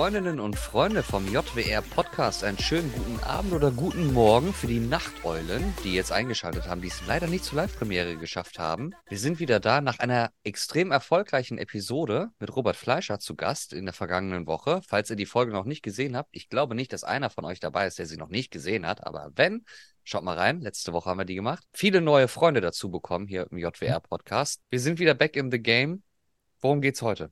Freundinnen 0.00 0.40
und 0.40 0.56
Freunde 0.56 1.02
vom 1.02 1.30
JWR 1.30 1.82
Podcast 1.82 2.42
einen 2.42 2.58
schönen 2.58 2.90
guten 2.90 3.22
Abend 3.22 3.52
oder 3.52 3.70
guten 3.70 4.14
Morgen 4.14 4.54
für 4.54 4.66
die 4.66 4.80
Nachteulen, 4.80 5.74
die 5.84 5.92
jetzt 5.92 6.10
eingeschaltet 6.10 6.66
haben, 6.66 6.80
die 6.80 6.88
es 6.88 7.06
leider 7.06 7.26
nicht 7.26 7.44
zur 7.44 7.56
Live-Premiere 7.56 8.16
geschafft 8.16 8.58
haben. 8.58 8.94
Wir 9.10 9.18
sind 9.18 9.40
wieder 9.40 9.60
da 9.60 9.82
nach 9.82 9.98
einer 9.98 10.32
extrem 10.42 10.90
erfolgreichen 10.90 11.58
Episode 11.58 12.30
mit 12.38 12.56
Robert 12.56 12.76
Fleischer 12.76 13.18
zu 13.18 13.36
Gast 13.36 13.74
in 13.74 13.84
der 13.84 13.92
vergangenen 13.92 14.46
Woche. 14.46 14.80
Falls 14.88 15.10
ihr 15.10 15.16
die 15.16 15.26
Folge 15.26 15.52
noch 15.52 15.66
nicht 15.66 15.82
gesehen 15.82 16.16
habt, 16.16 16.30
ich 16.32 16.48
glaube 16.48 16.74
nicht, 16.74 16.94
dass 16.94 17.04
einer 17.04 17.28
von 17.28 17.44
euch 17.44 17.60
dabei 17.60 17.86
ist, 17.86 17.98
der 17.98 18.06
sie 18.06 18.16
noch 18.16 18.30
nicht 18.30 18.50
gesehen 18.50 18.86
hat, 18.86 19.06
aber 19.06 19.32
wenn, 19.34 19.66
Schaut 20.02 20.24
mal 20.24 20.38
rein, 20.38 20.62
letzte 20.62 20.94
Woche 20.94 21.10
haben 21.10 21.18
wir 21.18 21.26
die 21.26 21.34
gemacht. 21.34 21.62
Viele 21.74 22.00
neue 22.00 22.26
Freunde 22.26 22.62
dazu 22.62 22.90
bekommen 22.90 23.26
hier 23.26 23.46
im 23.50 23.58
JWR 23.58 24.00
Podcast. 24.00 24.62
Wir 24.70 24.80
sind 24.80 24.98
wieder 24.98 25.12
back 25.12 25.36
in 25.36 25.50
the 25.50 25.60
game. 25.60 26.02
Worum 26.62 26.80
geht's 26.80 27.02
heute? 27.02 27.30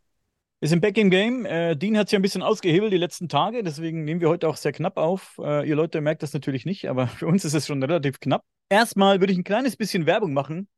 Wir 0.61 0.69
sind 0.69 0.81
back 0.81 0.99
im 0.99 1.09
Game. 1.09 1.47
Äh, 1.47 1.77
Dean 1.77 1.97
hat 1.97 2.09
sich 2.09 2.17
ein 2.17 2.23
bisschen 2.23 2.43
ausgehebelt 2.43 2.93
die 2.93 2.99
letzten 2.99 3.29
Tage, 3.29 3.63
deswegen 3.63 4.05
nehmen 4.05 4.21
wir 4.21 4.29
heute 4.29 4.49
auch 4.49 4.57
sehr 4.57 4.73
knapp 4.73 4.97
auf. 4.97 5.39
Äh, 5.41 5.69
ihr 5.69 5.77
Leute 5.77 6.01
merkt 6.01 6.25
das 6.25 6.33
natürlich 6.33 6.67
nicht, 6.67 6.89
aber 6.89 7.07
für 7.07 7.29
uns 7.29 7.45
ist 7.45 7.55
es 7.55 7.69
schon 7.69 7.81
relativ 7.81 8.19
knapp. 8.19 8.45
Erstmal 8.69 9.21
würde 9.21 9.33
ich 9.33 9.39
ein 9.39 9.45
kleines 9.45 9.77
bisschen 9.77 10.05
Werbung 10.07 10.33
machen. 10.33 10.69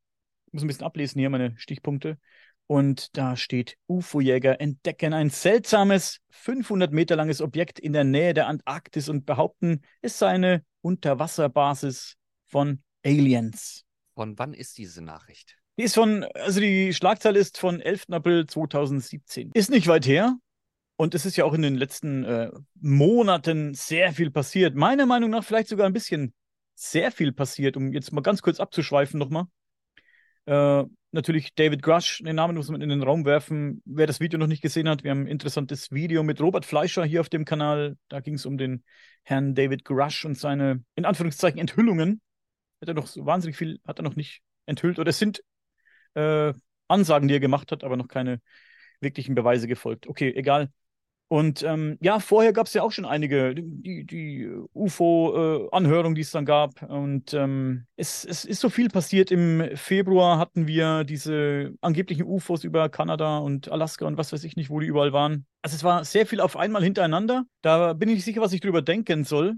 Ich 0.46 0.52
muss 0.52 0.62
ein 0.62 0.66
bisschen 0.66 0.86
ablesen 0.86 1.20
hier, 1.20 1.30
meine 1.30 1.56
Stichpunkte. 1.58 2.18
Und 2.66 3.16
da 3.16 3.36
steht, 3.36 3.78
UFO-Jäger 3.86 4.60
entdecken 4.60 5.14
ein 5.14 5.30
seltsames, 5.30 6.18
500 6.30 6.92
Meter 6.92 7.16
langes 7.16 7.40
Objekt 7.40 7.78
in 7.78 7.94
der 7.94 8.04
Nähe 8.04 8.34
der 8.34 8.46
Antarktis 8.46 9.08
und 9.08 9.24
behaupten, 9.24 9.80
es 10.02 10.18
sei 10.18 10.28
eine 10.28 10.62
Unterwasserbasis 10.82 12.16
von 12.46 12.82
Aliens. 13.04 13.86
Von 14.14 14.38
wann 14.38 14.52
ist 14.52 14.76
diese 14.76 15.00
Nachricht? 15.02 15.56
Die 15.78 15.84
ist 15.84 15.94
von, 15.94 16.24
also 16.34 16.60
die 16.60 16.92
Schlagzeile 16.92 17.38
ist 17.38 17.56
von 17.56 17.80
11. 17.80 18.06
April 18.10 18.46
2017. 18.46 19.52
Ist 19.54 19.70
nicht 19.70 19.86
weit 19.86 20.06
her. 20.06 20.36
Und 20.96 21.14
es 21.14 21.24
ist 21.24 21.36
ja 21.36 21.44
auch 21.44 21.54
in 21.54 21.62
den 21.62 21.76
letzten 21.76 22.24
äh, 22.24 22.50
Monaten 22.80 23.74
sehr 23.74 24.12
viel 24.12 24.32
passiert. 24.32 24.74
Meiner 24.74 25.06
Meinung 25.06 25.30
nach 25.30 25.44
vielleicht 25.44 25.68
sogar 25.68 25.86
ein 25.86 25.92
bisschen 25.92 26.34
sehr 26.74 27.12
viel 27.12 27.30
passiert, 27.30 27.76
um 27.76 27.92
jetzt 27.92 28.12
mal 28.12 28.22
ganz 28.22 28.42
kurz 28.42 28.58
abzuschweifen 28.58 29.20
nochmal. 29.20 29.44
Äh, 30.46 30.82
natürlich 31.12 31.54
David 31.54 31.82
Grush, 31.82 32.24
den 32.24 32.34
Namen 32.34 32.56
muss 32.56 32.70
man 32.70 32.80
in 32.80 32.88
den 32.88 33.04
Raum 33.04 33.24
werfen. 33.24 33.80
Wer 33.84 34.08
das 34.08 34.18
Video 34.18 34.40
noch 34.40 34.48
nicht 34.48 34.62
gesehen 34.62 34.88
hat, 34.88 35.04
wir 35.04 35.12
haben 35.12 35.22
ein 35.22 35.28
interessantes 35.28 35.92
Video 35.92 36.24
mit 36.24 36.40
Robert 36.40 36.66
Fleischer 36.66 37.04
hier 37.04 37.20
auf 37.20 37.28
dem 37.28 37.44
Kanal. 37.44 37.96
Da 38.08 38.18
ging 38.18 38.34
es 38.34 38.46
um 38.46 38.58
den 38.58 38.82
Herrn 39.22 39.54
David 39.54 39.84
Grush 39.84 40.24
und 40.24 40.36
seine, 40.36 40.82
in 40.96 41.04
Anführungszeichen, 41.04 41.60
Enthüllungen. 41.60 42.20
Hat 42.80 42.88
er 42.88 42.94
noch 42.94 43.06
so 43.06 43.24
wahnsinnig 43.24 43.56
viel, 43.56 43.78
hat 43.86 44.00
er 44.00 44.02
noch 44.02 44.16
nicht 44.16 44.42
enthüllt 44.66 44.98
oder 44.98 45.10
es 45.10 45.18
sind 45.18 45.42
äh, 46.18 46.54
Ansagen, 46.88 47.28
die 47.28 47.34
er 47.34 47.40
gemacht 47.40 47.72
hat, 47.72 47.84
aber 47.84 47.96
noch 47.96 48.08
keine 48.08 48.40
wirklichen 49.00 49.34
Beweise 49.34 49.68
gefolgt. 49.68 50.08
Okay, 50.08 50.32
egal. 50.34 50.70
Und 51.30 51.62
ähm, 51.62 51.98
ja, 52.00 52.20
vorher 52.20 52.54
gab 52.54 52.68
es 52.68 52.74
ja 52.74 52.82
auch 52.82 52.90
schon 52.90 53.04
einige, 53.04 53.54
die, 53.54 54.06
die 54.06 54.48
UFO-Anhörung, 54.72 56.12
äh, 56.12 56.14
die 56.14 56.20
es 56.22 56.30
dann 56.30 56.46
gab. 56.46 56.82
Und 56.82 57.34
ähm, 57.34 57.86
es, 57.96 58.24
es 58.24 58.46
ist 58.46 58.60
so 58.60 58.70
viel 58.70 58.88
passiert. 58.88 59.30
Im 59.30 59.76
Februar 59.76 60.38
hatten 60.38 60.66
wir 60.66 61.04
diese 61.04 61.74
angeblichen 61.82 62.24
UFOs 62.24 62.64
über 62.64 62.88
Kanada 62.88 63.38
und 63.38 63.70
Alaska 63.70 64.06
und 64.06 64.16
was 64.16 64.32
weiß 64.32 64.42
ich 64.44 64.56
nicht, 64.56 64.70
wo 64.70 64.80
die 64.80 64.86
überall 64.86 65.12
waren. 65.12 65.46
Also 65.60 65.76
es 65.76 65.84
war 65.84 66.02
sehr 66.06 66.24
viel 66.24 66.40
auf 66.40 66.56
einmal 66.56 66.82
hintereinander. 66.82 67.44
Da 67.60 67.92
bin 67.92 68.08
ich 68.08 68.16
nicht 68.16 68.24
sicher, 68.24 68.40
was 68.40 68.54
ich 68.54 68.62
drüber 68.62 68.80
denken 68.80 69.24
soll. 69.24 69.56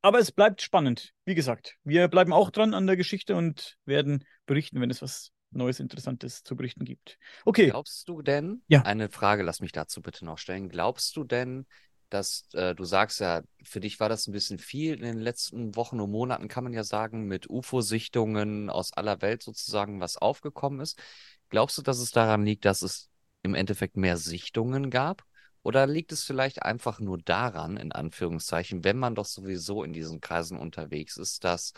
Aber 0.00 0.18
es 0.18 0.32
bleibt 0.32 0.62
spannend. 0.62 1.12
Wie 1.26 1.34
gesagt, 1.34 1.76
wir 1.84 2.08
bleiben 2.08 2.32
auch 2.32 2.50
dran 2.50 2.72
an 2.72 2.86
der 2.86 2.96
Geschichte 2.96 3.36
und 3.36 3.76
werden 3.84 4.24
berichten, 4.46 4.80
wenn 4.80 4.88
es 4.88 5.02
was 5.02 5.32
Neues, 5.56 5.80
Interessantes 5.80 6.42
zu 6.42 6.56
berichten 6.56 6.84
gibt. 6.84 7.18
Okay. 7.44 7.70
Glaubst 7.70 8.08
du 8.08 8.22
denn, 8.22 8.62
ja. 8.68 8.82
eine 8.82 9.08
Frage, 9.08 9.42
lass 9.42 9.60
mich 9.60 9.72
dazu 9.72 10.02
bitte 10.02 10.24
noch 10.24 10.38
stellen, 10.38 10.68
glaubst 10.68 11.16
du 11.16 11.24
denn, 11.24 11.66
dass 12.08 12.48
äh, 12.52 12.74
du 12.74 12.84
sagst 12.84 13.20
ja, 13.20 13.42
für 13.62 13.80
dich 13.80 13.98
war 13.98 14.08
das 14.08 14.26
ein 14.26 14.32
bisschen 14.32 14.58
viel 14.58 14.94
in 14.94 15.02
den 15.02 15.18
letzten 15.18 15.74
Wochen 15.74 16.00
und 16.00 16.10
Monaten, 16.10 16.48
kann 16.48 16.64
man 16.64 16.72
ja 16.72 16.84
sagen, 16.84 17.24
mit 17.26 17.50
UFO-Sichtungen 17.50 18.70
aus 18.70 18.92
aller 18.92 19.20
Welt 19.22 19.42
sozusagen, 19.42 20.00
was 20.00 20.16
aufgekommen 20.16 20.80
ist. 20.80 21.00
Glaubst 21.48 21.78
du, 21.78 21.82
dass 21.82 21.98
es 21.98 22.12
daran 22.12 22.44
liegt, 22.44 22.64
dass 22.64 22.82
es 22.82 23.10
im 23.42 23.54
Endeffekt 23.54 23.96
mehr 23.96 24.16
Sichtungen 24.16 24.90
gab? 24.90 25.24
Oder 25.62 25.88
liegt 25.88 26.12
es 26.12 26.22
vielleicht 26.22 26.62
einfach 26.62 27.00
nur 27.00 27.18
daran, 27.18 27.76
in 27.76 27.90
Anführungszeichen, 27.90 28.84
wenn 28.84 28.98
man 28.98 29.16
doch 29.16 29.24
sowieso 29.24 29.82
in 29.82 29.92
diesen 29.92 30.20
Kreisen 30.20 30.58
unterwegs 30.58 31.16
ist, 31.16 31.42
dass 31.42 31.72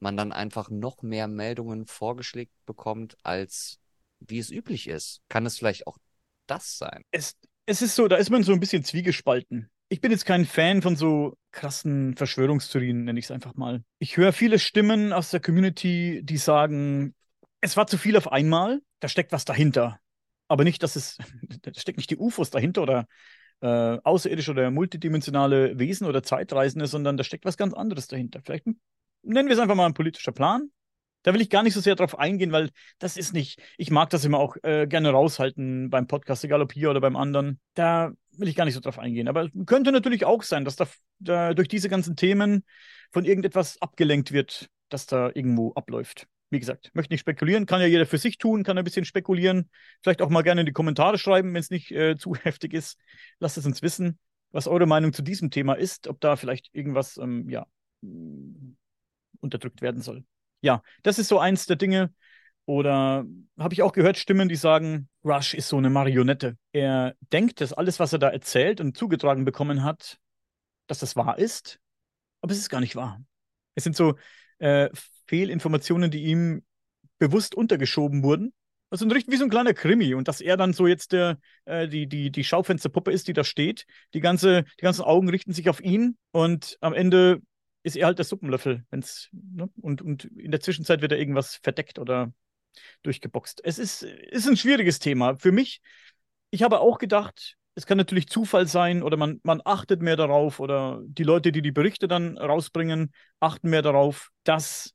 man 0.00 0.16
dann 0.16 0.32
einfach 0.32 0.70
noch 0.70 1.02
mehr 1.02 1.28
Meldungen 1.28 1.86
vorgeschlägt 1.86 2.52
bekommt, 2.66 3.16
als 3.22 3.80
wie 4.20 4.38
es 4.38 4.50
üblich 4.50 4.88
ist. 4.88 5.22
Kann 5.28 5.46
es 5.46 5.58
vielleicht 5.58 5.86
auch 5.86 5.98
das 6.46 6.78
sein? 6.78 7.02
Es, 7.10 7.36
es 7.66 7.82
ist 7.82 7.94
so, 7.94 8.08
da 8.08 8.16
ist 8.16 8.30
man 8.30 8.42
so 8.42 8.52
ein 8.52 8.60
bisschen 8.60 8.84
zwiegespalten. 8.84 9.70
Ich 9.88 10.00
bin 10.00 10.10
jetzt 10.10 10.26
kein 10.26 10.46
Fan 10.46 10.82
von 10.82 10.96
so 10.96 11.36
krassen 11.52 12.16
Verschwörungstheorien, 12.16 13.04
nenne 13.04 13.18
ich 13.18 13.26
es 13.26 13.30
einfach 13.30 13.54
mal. 13.54 13.84
Ich 13.98 14.16
höre 14.16 14.32
viele 14.32 14.58
Stimmen 14.58 15.12
aus 15.12 15.30
der 15.30 15.40
Community, 15.40 16.20
die 16.24 16.38
sagen, 16.38 17.14
es 17.60 17.76
war 17.76 17.86
zu 17.86 17.98
viel 17.98 18.16
auf 18.16 18.30
einmal, 18.32 18.80
da 19.00 19.08
steckt 19.08 19.32
was 19.32 19.44
dahinter. 19.44 20.00
Aber 20.48 20.64
nicht, 20.64 20.82
dass 20.82 20.96
es, 20.96 21.18
da 21.62 21.72
steckt 21.74 21.98
nicht 21.98 22.10
die 22.10 22.16
UFOs 22.16 22.50
dahinter 22.50 22.82
oder 22.82 23.06
äh, 23.60 23.98
außerirdische 24.02 24.50
oder 24.50 24.70
multidimensionale 24.70 25.78
Wesen 25.78 26.06
oder 26.06 26.22
Zeitreisende, 26.22 26.86
sondern 26.86 27.16
da 27.16 27.24
steckt 27.24 27.44
was 27.44 27.56
ganz 27.56 27.72
anderes 27.72 28.08
dahinter. 28.08 28.40
Vielleicht 28.42 28.66
ein 28.66 28.80
nennen 29.24 29.48
wir 29.48 29.54
es 29.54 29.60
einfach 29.60 29.74
mal 29.74 29.86
ein 29.86 29.94
politischer 29.94 30.32
Plan. 30.32 30.70
Da 31.22 31.32
will 31.32 31.40
ich 31.40 31.48
gar 31.48 31.62
nicht 31.62 31.72
so 31.72 31.80
sehr 31.80 31.96
drauf 31.96 32.18
eingehen, 32.18 32.52
weil 32.52 32.70
das 32.98 33.16
ist 33.16 33.32
nicht, 33.32 33.58
ich 33.78 33.90
mag 33.90 34.10
das 34.10 34.26
immer 34.26 34.38
auch 34.38 34.56
äh, 34.62 34.86
gerne 34.86 35.10
raushalten 35.10 35.88
beim 35.88 36.06
Podcast, 36.06 36.44
egal 36.44 36.60
ob 36.60 36.72
hier 36.72 36.90
oder 36.90 37.00
beim 37.00 37.16
anderen. 37.16 37.60
Da 37.72 38.12
will 38.32 38.48
ich 38.48 38.56
gar 38.56 38.66
nicht 38.66 38.74
so 38.74 38.80
drauf 38.80 38.98
eingehen. 38.98 39.26
Aber 39.26 39.48
könnte 39.64 39.90
natürlich 39.90 40.26
auch 40.26 40.42
sein, 40.42 40.66
dass 40.66 40.76
da, 40.76 40.86
da 41.20 41.54
durch 41.54 41.68
diese 41.68 41.88
ganzen 41.88 42.14
Themen 42.14 42.64
von 43.10 43.24
irgendetwas 43.24 43.80
abgelenkt 43.80 44.32
wird, 44.32 44.68
das 44.90 45.06
da 45.06 45.30
irgendwo 45.32 45.72
abläuft. 45.72 46.26
Wie 46.50 46.60
gesagt, 46.60 46.90
möchte 46.92 47.14
nicht 47.14 47.20
spekulieren, 47.20 47.64
kann 47.64 47.80
ja 47.80 47.86
jeder 47.86 48.04
für 48.04 48.18
sich 48.18 48.36
tun, 48.36 48.62
kann 48.62 48.76
ein 48.76 48.84
bisschen 48.84 49.06
spekulieren. 49.06 49.70
Vielleicht 50.02 50.20
auch 50.20 50.28
mal 50.28 50.42
gerne 50.42 50.60
in 50.60 50.66
die 50.66 50.72
Kommentare 50.72 51.16
schreiben, 51.16 51.54
wenn 51.54 51.60
es 51.60 51.70
nicht 51.70 51.90
äh, 51.90 52.16
zu 52.18 52.34
heftig 52.34 52.74
ist. 52.74 52.98
Lasst 53.40 53.56
es 53.56 53.64
uns 53.64 53.80
wissen, 53.80 54.18
was 54.52 54.68
eure 54.68 54.86
Meinung 54.86 55.14
zu 55.14 55.22
diesem 55.22 55.50
Thema 55.50 55.72
ist, 55.72 56.06
ob 56.06 56.20
da 56.20 56.36
vielleicht 56.36 56.68
irgendwas, 56.74 57.16
ähm, 57.16 57.48
ja, 57.48 57.66
unterdrückt 59.44 59.82
werden 59.82 60.02
soll. 60.02 60.24
Ja, 60.60 60.82
das 61.02 61.18
ist 61.18 61.28
so 61.28 61.38
eins 61.38 61.66
der 61.66 61.76
Dinge. 61.76 62.12
Oder 62.66 63.26
habe 63.58 63.74
ich 63.74 63.82
auch 63.82 63.92
gehört 63.92 64.16
Stimmen, 64.16 64.48
die 64.48 64.56
sagen, 64.56 65.08
Rush 65.22 65.54
ist 65.54 65.68
so 65.68 65.76
eine 65.76 65.90
Marionette. 65.90 66.56
Er 66.72 67.14
denkt, 67.32 67.60
dass 67.60 67.74
alles, 67.74 68.00
was 68.00 68.12
er 68.14 68.18
da 68.18 68.30
erzählt 68.30 68.80
und 68.80 68.96
zugetragen 68.96 69.44
bekommen 69.44 69.84
hat, 69.84 70.18
dass 70.86 70.98
das 70.98 71.14
wahr 71.14 71.38
ist, 71.38 71.78
aber 72.40 72.52
es 72.52 72.58
ist 72.58 72.70
gar 72.70 72.80
nicht 72.80 72.96
wahr. 72.96 73.22
Es 73.74 73.84
sind 73.84 73.96
so 73.96 74.14
äh, 74.58 74.88
Fehlinformationen, 75.26 76.10
die 76.10 76.24
ihm 76.24 76.62
bewusst 77.18 77.54
untergeschoben 77.54 78.22
wurden. 78.22 78.52
Also 78.90 79.08
wie 79.10 79.36
so 79.36 79.44
ein 79.44 79.50
kleiner 79.50 79.74
Krimi 79.74 80.14
und 80.14 80.28
dass 80.28 80.40
er 80.40 80.56
dann 80.56 80.72
so 80.72 80.86
jetzt 80.86 81.12
der, 81.12 81.38
äh, 81.64 81.88
die, 81.88 82.06
die, 82.06 82.30
die 82.30 82.44
Schaufensterpuppe 82.44 83.10
ist, 83.10 83.26
die 83.26 83.32
da 83.32 83.42
steht. 83.42 83.86
Die, 84.14 84.20
ganze, 84.20 84.64
die 84.78 84.84
ganzen 84.84 85.02
Augen 85.02 85.28
richten 85.28 85.52
sich 85.52 85.68
auf 85.68 85.82
ihn 85.82 86.16
und 86.30 86.76
am 86.80 86.94
Ende 86.94 87.42
ist 87.84 87.96
er 87.96 88.06
halt 88.06 88.18
der 88.18 88.24
Suppenlöffel. 88.24 88.84
Wenn's, 88.90 89.28
ne? 89.32 89.68
und, 89.80 90.02
und 90.02 90.24
in 90.24 90.50
der 90.50 90.60
Zwischenzeit 90.60 91.02
wird 91.02 91.12
er 91.12 91.18
irgendwas 91.18 91.56
verdeckt 91.62 91.98
oder 91.98 92.32
durchgeboxt. 93.02 93.60
Es 93.62 93.78
ist, 93.78 94.02
ist 94.02 94.48
ein 94.48 94.56
schwieriges 94.56 94.98
Thema. 94.98 95.36
Für 95.36 95.52
mich, 95.52 95.80
ich 96.50 96.62
habe 96.62 96.80
auch 96.80 96.98
gedacht, 96.98 97.56
es 97.76 97.86
kann 97.86 97.98
natürlich 97.98 98.28
Zufall 98.28 98.66
sein 98.66 99.02
oder 99.02 99.16
man, 99.16 99.40
man 99.42 99.60
achtet 99.64 100.00
mehr 100.00 100.16
darauf 100.16 100.60
oder 100.60 101.00
die 101.04 101.24
Leute, 101.24 101.52
die 101.52 101.62
die 101.62 101.72
Berichte 101.72 102.08
dann 102.08 102.38
rausbringen, 102.38 103.12
achten 103.38 103.68
mehr 103.68 103.82
darauf, 103.82 104.30
dass 104.44 104.94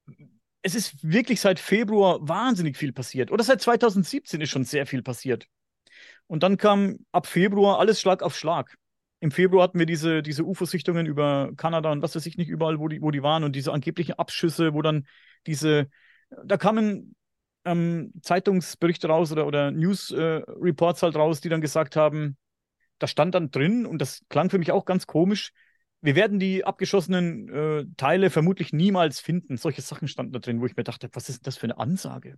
es 0.62 0.76
ist 0.76 1.10
wirklich 1.10 1.40
seit 1.40 1.60
Februar 1.60 2.20
wahnsinnig 2.28 2.76
viel 2.76 2.92
passiert. 2.92 3.32
Oder 3.32 3.44
seit 3.44 3.62
2017 3.62 4.42
ist 4.42 4.50
schon 4.50 4.66
sehr 4.66 4.86
viel 4.86 5.02
passiert. 5.02 5.48
Und 6.28 6.44
dann 6.44 6.58
kam 6.58 6.98
ab 7.12 7.28
Februar 7.28 7.80
alles 7.80 8.02
Schlag 8.02 8.24
auf 8.24 8.36
Schlag. 8.36 8.76
Im 9.20 9.32
Februar 9.32 9.64
hatten 9.64 9.80
wir 9.80 9.86
diese, 9.86 10.24
diese 10.24 10.46
UFO-Sichtungen 10.46 11.06
über 11.06 11.52
Kanada 11.58 11.92
und 11.92 12.02
was 12.02 12.16
weiß 12.16 12.26
ich 12.26 12.38
nicht 12.38 12.50
überall, 12.50 12.80
wo 12.80 12.88
die, 12.88 13.02
wo 13.02 13.12
die 13.12 13.22
waren 13.22 13.44
und 13.44 13.56
diese 13.56 13.74
angeblichen 13.74 14.14
Abschüsse, 14.14 14.74
wo 14.74 14.82
dann 14.82 15.08
diese, 15.46 15.90
da 16.46 16.58
kamen 16.58 17.16
ähm, 17.66 18.14
Zeitungsberichte 18.22 19.08
raus 19.08 19.32
oder, 19.32 19.46
oder 19.46 19.72
News-Reports 19.72 21.02
äh, 21.02 21.06
halt 21.06 21.16
raus, 21.16 21.42
die 21.42 21.50
dann 21.50 21.62
gesagt 21.62 21.96
haben, 21.96 22.38
da 22.98 23.08
stand 23.08 23.36
dann 23.36 23.52
drin, 23.52 23.86
und 23.86 24.00
das 24.00 24.22
klang 24.30 24.50
für 24.50 24.60
mich 24.60 24.72
auch 24.72 24.86
ganz 24.86 25.08
komisch, 25.08 25.52
wir 26.02 26.16
werden 26.16 26.40
die 26.40 26.64
abgeschossenen 26.64 27.50
äh, 27.50 27.86
Teile 27.98 28.30
vermutlich 28.30 28.72
niemals 28.72 29.20
finden. 29.20 29.58
Solche 29.58 29.82
Sachen 29.82 30.08
standen 30.08 30.32
da 30.32 30.40
drin, 30.40 30.62
wo 30.62 30.66
ich 30.66 30.78
mir 30.78 30.86
dachte, 30.86 31.10
was 31.12 31.28
ist 31.28 31.46
das 31.46 31.58
für 31.58 31.66
eine 31.66 31.78
Ansage? 31.78 32.38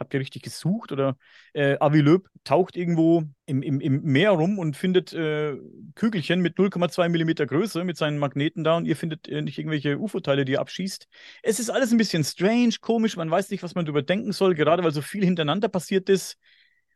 Habt 0.00 0.14
ihr 0.14 0.20
richtig 0.20 0.42
gesucht? 0.42 0.92
Oder 0.92 1.18
äh, 1.52 1.76
Avi 1.78 2.00
Löb 2.00 2.28
taucht 2.42 2.74
irgendwo 2.74 3.24
im, 3.44 3.62
im, 3.62 3.80
im 3.80 4.02
Meer 4.02 4.30
rum 4.30 4.58
und 4.58 4.74
findet 4.74 5.12
äh, 5.12 5.56
Kügelchen 5.94 6.40
mit 6.40 6.56
0,2 6.56 7.10
Millimeter 7.10 7.46
Größe 7.46 7.84
mit 7.84 7.98
seinen 7.98 8.18
Magneten 8.18 8.64
da 8.64 8.78
und 8.78 8.86
ihr 8.86 8.96
findet 8.96 9.28
äh, 9.28 9.42
nicht 9.42 9.58
irgendwelche 9.58 9.98
UFO-Teile, 9.98 10.46
die 10.46 10.54
er 10.54 10.62
abschießt. 10.62 11.06
Es 11.42 11.60
ist 11.60 11.68
alles 11.68 11.92
ein 11.92 11.98
bisschen 11.98 12.24
strange, 12.24 12.76
komisch, 12.80 13.16
man 13.18 13.30
weiß 13.30 13.50
nicht, 13.50 13.62
was 13.62 13.74
man 13.74 13.84
darüber 13.84 14.00
denken 14.00 14.32
soll, 14.32 14.54
gerade 14.54 14.82
weil 14.82 14.92
so 14.92 15.02
viel 15.02 15.24
hintereinander 15.24 15.68
passiert 15.68 16.08
ist. 16.08 16.38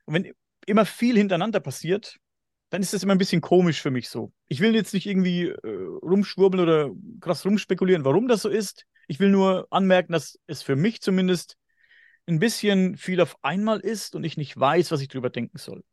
Und 0.06 0.14
wenn 0.14 0.32
immer 0.66 0.86
viel 0.86 1.18
hintereinander 1.18 1.60
passiert, 1.60 2.16
dann 2.70 2.80
ist 2.80 2.94
das 2.94 3.02
immer 3.02 3.14
ein 3.14 3.18
bisschen 3.18 3.42
komisch 3.42 3.82
für 3.82 3.90
mich 3.90 4.08
so. 4.08 4.32
Ich 4.48 4.60
will 4.60 4.74
jetzt 4.74 4.94
nicht 4.94 5.06
irgendwie 5.06 5.48
äh, 5.48 5.86
rumschwurbeln 6.02 6.62
oder 6.62 6.90
krass 7.20 7.44
rumspekulieren, 7.44 8.04
warum 8.04 8.28
das 8.28 8.42
so 8.42 8.48
ist. 8.48 8.86
Ich 9.06 9.20
will 9.20 9.28
nur 9.28 9.66
anmerken, 9.70 10.12
dass 10.12 10.38
es 10.46 10.62
für 10.62 10.74
mich 10.74 11.02
zumindest 11.02 11.58
ein 12.26 12.38
bisschen 12.38 12.96
viel 12.96 13.20
auf 13.20 13.36
einmal 13.42 13.80
ist 13.80 14.14
und 14.14 14.24
ich 14.24 14.36
nicht 14.36 14.58
weiß, 14.58 14.90
was 14.90 15.00
ich 15.00 15.08
drüber 15.08 15.30
denken 15.30 15.58
soll. 15.58 15.84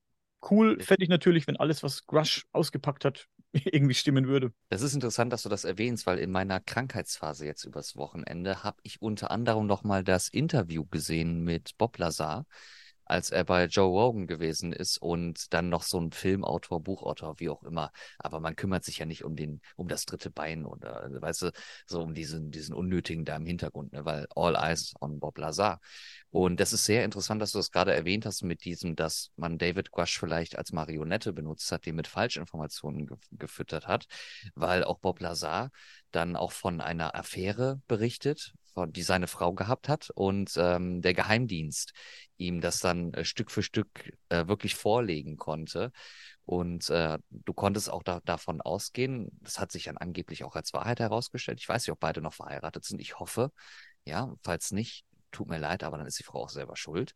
Cool 0.50 0.80
fände 0.80 1.04
ich 1.04 1.10
natürlich, 1.10 1.46
wenn 1.48 1.58
alles, 1.58 1.84
was 1.84 2.08
Grush 2.08 2.48
ausgepackt 2.52 3.06
hat, 3.06 3.28
irgendwie 3.54 3.94
stimmen 3.94 4.28
würde. 4.28 4.52
Das 4.70 4.82
ist 4.82 4.94
interessant, 4.94 5.32
dass 5.32 5.44
du 5.44 5.50
das 5.50 5.66
erwähnst, 5.66 6.06
weil 6.06 6.18
in 6.18 6.32
meiner 6.32 6.60
Krankheitsphase 6.60 7.46
jetzt 7.46 7.64
übers 7.64 7.96
Wochenende 7.96 8.64
habe 8.64 8.80
ich 8.84 9.02
unter 9.02 9.30
anderem 9.30 9.68
nochmal 9.68 10.04
das 10.04 10.30
Interview 10.30 10.86
gesehen 10.86 11.44
mit 11.44 11.78
Bob 11.78 11.98
Lazar 11.98 12.46
als 13.12 13.30
er 13.30 13.44
bei 13.44 13.66
Joe 13.66 13.90
Rogan 13.90 14.26
gewesen 14.26 14.72
ist 14.72 14.98
und 14.98 15.54
dann 15.54 15.68
noch 15.68 15.84
so 15.84 16.00
ein 16.00 16.12
Filmautor, 16.12 16.82
Buchautor, 16.82 17.40
wie 17.40 17.50
auch 17.50 17.64
immer. 17.64 17.92
Aber 18.18 18.40
man 18.40 18.56
kümmert 18.56 18.86
sich 18.86 19.00
ja 19.00 19.06
nicht 19.06 19.26
um 19.26 19.36
den, 19.36 19.62
um 19.76 19.90
das 19.90 20.06
dritte 20.06 20.32
Bein 20.32 20.66
oder, 20.66 21.10
weißt 21.22 21.42
du, 21.44 21.52
so 21.86 22.02
um 22.02 22.14
diesen, 22.14 22.52
diesen 22.52 22.74
Unnötigen 22.74 23.26
da 23.26 23.36
im 23.36 23.46
Hintergrund, 23.46 23.92
ne? 23.92 24.06
weil 24.06 24.28
all 24.34 24.56
eyes 24.56 24.94
on 25.02 25.20
Bob 25.20 25.38
Lazar. 25.38 25.82
Und 26.30 26.62
das 26.62 26.72
ist 26.72 26.86
sehr 26.86 27.04
interessant, 27.04 27.42
dass 27.42 27.52
du 27.52 27.60
das 27.60 27.72
gerade 27.72 27.94
erwähnt 27.94 28.26
hast 28.26 28.44
mit 28.44 28.64
diesem, 28.64 28.96
dass 28.96 29.32
man 29.36 29.58
David 29.58 29.92
Guash 29.92 30.18
vielleicht 30.18 30.58
als 30.58 30.72
Marionette 30.72 31.34
benutzt 31.34 31.70
hat, 31.74 31.86
die 31.86 31.92
mit 31.92 32.08
Falschinformationen 32.08 33.08
ge 33.08 33.18
gefüttert 33.32 33.88
hat, 33.88 34.08
weil 34.56 34.86
auch 34.86 35.00
Bob 35.00 35.20
Lazar 35.20 35.72
dann 36.12 36.36
auch 36.36 36.52
von 36.52 36.82
einer 36.82 37.16
Affäre 37.16 37.82
berichtet, 37.88 38.54
von, 38.74 38.92
die 38.92 39.04
seine 39.04 39.28
Frau 39.28 39.54
gehabt 39.54 39.90
hat 39.90 40.10
und 40.14 40.54
ähm, 40.58 41.02
der 41.02 41.14
Geheimdienst 41.14 41.94
ihm 42.38 42.62
das 42.62 42.80
dann 42.80 43.14
äh, 43.14 43.26
Stück 43.26 43.52
für 43.52 43.64
Stück 43.64 44.18
äh, 44.30 44.48
wirklich 44.48 44.76
vorlegen 44.76 45.38
konnte. 45.38 45.92
Und 46.46 46.90
äh, 46.90 47.18
du 47.30 47.54
konntest 47.54 47.90
auch 47.90 48.04
da, 48.04 48.20
davon 48.26 48.62
ausgehen, 48.62 49.30
das 49.42 49.60
hat 49.60 49.72
sich 49.72 49.86
dann 49.86 49.98
angeblich 49.98 50.44
auch 50.44 50.56
als 50.56 50.74
Wahrheit 50.74 51.00
herausgestellt. 51.00 51.60
Ich 51.60 51.70
weiß 51.70 51.84
nicht, 51.84 51.92
ob 51.92 52.00
beide 52.00 52.22
noch 52.22 52.34
verheiratet 52.34 52.84
sind. 52.84 53.00
Ich 53.00 53.20
hoffe, 53.20 53.52
ja, 54.06 54.34
falls 54.44 54.72
nicht, 54.72 55.06
tut 55.32 55.48
mir 55.48 55.60
leid, 55.60 55.84
aber 55.84 55.98
dann 55.98 56.08
ist 56.08 56.20
die 56.20 56.24
Frau 56.24 56.44
auch 56.44 56.50
selber 56.50 56.76
schuld. 56.76 57.14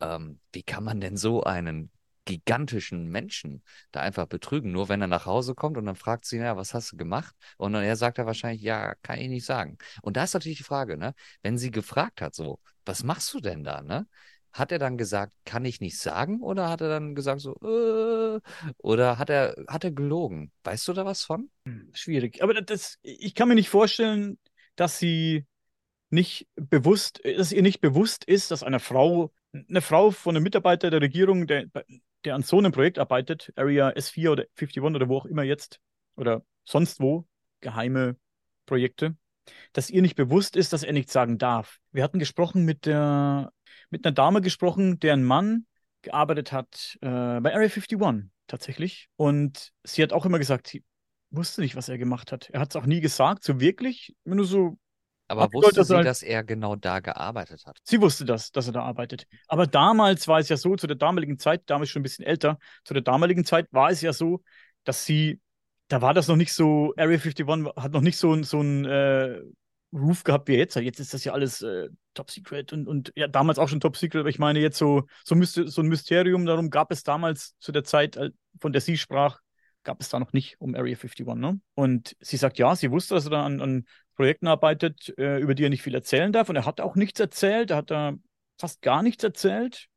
Ähm, 0.00 0.40
wie 0.52 0.62
kann 0.62 0.84
man 0.84 1.00
denn 1.00 1.16
so 1.16 1.42
einen 1.42 1.90
gigantischen 2.30 3.08
Menschen 3.08 3.62
da 3.92 4.00
einfach 4.00 4.26
betrügen, 4.26 4.72
nur 4.72 4.88
wenn 4.88 5.00
er 5.00 5.06
nach 5.08 5.26
Hause 5.26 5.54
kommt 5.54 5.76
und 5.76 5.86
dann 5.86 5.96
fragt 5.96 6.24
sie, 6.24 6.38
ja, 6.38 6.56
was 6.56 6.74
hast 6.74 6.92
du 6.92 6.96
gemacht? 6.96 7.34
Und 7.56 7.72
dann 7.72 7.82
er 7.82 7.96
sagt 7.96 8.18
er 8.18 8.26
wahrscheinlich, 8.26 8.62
ja, 8.62 8.94
kann 9.02 9.18
ich 9.18 9.28
nicht 9.28 9.44
sagen. 9.44 9.78
Und 10.02 10.16
da 10.16 10.24
ist 10.24 10.34
natürlich 10.34 10.58
die 10.58 10.64
Frage, 10.64 10.96
ne, 10.96 11.14
wenn 11.42 11.58
sie 11.58 11.70
gefragt 11.70 12.20
hat, 12.20 12.34
so, 12.34 12.60
was 12.84 13.02
machst 13.04 13.32
du 13.34 13.40
denn 13.40 13.64
da, 13.64 13.82
ne? 13.82 14.06
Hat 14.52 14.72
er 14.72 14.80
dann 14.80 14.98
gesagt, 14.98 15.32
kann 15.44 15.64
ich 15.64 15.80
nicht 15.80 15.98
sagen? 15.98 16.40
Oder 16.42 16.68
hat 16.68 16.80
er 16.80 16.88
dann 16.88 17.14
gesagt, 17.14 17.40
so, 17.40 17.54
äh, 17.62 18.40
oder 18.78 19.16
hat 19.16 19.30
er, 19.30 19.54
hat 19.68 19.84
er 19.84 19.92
gelogen? 19.92 20.50
Weißt 20.64 20.88
du 20.88 20.92
da 20.92 21.04
was 21.04 21.22
von? 21.22 21.50
Hm, 21.66 21.90
schwierig. 21.94 22.42
Aber 22.42 22.54
das, 22.54 22.98
ich 23.02 23.36
kann 23.36 23.48
mir 23.48 23.54
nicht 23.54 23.68
vorstellen, 23.68 24.38
dass 24.74 24.98
sie 24.98 25.46
nicht 26.10 26.48
bewusst, 26.56 27.20
dass 27.24 27.52
ihr 27.52 27.62
nicht 27.62 27.80
bewusst 27.80 28.24
ist, 28.24 28.50
dass 28.50 28.62
eine 28.62 28.80
Frau, 28.80 29.32
eine 29.52 29.80
Frau 29.80 30.10
von 30.10 30.36
einem 30.36 30.42
Mitarbeiter 30.42 30.90
der 30.90 31.00
Regierung, 31.00 31.46
der, 31.46 31.66
der 32.24 32.34
an 32.34 32.42
so 32.42 32.58
einem 32.58 32.72
Projekt 32.72 32.98
arbeitet, 32.98 33.52
Area 33.56 33.90
S4 33.90 34.30
oder 34.30 34.44
51 34.56 34.82
oder 34.82 35.08
wo 35.08 35.18
auch 35.18 35.26
immer 35.26 35.42
jetzt, 35.42 35.80
oder 36.16 36.42
sonst 36.64 37.00
wo, 37.00 37.26
geheime 37.60 38.16
Projekte, 38.66 39.16
dass 39.72 39.90
ihr 39.90 40.02
nicht 40.02 40.16
bewusst 40.16 40.56
ist, 40.56 40.72
dass 40.72 40.82
er 40.82 40.92
nichts 40.92 41.12
sagen 41.12 41.38
darf. 41.38 41.78
Wir 41.92 42.02
hatten 42.02 42.18
gesprochen 42.18 42.64
mit 42.64 42.86
der, 42.86 43.52
mit 43.90 44.04
einer 44.04 44.14
Dame 44.14 44.40
gesprochen, 44.40 44.98
deren 45.00 45.24
Mann 45.24 45.66
gearbeitet 46.02 46.52
hat 46.52 46.98
äh, 47.00 47.08
bei 47.40 47.54
Area 47.54 47.68
51 47.68 47.98
tatsächlich. 48.46 49.08
Und 49.16 49.72
sie 49.82 50.02
hat 50.02 50.12
auch 50.12 50.26
immer 50.26 50.38
gesagt, 50.38 50.66
sie 50.66 50.84
wusste 51.30 51.60
nicht, 51.60 51.76
was 51.76 51.88
er 51.88 51.98
gemacht 51.98 52.32
hat. 52.32 52.50
Er 52.50 52.60
hat 52.60 52.70
es 52.70 52.76
auch 52.76 52.86
nie 52.86 53.00
gesagt, 53.00 53.44
so 53.44 53.60
wirklich, 53.60 54.14
nur 54.24 54.44
so 54.44 54.78
aber 55.30 55.44
Ach, 55.44 55.52
wusste 55.52 55.84
sie, 55.84 55.94
halt... 55.94 56.06
dass 56.06 56.22
er 56.22 56.42
genau 56.42 56.74
da 56.74 56.98
gearbeitet 56.98 57.64
hat? 57.64 57.78
Sie 57.84 58.00
wusste 58.00 58.24
das, 58.24 58.50
dass 58.50 58.66
er 58.66 58.72
da 58.72 58.82
arbeitet. 58.82 59.26
Aber 59.46 59.68
damals 59.68 60.26
war 60.26 60.40
es 60.40 60.48
ja 60.48 60.56
so, 60.56 60.74
zu 60.74 60.88
der 60.88 60.96
damaligen 60.96 61.38
Zeit, 61.38 61.62
damals 61.66 61.90
schon 61.90 62.00
ein 62.00 62.02
bisschen 62.02 62.24
älter, 62.24 62.58
zu 62.84 62.94
der 62.94 63.02
damaligen 63.02 63.44
Zeit 63.44 63.68
war 63.70 63.90
es 63.90 64.00
ja 64.00 64.12
so, 64.12 64.42
dass 64.82 65.04
sie, 65.04 65.40
da 65.86 66.02
war 66.02 66.14
das 66.14 66.26
noch 66.26 66.34
nicht 66.34 66.52
so, 66.52 66.94
Area 66.96 67.18
51 67.18 67.46
hat 67.76 67.92
noch 67.92 68.00
nicht 68.00 68.16
so, 68.16 68.42
so 68.42 68.60
ein 68.60 68.84
äh, 68.84 69.40
Roof 69.92 70.24
gehabt 70.24 70.48
wie 70.48 70.56
jetzt. 70.56 70.74
Jetzt 70.74 70.98
ist 70.98 71.14
das 71.14 71.22
ja 71.22 71.32
alles 71.32 71.62
äh, 71.62 71.88
Top 72.14 72.30
Secret 72.32 72.72
und, 72.72 72.88
und 72.88 73.12
ja, 73.14 73.28
damals 73.28 73.60
auch 73.60 73.68
schon 73.68 73.78
Top 73.78 73.96
Secret, 73.96 74.20
aber 74.20 74.30
ich 74.30 74.40
meine 74.40 74.58
jetzt 74.58 74.78
so, 74.78 75.04
so, 75.24 75.40
so 75.42 75.80
ein 75.80 75.88
Mysterium, 75.88 76.44
darum 76.44 76.70
gab 76.70 76.90
es 76.90 77.04
damals 77.04 77.56
zu 77.60 77.70
der 77.70 77.84
Zeit, 77.84 78.18
von 78.60 78.72
der 78.72 78.80
sie 78.80 78.96
sprach, 78.96 79.38
gab 79.82 80.00
es 80.00 80.08
da 80.08 80.18
noch 80.18 80.32
nicht 80.32 80.60
um 80.60 80.74
Area 80.74 80.96
51. 80.96 81.26
Ne? 81.36 81.60
Und 81.74 82.16
sie 82.20 82.36
sagt, 82.36 82.58
ja, 82.58 82.74
sie 82.76 82.90
wusste, 82.90 83.14
dass 83.14 83.24
er 83.24 83.30
da 83.30 83.44
an, 83.44 83.60
an 83.60 83.86
Projekten 84.14 84.48
arbeitet, 84.48 85.14
äh, 85.18 85.38
über 85.38 85.54
die 85.54 85.64
er 85.64 85.70
nicht 85.70 85.82
viel 85.82 85.94
erzählen 85.94 86.32
darf. 86.32 86.48
Und 86.48 86.56
er 86.56 86.66
hat 86.66 86.80
auch 86.80 86.94
nichts 86.94 87.20
erzählt. 87.20 87.70
Er 87.70 87.78
hat 87.78 87.90
da 87.90 88.14
fast 88.58 88.82
gar 88.82 89.02
nichts 89.02 89.24
erzählt. 89.24 89.88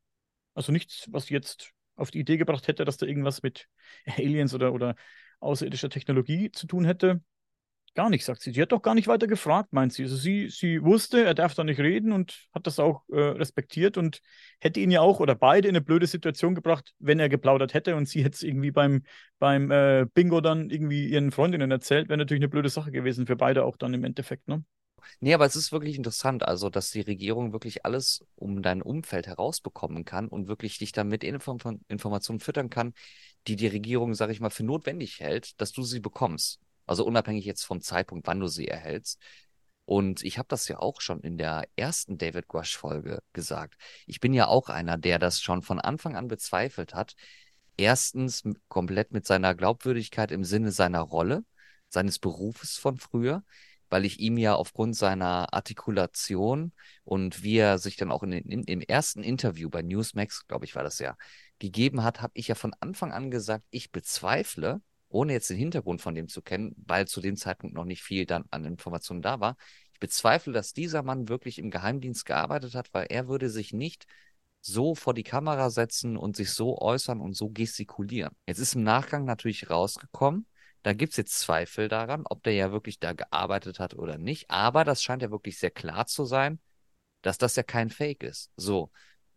Also 0.54 0.72
nichts, 0.72 1.06
was 1.10 1.28
jetzt 1.28 1.72
auf 1.96 2.10
die 2.10 2.20
Idee 2.20 2.36
gebracht 2.36 2.66
hätte, 2.68 2.84
dass 2.84 2.96
da 2.96 3.06
irgendwas 3.06 3.42
mit 3.42 3.68
Aliens 4.06 4.54
oder, 4.54 4.72
oder 4.72 4.94
außerirdischer 5.40 5.90
Technologie 5.90 6.50
zu 6.50 6.66
tun 6.66 6.84
hätte. 6.84 7.22
Gar 7.94 8.10
nicht, 8.10 8.24
sagt 8.24 8.42
sie. 8.42 8.50
Sie 8.50 8.60
hat 8.60 8.72
doch 8.72 8.82
gar 8.82 8.96
nicht 8.96 9.06
weiter 9.06 9.28
gefragt, 9.28 9.72
meint 9.72 9.92
sie. 9.92 10.02
Also 10.02 10.16
sie, 10.16 10.48
sie 10.48 10.82
wusste, 10.82 11.24
er 11.24 11.34
darf 11.34 11.54
da 11.54 11.62
nicht 11.62 11.78
reden 11.78 12.10
und 12.10 12.48
hat 12.52 12.66
das 12.66 12.80
auch 12.80 13.04
äh, 13.08 13.20
respektiert 13.20 13.96
und 13.96 14.20
hätte 14.58 14.80
ihn 14.80 14.90
ja 14.90 15.00
auch 15.00 15.20
oder 15.20 15.36
beide 15.36 15.68
in 15.68 15.76
eine 15.76 15.84
blöde 15.84 16.08
Situation 16.08 16.56
gebracht, 16.56 16.92
wenn 16.98 17.20
er 17.20 17.28
geplaudert 17.28 17.72
hätte 17.72 17.94
und 17.94 18.08
sie 18.08 18.24
hätte 18.24 18.34
es 18.34 18.42
irgendwie 18.42 18.72
beim, 18.72 19.04
beim 19.38 19.70
äh, 19.70 20.06
Bingo 20.12 20.40
dann 20.40 20.70
irgendwie 20.70 21.06
ihren 21.06 21.30
Freundinnen 21.30 21.70
erzählt, 21.70 22.08
wäre 22.08 22.18
natürlich 22.18 22.40
eine 22.40 22.48
blöde 22.48 22.68
Sache 22.68 22.90
gewesen 22.90 23.28
für 23.28 23.36
beide 23.36 23.64
auch 23.64 23.76
dann 23.76 23.94
im 23.94 24.02
Endeffekt, 24.02 24.48
ne? 24.48 24.64
Nee, 25.20 25.34
aber 25.34 25.44
es 25.44 25.54
ist 25.54 25.70
wirklich 25.70 25.96
interessant, 25.96 26.42
also 26.42 26.70
dass 26.70 26.90
die 26.90 27.02
Regierung 27.02 27.52
wirklich 27.52 27.84
alles 27.84 28.24
um 28.36 28.62
dein 28.62 28.82
Umfeld 28.82 29.26
herausbekommen 29.26 30.04
kann 30.04 30.28
und 30.28 30.48
wirklich 30.48 30.78
dich 30.78 30.92
damit 30.92 31.22
Inform 31.22 31.58
Informationen 31.88 32.40
füttern 32.40 32.70
kann, 32.70 32.94
die 33.46 33.56
die 33.56 33.66
Regierung, 33.66 34.14
sage 34.14 34.32
ich 34.32 34.40
mal, 34.40 34.50
für 34.50 34.64
notwendig 34.64 35.20
hält, 35.20 35.60
dass 35.60 35.72
du 35.72 35.82
sie 35.82 36.00
bekommst. 36.00 36.63
Also 36.86 37.04
unabhängig 37.04 37.44
jetzt 37.44 37.64
vom 37.64 37.80
Zeitpunkt, 37.80 38.26
wann 38.26 38.40
du 38.40 38.46
sie 38.46 38.68
erhältst. 38.68 39.20
Und 39.86 40.22
ich 40.22 40.38
habe 40.38 40.48
das 40.48 40.66
ja 40.68 40.78
auch 40.78 41.00
schon 41.00 41.20
in 41.20 41.36
der 41.36 41.64
ersten 41.76 42.16
David 42.16 42.48
Grush-Folge 42.48 43.22
gesagt. 43.32 43.76
Ich 44.06 44.20
bin 44.20 44.32
ja 44.32 44.46
auch 44.46 44.68
einer, 44.68 44.96
der 44.96 45.18
das 45.18 45.40
schon 45.42 45.62
von 45.62 45.78
Anfang 45.78 46.16
an 46.16 46.28
bezweifelt 46.28 46.94
hat. 46.94 47.14
Erstens 47.76 48.44
komplett 48.68 49.12
mit 49.12 49.26
seiner 49.26 49.54
Glaubwürdigkeit 49.54 50.30
im 50.30 50.44
Sinne 50.44 50.72
seiner 50.72 51.00
Rolle, 51.00 51.44
seines 51.88 52.18
Berufes 52.18 52.78
von 52.78 52.96
früher, 52.96 53.44
weil 53.90 54.04
ich 54.04 54.20
ihm 54.20 54.38
ja 54.38 54.54
aufgrund 54.54 54.96
seiner 54.96 55.52
Artikulation 55.52 56.72
und 57.04 57.42
wie 57.42 57.58
er 57.58 57.78
sich 57.78 57.96
dann 57.96 58.10
auch 58.10 58.22
in, 58.22 58.32
in, 58.32 58.62
im 58.64 58.80
ersten 58.80 59.22
Interview 59.22 59.68
bei 59.68 59.82
Newsmax, 59.82 60.46
glaube 60.46 60.64
ich, 60.64 60.74
war 60.74 60.82
das 60.82 60.98
ja, 60.98 61.16
gegeben 61.58 62.02
hat, 62.02 62.22
habe 62.22 62.32
ich 62.34 62.48
ja 62.48 62.54
von 62.54 62.74
Anfang 62.80 63.12
an 63.12 63.30
gesagt, 63.30 63.64
ich 63.70 63.92
bezweifle, 63.92 64.80
ohne 65.14 65.32
jetzt 65.32 65.48
den 65.48 65.56
Hintergrund 65.56 66.02
von 66.02 66.14
dem 66.14 66.28
zu 66.28 66.42
kennen, 66.42 66.74
weil 66.76 67.06
zu 67.06 67.20
dem 67.20 67.36
Zeitpunkt 67.36 67.74
noch 67.74 67.84
nicht 67.84 68.02
viel 68.02 68.26
dann 68.26 68.44
an 68.50 68.64
Informationen 68.64 69.22
da 69.22 69.38
war. 69.40 69.56
Ich 69.92 70.00
bezweifle, 70.00 70.52
dass 70.52 70.72
dieser 70.72 71.02
Mann 71.02 71.28
wirklich 71.28 71.58
im 71.58 71.70
Geheimdienst 71.70 72.26
gearbeitet 72.26 72.74
hat, 72.74 72.92
weil 72.92 73.06
er 73.08 73.28
würde 73.28 73.48
sich 73.48 73.72
nicht 73.72 74.06
so 74.60 74.94
vor 74.94 75.14
die 75.14 75.22
Kamera 75.22 75.70
setzen 75.70 76.16
und 76.16 76.36
sich 76.36 76.50
so 76.50 76.78
äußern 76.78 77.20
und 77.20 77.34
so 77.34 77.48
gestikulieren. 77.50 78.34
Jetzt 78.46 78.58
ist 78.58 78.74
im 78.74 78.82
Nachgang 78.82 79.24
natürlich 79.24 79.70
rausgekommen, 79.70 80.46
da 80.82 80.92
gibt 80.92 81.12
es 81.12 81.16
jetzt 81.16 81.38
Zweifel 81.38 81.88
daran, 81.88 82.24
ob 82.26 82.42
der 82.42 82.54
ja 82.54 82.72
wirklich 82.72 82.98
da 82.98 83.12
gearbeitet 83.12 83.78
hat 83.78 83.94
oder 83.94 84.18
nicht. 84.18 84.50
Aber 84.50 84.84
das 84.84 85.02
scheint 85.02 85.22
ja 85.22 85.30
wirklich 85.30 85.58
sehr 85.58 85.70
klar 85.70 86.06
zu 86.06 86.24
sein, 86.24 86.60
dass 87.22 87.38
das 87.38 87.56
ja 87.56 87.62
kein 87.62 87.88
Fake 87.88 88.22
ist. 88.22 88.50
So. 88.56 88.90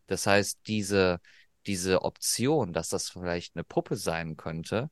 Das 0.08 0.26
heißt, 0.26 0.60
diese, 0.68 1.22
diese 1.68 2.02
Option, 2.02 2.74
dass 2.74 2.90
das 2.90 3.10
vielleicht 3.10 3.56
eine 3.56 3.64
Puppe 3.64 3.96
sein 3.96 4.38
könnte, 4.38 4.90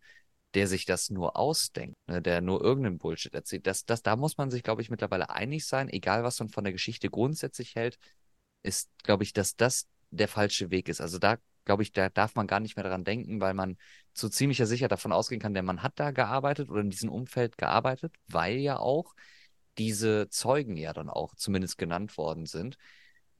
der 0.56 0.68
sich 0.68 0.86
das 0.86 1.10
nur 1.10 1.38
ausdenkt, 1.38 1.98
ne, 2.08 2.22
der 2.22 2.42
nur 2.42 2.62
irgendeinen 2.62 2.98
Bullshit 2.98 3.34
erzählt, 3.34 3.68
das, 3.68 3.86
das, 3.86 4.02
da 4.02 4.16
muss 4.16 4.38
man 4.38 4.50
sich, 4.50 4.64
glaube 4.64 4.82
ich, 4.82 4.90
mittlerweile 4.90 5.30
einig 5.30 5.66
sein, 5.66 5.90
egal 5.90 6.24
was 6.24 6.40
man 6.40 6.50
von 6.50 6.64
der 6.64 6.74
Geschichte 6.74 7.10
grundsätzlich 7.10 7.76
hält, 7.76 7.98
ist, 8.64 8.90
glaube 9.04 9.24
ich, 9.24 9.34
dass 9.34 9.56
das 9.56 9.88
der 10.12 10.28
falsche 10.28 10.72
Weg 10.72 10.90
ist. 10.90 11.02
Also 11.02 11.20
da 11.20 11.38
glaube 11.66 11.84
ich, 11.84 11.92
da 11.92 12.10
darf 12.10 12.36
man 12.36 12.48
gar 12.48 12.60
nicht 12.60 12.78
mehr 12.78 12.84
daran 12.84 13.04
denken, 13.04 13.42
weil 13.42 13.54
man 13.54 13.78
zu 14.14 14.30
ziemlicher 14.30 14.66
Sicherheit 14.66 14.92
davon 14.92 15.12
ausgehen 15.12 15.42
kann, 15.42 15.54
der 15.54 15.64
Mann 15.64 15.84
hat 15.84 15.94
da 16.00 16.12
gearbeitet 16.12 16.70
oder 16.70 16.82
in 16.82 16.92
diesem 16.92 17.10
Umfeld 17.10 17.58
gearbeitet, 17.58 18.14
weil 18.28 18.58
ja 18.58 18.78
auch 18.78 19.16
diese 19.78 20.30
Zeugen 20.30 20.78
ja 20.78 20.94
dann 20.94 21.10
auch 21.10 21.36
zumindest 21.36 21.78
genannt 21.78 22.18
worden 22.18 22.46
sind. 22.46 22.78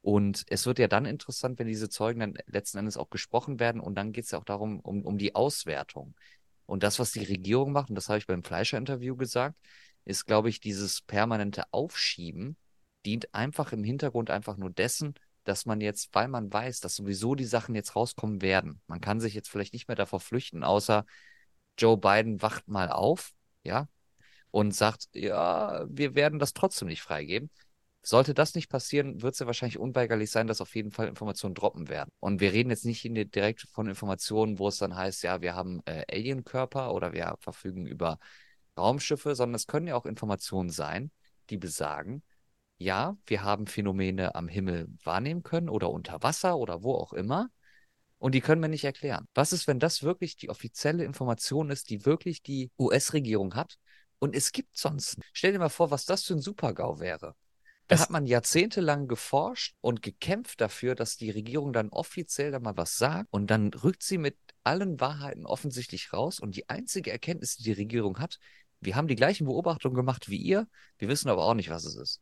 Und 0.02 0.44
es 0.50 0.66
wird 0.66 0.78
ja 0.80 0.88
dann 0.88 1.06
interessant, 1.06 1.58
wenn 1.58 1.68
diese 1.68 1.90
Zeugen 1.90 2.20
dann 2.20 2.38
letzten 2.46 2.78
Endes 2.78 2.98
auch 2.98 3.10
gesprochen 3.10 3.60
werden. 3.60 3.82
Und 3.82 3.96
dann 3.96 4.12
geht 4.12 4.26
es 4.26 4.32
ja 4.32 4.40
auch 4.40 4.44
darum, 4.44 4.80
um, 4.82 5.04
um 5.04 5.18
die 5.18 5.34
Auswertung. 5.34 6.14
Und 6.66 6.84
das, 6.84 7.00
was 7.00 7.12
die 7.12 7.24
Regierung 7.24 7.72
macht, 7.72 7.90
und 7.90 7.96
das 7.96 8.10
habe 8.10 8.18
ich 8.18 8.28
beim 8.28 8.44
Fleischer-Interview 8.44 9.16
gesagt, 9.16 9.56
ist, 10.06 10.26
glaube 10.26 10.50
ich, 10.50 10.60
dieses 10.60 11.02
permanente 11.02 11.64
Aufschieben 11.72 12.58
dient 13.06 13.34
einfach 13.34 13.72
im 13.72 13.84
Hintergrund 13.84 14.30
einfach 14.30 14.58
nur 14.58 14.70
dessen, 14.70 15.14
dass 15.44 15.66
man 15.66 15.80
jetzt, 15.82 16.10
weil 16.14 16.28
man 16.28 16.52
weiß, 16.52 16.80
dass 16.80 16.96
sowieso 16.96 17.36
die 17.36 17.46
Sachen 17.46 17.76
jetzt 17.76 17.96
rauskommen 17.96 18.42
werden, 18.42 18.82
man 18.88 19.00
kann 19.02 19.20
sich 19.20 19.34
jetzt 19.36 19.50
vielleicht 19.50 19.74
nicht 19.74 19.88
mehr 19.88 19.96
davor 19.96 20.20
flüchten, 20.20 20.64
außer 20.64 21.06
Joe 21.78 21.98
Biden 21.98 22.42
wacht 22.42 22.68
mal 22.68 22.90
auf, 22.90 23.32
ja, 23.64 23.88
und 24.52 24.74
sagt, 24.74 25.10
ja, 25.14 25.86
wir 25.90 26.16
werden 26.16 26.40
das 26.40 26.54
trotzdem 26.54 26.88
nicht 26.88 27.02
freigeben. 27.02 27.52
Sollte 28.08 28.36
das 28.36 28.54
nicht 28.54 28.70
passieren, 28.70 29.24
wird 29.24 29.34
es 29.34 29.40
ja 29.40 29.48
wahrscheinlich 29.48 29.80
unweigerlich 29.80 30.30
sein, 30.30 30.46
dass 30.46 30.62
auf 30.62 30.76
jeden 30.76 30.92
Fall 30.92 31.08
Informationen 31.08 31.56
droppen 31.56 31.90
werden. 31.90 32.12
Und 32.20 32.40
wir 32.40 32.54
reden 32.54 32.70
jetzt 32.70 32.86
nicht 32.86 33.04
direkt 33.04 33.62
von 33.62 33.88
Informationen, 33.88 34.60
wo 34.60 34.68
es 34.68 34.78
dann 34.78 34.96
heißt, 34.96 35.24
ja, 35.24 35.42
wir 35.42 35.56
haben 35.56 35.82
äh, 35.86 36.06
Alienkörper 36.12 36.94
oder 36.94 37.14
wir 37.14 37.36
verfügen 37.40 37.88
über 37.88 38.20
Raumschiffe, 38.78 39.34
sondern 39.34 39.56
es 39.56 39.66
können 39.66 39.88
ja 39.88 39.96
auch 39.96 40.06
Informationen 40.06 40.70
sein, 40.70 41.10
die 41.50 41.58
besagen, 41.58 42.22
ja, 42.78 43.18
wir 43.26 43.42
haben 43.44 43.66
Phänomene 43.66 44.36
am 44.36 44.48
Himmel 44.48 44.88
wahrnehmen 45.04 45.42
können 45.42 45.70
oder 45.70 45.90
unter 45.90 46.22
Wasser 46.22 46.58
oder 46.58 46.84
wo 46.84 46.94
auch 46.94 47.14
immer. 47.14 47.50
Und 48.20 48.36
die 48.36 48.42
können 48.42 48.62
wir 48.62 48.70
nicht 48.70 48.84
erklären. 48.84 49.28
Was 49.34 49.52
ist, 49.52 49.66
wenn 49.66 49.80
das 49.80 50.04
wirklich 50.04 50.36
die 50.36 50.50
offizielle 50.50 51.04
Information 51.04 51.72
ist, 51.72 51.90
die 51.90 52.06
wirklich 52.06 52.44
die 52.44 52.70
US-Regierung 52.78 53.56
hat? 53.56 53.78
Und 54.20 54.36
es 54.36 54.52
gibt 54.52 54.78
sonst. 54.78 55.18
Stell 55.34 55.54
dir 55.54 55.60
mal 55.60 55.70
vor, 55.70 55.90
was 55.90 56.06
das 56.06 56.24
für 56.24 56.34
ein 56.34 56.40
Supergau 56.40 57.00
wäre. 57.00 57.36
Da 57.88 58.00
hat 58.00 58.10
man 58.10 58.26
jahrzehntelang 58.26 59.08
geforscht 59.08 59.76
und 59.82 60.02
gekämpft 60.02 60.60
dafür, 60.60 60.96
dass 60.96 61.18
die 61.18 61.30
Regierung 61.30 61.72
dann 61.72 61.90
offiziell 61.90 62.52
da 62.52 62.60
mal 62.60 62.78
was 62.78 62.98
sagt 62.98 63.28
und 63.32 63.48
dann 63.52 63.74
rückt 63.74 64.02
sie 64.02 64.18
mit 64.18 64.38
allen 64.64 65.00
Wahrheiten 65.00 65.46
offensichtlich 65.46 66.12
raus. 66.12 66.40
Und 66.40 66.56
die 66.56 66.68
einzige 66.68 67.12
Erkenntnis, 67.12 67.58
die 67.58 67.64
die 67.64 67.74
Regierung 67.74 68.18
hat, 68.20 68.40
wir 68.80 68.96
haben 68.96 69.08
die 69.08 69.16
gleichen 69.16 69.46
Beobachtungen 69.46 69.96
gemacht 69.96 70.30
wie 70.30 70.38
ihr, 70.38 70.68
wir 70.98 71.08
wissen 71.08 71.30
aber 71.30 71.44
auch 71.44 71.54
nicht, 71.54 71.70
was 71.70 71.86
es 71.86 71.96
ist 71.96 72.22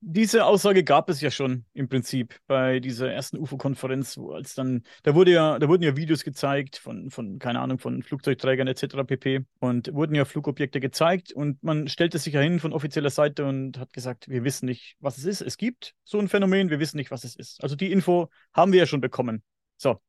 diese 0.00 0.44
Aussage 0.46 0.84
gab 0.84 1.08
es 1.08 1.20
ja 1.20 1.30
schon 1.30 1.64
im 1.72 1.88
Prinzip 1.88 2.38
bei 2.46 2.78
dieser 2.78 3.10
ersten 3.10 3.38
UFO-Konferenz, 3.38 4.16
wo 4.16 4.32
als 4.32 4.54
dann, 4.54 4.84
da 5.02 5.14
wurde 5.14 5.32
ja, 5.32 5.58
da 5.58 5.68
wurden 5.68 5.82
ja 5.82 5.96
Videos 5.96 6.22
gezeigt 6.22 6.76
von, 6.76 7.10
von, 7.10 7.38
keine 7.38 7.60
Ahnung, 7.60 7.78
von 7.78 8.02
Flugzeugträgern 8.02 8.68
etc. 8.68 9.04
pp. 9.04 9.44
Und 9.58 9.92
wurden 9.92 10.14
ja 10.14 10.24
Flugobjekte 10.24 10.80
gezeigt 10.80 11.32
und 11.32 11.62
man 11.62 11.88
stellte 11.88 12.18
sich 12.18 12.34
ja 12.34 12.40
hin 12.40 12.60
von 12.60 12.72
offizieller 12.72 13.10
Seite 13.10 13.44
und 13.44 13.78
hat 13.78 13.92
gesagt, 13.92 14.28
wir 14.28 14.44
wissen 14.44 14.66
nicht, 14.66 14.96
was 15.00 15.18
es 15.18 15.24
ist. 15.24 15.40
Es 15.40 15.56
gibt 15.56 15.94
so 16.04 16.18
ein 16.18 16.28
Phänomen, 16.28 16.70
wir 16.70 16.78
wissen 16.78 16.96
nicht, 16.96 17.10
was 17.10 17.24
es 17.24 17.34
ist. 17.34 17.62
Also 17.62 17.74
die 17.74 17.90
Info 17.90 18.30
haben 18.52 18.72
wir 18.72 18.78
ja 18.80 18.86
schon 18.86 19.00
bekommen. 19.00 19.42
So. 19.76 20.00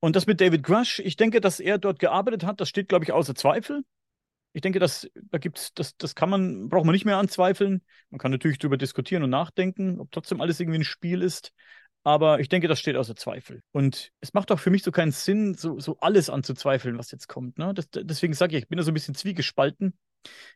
Und 0.00 0.16
das 0.16 0.26
mit 0.26 0.40
David 0.40 0.64
Grush, 0.64 0.98
ich 0.98 1.16
denke, 1.16 1.40
dass 1.40 1.60
er 1.60 1.78
dort 1.78 1.98
gearbeitet 1.98 2.44
hat, 2.44 2.60
das 2.60 2.68
steht, 2.68 2.88
glaube 2.88 3.04
ich, 3.04 3.12
außer 3.12 3.34
Zweifel. 3.34 3.84
Ich 4.52 4.60
denke, 4.60 4.78
dass, 4.78 5.08
da 5.14 5.38
gibt's, 5.38 5.72
das, 5.74 5.96
das 5.96 6.14
kann 6.14 6.28
man, 6.28 6.68
braucht 6.68 6.84
man 6.84 6.92
nicht 6.92 7.04
mehr 7.04 7.18
anzweifeln. 7.18 7.82
Man 8.10 8.18
kann 8.18 8.30
natürlich 8.30 8.58
darüber 8.58 8.76
diskutieren 8.76 9.22
und 9.22 9.30
nachdenken, 9.30 9.98
ob 9.98 10.10
trotzdem 10.10 10.40
alles 10.40 10.60
irgendwie 10.60 10.80
ein 10.80 10.84
Spiel 10.84 11.22
ist. 11.22 11.52
Aber 12.04 12.40
ich 12.40 12.48
denke, 12.48 12.66
das 12.66 12.80
steht 12.80 12.96
außer 12.96 13.14
Zweifel. 13.14 13.62
Und 13.70 14.10
es 14.20 14.34
macht 14.34 14.50
auch 14.50 14.58
für 14.58 14.70
mich 14.70 14.82
so 14.82 14.90
keinen 14.90 15.12
Sinn, 15.12 15.54
so, 15.54 15.78
so 15.78 15.98
alles 16.00 16.30
anzuzweifeln, 16.30 16.98
was 16.98 17.12
jetzt 17.12 17.28
kommt. 17.28 17.58
Ne? 17.58 17.72
Das, 17.74 17.88
deswegen 17.92 18.34
sage 18.34 18.56
ich, 18.56 18.64
ich 18.64 18.68
bin 18.68 18.76
da 18.76 18.82
so 18.82 18.90
ein 18.90 18.94
bisschen 18.94 19.14
zwiegespalten. 19.14 19.96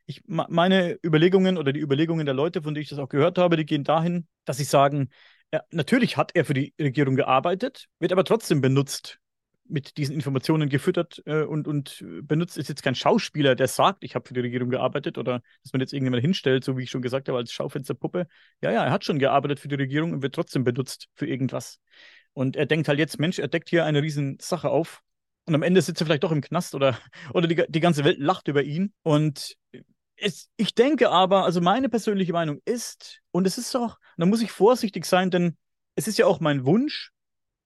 Ich, 0.07 0.23
meine 0.27 0.99
Überlegungen 1.05 1.57
oder 1.57 1.73
die 1.73 1.81
Überlegungen 1.81 2.27
der 2.27 2.35
Leute, 2.35 2.63
von 2.63 2.75
denen 2.75 2.83
ich 2.83 2.89
das 2.89 2.99
auch 2.99 3.09
gehört 3.09 3.39
habe, 3.39 3.57
die 3.57 3.65
gehen 3.67 3.85
dahin, 3.85 4.27
dass 4.45 4.57
sie 4.57 4.65
sagen, 4.65 5.11
ja, 5.53 5.63
natürlich 5.71 6.17
hat 6.17 6.33
er 6.35 6.45
für 6.45 6.55
die 6.55 6.75
Regierung 6.81 7.15
gearbeitet, 7.15 7.87
wird 8.01 8.13
aber 8.13 8.25
trotzdem 8.25 8.61
benutzt 8.61 9.21
mit 9.69 9.97
diesen 9.97 10.15
Informationen 10.15 10.69
gefüttert 10.69 11.23
äh, 11.27 11.43
und, 11.43 11.67
und 11.67 12.05
benutzt, 12.23 12.59
ist 12.59 12.69
jetzt 12.69 12.83
kein 12.83 12.95
Schauspieler, 12.95 13.55
der 13.55 13.69
sagt, 13.69 14.05
ich 14.05 14.15
habe 14.15 14.27
für 14.27 14.35
die 14.35 14.41
Regierung 14.41 14.71
gearbeitet 14.71 15.19
oder 15.19 15.43
dass 15.63 15.73
man 15.73 15.81
jetzt 15.81 15.93
irgendjemand 15.93 16.23
hinstellt, 16.23 16.65
so 16.65 16.77
wie 16.77 16.85
ich 16.85 16.91
schon 16.91 17.03
gesagt 17.03 17.29
habe, 17.29 17.39
als 17.39 17.53
Schaufensterpuppe. 17.53 18.27
Ja, 18.63 18.71
ja, 18.71 18.85
er 18.85 18.93
hat 18.93 19.05
schon 19.05 19.19
gearbeitet 19.19 19.61
für 19.61 19.69
die 19.69 19.75
Regierung 19.75 20.13
und 20.13 20.23
wird 20.23 20.35
trotzdem 20.35 20.65
benutzt 20.65 21.09
für 21.15 21.27
irgendwas. 21.27 21.81
Und 22.33 22.57
er 22.57 22.67
denkt 22.67 22.89
halt 22.89 22.99
jetzt, 22.99 23.19
Mensch, 23.19 23.39
er 23.39 23.49
deckt 23.49 23.71
hier 23.71 23.85
eine 23.85 24.03
riesen 24.03 24.39
Sache 24.41 24.69
auf 24.69 25.03
und 25.47 25.55
am 25.55 25.63
Ende 25.63 25.81
sitzt 25.81 26.03
er 26.03 26.07
vielleicht 26.07 26.25
doch 26.25 26.33
im 26.33 26.41
Knast 26.41 26.75
oder, 26.75 26.99
oder 27.35 27.47
die, 27.47 27.65
die 27.69 27.81
ganze 27.81 28.05
Welt 28.05 28.19
lacht 28.19 28.49
über 28.49 28.63
ihn. 28.63 28.93
Und 29.03 29.57
es, 30.17 30.49
ich 30.57 30.75
denke 30.75 31.11
aber, 31.11 31.45
also 31.45 31.61
meine 31.61 31.89
persönliche 31.89 32.33
Meinung 32.33 32.61
ist, 32.65 33.21
und 33.31 33.47
es 33.47 33.59
ist 33.59 33.75
auch, 33.77 33.99
da 34.17 34.27
muss 34.27 34.43
ich 34.43 34.51
vorsichtig 34.51 35.05
sein, 35.05 35.31
denn 35.31 35.57
es 35.95 36.09
ist 36.09 36.19
ja 36.19 36.27
auch 36.27 36.41
mein 36.41 36.65
Wunsch, 36.65 37.13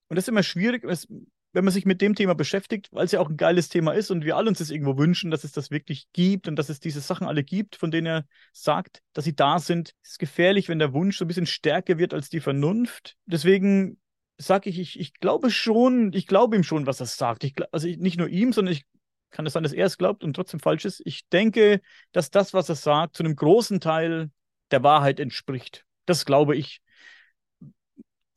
und 0.08 0.16
das 0.16 0.24
ist 0.24 0.28
immer 0.28 0.42
schwierig, 0.42 0.84
es, 0.84 1.06
wenn 1.52 1.64
man 1.64 1.74
sich 1.74 1.84
mit 1.84 2.00
dem 2.00 2.14
Thema 2.14 2.34
beschäftigt, 2.34 2.88
weil 2.92 3.04
es 3.04 3.12
ja 3.12 3.20
auch 3.20 3.28
ein 3.28 3.36
geiles 3.36 3.68
Thema 3.68 3.92
ist 3.92 4.10
und 4.10 4.24
wir 4.24 4.36
alle 4.36 4.48
uns 4.48 4.58
das 4.58 4.70
irgendwo 4.70 4.96
wünschen, 4.96 5.30
dass 5.30 5.44
es 5.44 5.52
das 5.52 5.70
wirklich 5.70 6.06
gibt 6.12 6.46
und 6.48 6.56
dass 6.56 6.68
es 6.68 6.80
diese 6.80 7.00
Sachen 7.00 7.26
alle 7.26 7.42
gibt, 7.42 7.76
von 7.76 7.90
denen 7.90 8.06
er 8.06 8.24
sagt, 8.52 9.02
dass 9.12 9.24
sie 9.24 9.34
da 9.34 9.58
sind, 9.58 9.94
ist 10.02 10.18
gefährlich, 10.18 10.68
wenn 10.68 10.78
der 10.78 10.92
Wunsch 10.92 11.18
so 11.18 11.24
ein 11.24 11.28
bisschen 11.28 11.46
stärker 11.46 11.98
wird 11.98 12.14
als 12.14 12.28
die 12.28 12.40
Vernunft. 12.40 13.16
Deswegen 13.26 13.98
sage 14.38 14.70
ich, 14.70 14.78
ich, 14.78 14.98
ich 14.98 15.14
glaube 15.14 15.50
schon, 15.50 16.12
ich 16.12 16.26
glaube 16.26 16.56
ihm 16.56 16.62
schon, 16.62 16.86
was 16.86 17.00
er 17.00 17.06
sagt. 17.06 17.44
Ich, 17.44 17.54
also 17.72 17.88
ich, 17.88 17.98
nicht 17.98 18.16
nur 18.18 18.28
ihm, 18.28 18.52
sondern 18.52 18.72
ich 18.72 18.84
kann 19.30 19.46
es 19.46 19.52
sein, 19.52 19.62
dass 19.62 19.72
er 19.72 19.86
es 19.86 19.98
glaubt 19.98 20.24
und 20.24 20.34
trotzdem 20.34 20.60
falsch 20.60 20.84
ist. 20.84 21.02
Ich 21.04 21.28
denke, 21.28 21.80
dass 22.12 22.30
das, 22.30 22.54
was 22.54 22.68
er 22.68 22.74
sagt, 22.74 23.16
zu 23.16 23.22
einem 23.22 23.36
großen 23.36 23.80
Teil 23.80 24.30
der 24.70 24.82
Wahrheit 24.82 25.20
entspricht. 25.20 25.84
Das 26.06 26.24
glaube 26.24 26.56
ich. 26.56 26.80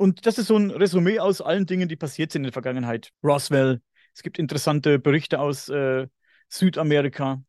Und 0.04 0.26
das 0.26 0.38
ist 0.38 0.48
so 0.48 0.58
ein 0.58 0.70
Resümee 0.70 1.20
aus 1.20 1.40
allen 1.40 1.66
Dingen, 1.66 1.88
die 1.88 1.96
passiert 1.96 2.34
sind 2.34 2.42
in 2.42 2.48
der 2.48 2.52
Vergangenheit. 2.52 3.12
Roswell, 3.24 3.82
es 4.14 4.22
gibt 4.22 4.38
interessante 4.38 5.00
Berichte 5.00 5.40
aus 5.40 5.70
äh, 5.70 6.08
Südamerika, 6.50 7.42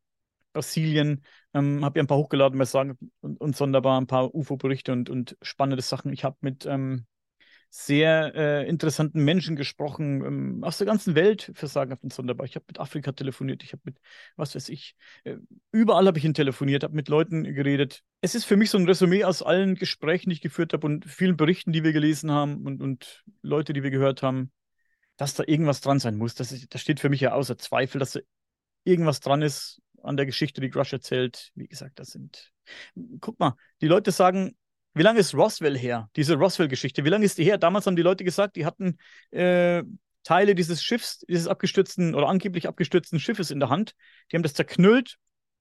Brasilien. 0.53 1.25
Ähm, 1.53 1.85
habe 1.85 1.99
ja 1.99 2.05
ein 2.05 2.07
paar 2.07 2.19
hochgeladen, 2.19 2.57
mal 2.57 2.65
sagen, 2.65 2.97
und, 3.23 3.41
und 3.41 3.57
sonderbar 3.57 4.01
ein 4.01 4.07
paar 4.07 4.33
UFO-Berichte 4.33 4.93
und, 4.93 5.11
und 5.11 5.37
spannende 5.43 5.83
Sachen. 5.83 6.13
Ich 6.13 6.23
habe 6.23 6.37
mit 6.43 6.65
ähm, 6.65 7.07
sehr 7.77 8.33
äh, 8.37 8.69
interessanten 8.69 9.25
Menschen 9.25 9.57
gesprochen, 9.57 10.25
ähm, 10.25 10.63
aus 10.63 10.79
der 10.79 10.87
ganzen 10.87 11.17
Welt 11.17 11.51
für 11.55 11.67
Sagenhaft 11.67 12.05
und 12.05 12.13
Sonderbar. 12.13 12.47
Ich 12.47 12.55
habe 12.55 12.65
mit 12.69 12.79
Afrika 12.79 13.11
telefoniert, 13.11 13.65
ich 13.65 13.73
habe 13.73 13.83
mit, 13.85 13.99
was 14.37 14.55
weiß 14.55 14.69
ich, 14.69 14.95
äh, 15.25 15.39
überall 15.73 16.07
habe 16.07 16.17
ich 16.17 16.25
ihn 16.25 16.35
telefoniert, 16.35 16.85
habe 16.85 16.95
mit 16.95 17.09
Leuten 17.09 17.43
geredet. 17.43 18.05
Es 18.21 18.37
ist 18.37 18.45
für 18.45 18.57
mich 18.57 18.71
so 18.71 18.79
ein 18.79 18.87
Resümee 18.87 19.25
aus 19.25 19.43
allen 19.43 19.75
Gesprächen, 19.75 20.31
die 20.31 20.35
ich 20.35 20.41
geführt 20.41 20.73
habe 20.73 20.87
und 20.87 21.05
vielen 21.05 21.37
Berichten, 21.37 21.73
die 21.73 21.83
wir 21.83 21.93
gelesen 21.93 22.31
haben 22.31 22.65
und, 22.65 22.81
und 22.81 23.25
Leute, 23.43 23.73
die 23.73 23.83
wir 23.83 23.91
gehört 23.91 24.23
haben, 24.23 24.53
dass 25.17 25.35
da 25.35 25.43
irgendwas 25.45 25.81
dran 25.81 25.99
sein 25.99 26.17
muss. 26.17 26.37
Das, 26.37 26.53
ist, 26.53 26.73
das 26.73 26.81
steht 26.81 27.01
für 27.01 27.09
mich 27.09 27.23
ja 27.23 27.33
außer 27.33 27.59
Zweifel, 27.59 27.99
dass 27.99 28.13
da 28.13 28.21
irgendwas 28.85 29.19
dran 29.19 29.43
ist 29.43 29.83
an 30.01 30.17
der 30.17 30.27
Geschichte, 30.27 30.61
die 30.61 30.71
Grush 30.71 30.93
erzählt. 30.93 31.51
Wie 31.57 31.67
gesagt, 31.67 31.99
das 31.99 32.13
sind. 32.13 32.53
Guck 33.21 33.41
mal, 33.41 33.57
die 33.81 33.89
Leute 33.89 34.13
sagen, 34.13 34.55
wie 34.95 35.03
lange 35.03 35.21
ist 35.21 35.35
Roswell 35.35 35.77
her? 35.77 36.09
Diese 36.17 36.35
Roswell-Geschichte. 36.35 37.05
Wie 37.05 37.09
lange 37.09 37.25
ist 37.25 37.39
die 37.39 37.45
her? 37.45 37.59
Damals 37.59 37.87
haben 37.87 37.97
die 37.97 38.03
Leute 38.03 38.25
gesagt, 38.25 38.57
die 38.57 38.65
hatten 38.65 38.99
äh, 39.33 39.83
Teile 40.23 40.55
dieses 40.55 40.83
Schiffs, 40.83 41.21
dieses 41.29 41.49
abgestürzten 41.49 42.15
oder 42.15 42.29
angeblich 42.29 42.69
abgestürzten 42.69 43.19
Schiffes 43.21 43.51
in 43.51 43.61
der 43.61 43.69
Hand. 43.69 43.95
Die 44.31 44.37
haben 44.37 44.43
das 44.43 44.55
zerknüllt 44.55 45.17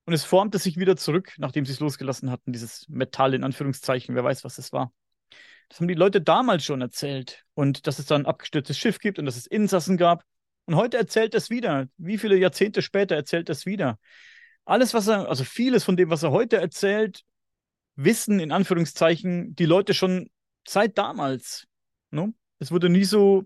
und 0.05 0.13
es 0.13 0.23
formte 0.23 0.59
sich 0.59 0.77
wieder 0.77 0.95
zurück, 0.95 1.33
nachdem 1.37 1.65
sie 1.65 1.73
es 1.73 1.79
losgelassen 1.79 2.29
hatten. 2.29 2.53
Dieses 2.53 2.87
Metall 2.89 3.33
in 3.33 3.43
Anführungszeichen. 3.43 4.15
Wer 4.15 4.23
weiß, 4.23 4.43
was 4.43 4.57
es 4.57 4.71
war. 4.71 4.93
Das 5.69 5.79
haben 5.79 5.87
die 5.87 5.95
Leute 5.95 6.21
damals 6.21 6.63
schon 6.63 6.81
erzählt. 6.81 7.43
Und 7.55 7.87
dass 7.87 7.99
es 7.99 8.05
da 8.05 8.15
ein 8.15 8.25
abgestürztes 8.25 8.77
Schiff 8.77 8.99
gibt 8.99 9.17
und 9.17 9.25
dass 9.25 9.35
es 9.35 9.47
Insassen 9.47 9.97
gab. 9.97 10.23
Und 10.65 10.75
heute 10.75 10.97
erzählt 10.97 11.33
es 11.33 11.49
wieder. 11.49 11.87
Wie 11.97 12.17
viele 12.17 12.37
Jahrzehnte 12.37 12.81
später 12.81 13.15
erzählt 13.15 13.49
es 13.49 13.65
wieder? 13.65 13.97
Alles, 14.65 14.93
was 14.93 15.07
er, 15.07 15.27
also 15.27 15.43
vieles 15.43 15.83
von 15.83 15.97
dem, 15.97 16.09
was 16.09 16.23
er 16.23 16.31
heute 16.31 16.57
erzählt, 16.57 17.23
wissen 17.95 18.39
in 18.39 18.51
Anführungszeichen 18.51 19.55
die 19.55 19.65
Leute 19.65 19.93
schon 19.93 20.29
seit 20.67 20.97
damals. 20.97 21.67
Ne? 22.11 22.33
Es 22.59 22.71
wurde 22.71 22.89
nie 22.89 23.03
so, 23.03 23.43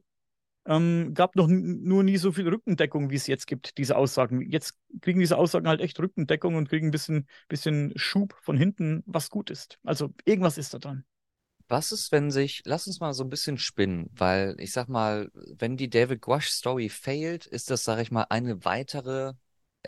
ähm, 0.66 1.14
gab 1.14 1.36
noch 1.36 1.48
nur 1.48 2.04
nie 2.04 2.18
so 2.18 2.32
viel 2.32 2.48
Rückendeckung, 2.48 3.10
wie 3.10 3.16
es 3.16 3.28
jetzt 3.28 3.48
gibt, 3.48 3.78
diese 3.78 3.96
Aussagen. 3.96 4.42
Jetzt 4.42 4.78
kriegen 5.02 5.20
diese 5.20 5.38
Aussagen 5.38 5.68
halt 5.68 5.82
echt 5.82 6.00
Rückendeckung 6.00 6.56
und 6.56 6.70
kriegen 6.70 6.88
ein 6.88 6.92
bisschen, 6.92 7.28
bisschen 7.48 7.94
Schub 7.96 8.36
von 8.42 8.58
hinten, 8.58 9.04
was 9.06 9.30
gut 9.30 9.50
ist. 9.50 9.80
Also 9.84 10.14
irgendwas 10.26 10.58
ist 10.58 10.74
da 10.74 10.80
dran. 10.80 11.06
Was 11.70 11.92
ist, 11.92 12.14
wenn 12.14 12.32
sich, 12.32 12.62
lass 12.66 12.88
uns 12.88 13.02
mal 13.02 13.14
so 13.14 13.26
ein 13.26 13.30
bisschen 13.30 13.58
spinnen, 13.58 14.10
weil 14.14 14.56
ich 14.60 14.72
sag 14.72 14.88
mal, 14.88 15.30
wenn 15.34 15.76
die 15.76 15.90
David 15.90 16.22
Guash 16.22 16.50
Story 16.50 16.88
failt, 16.88 17.46
ist 17.46 17.70
das, 17.70 17.84
sag 17.84 18.00
ich 18.00 18.10
mal, 18.10 18.26
eine 18.30 18.64
weitere 18.64 19.34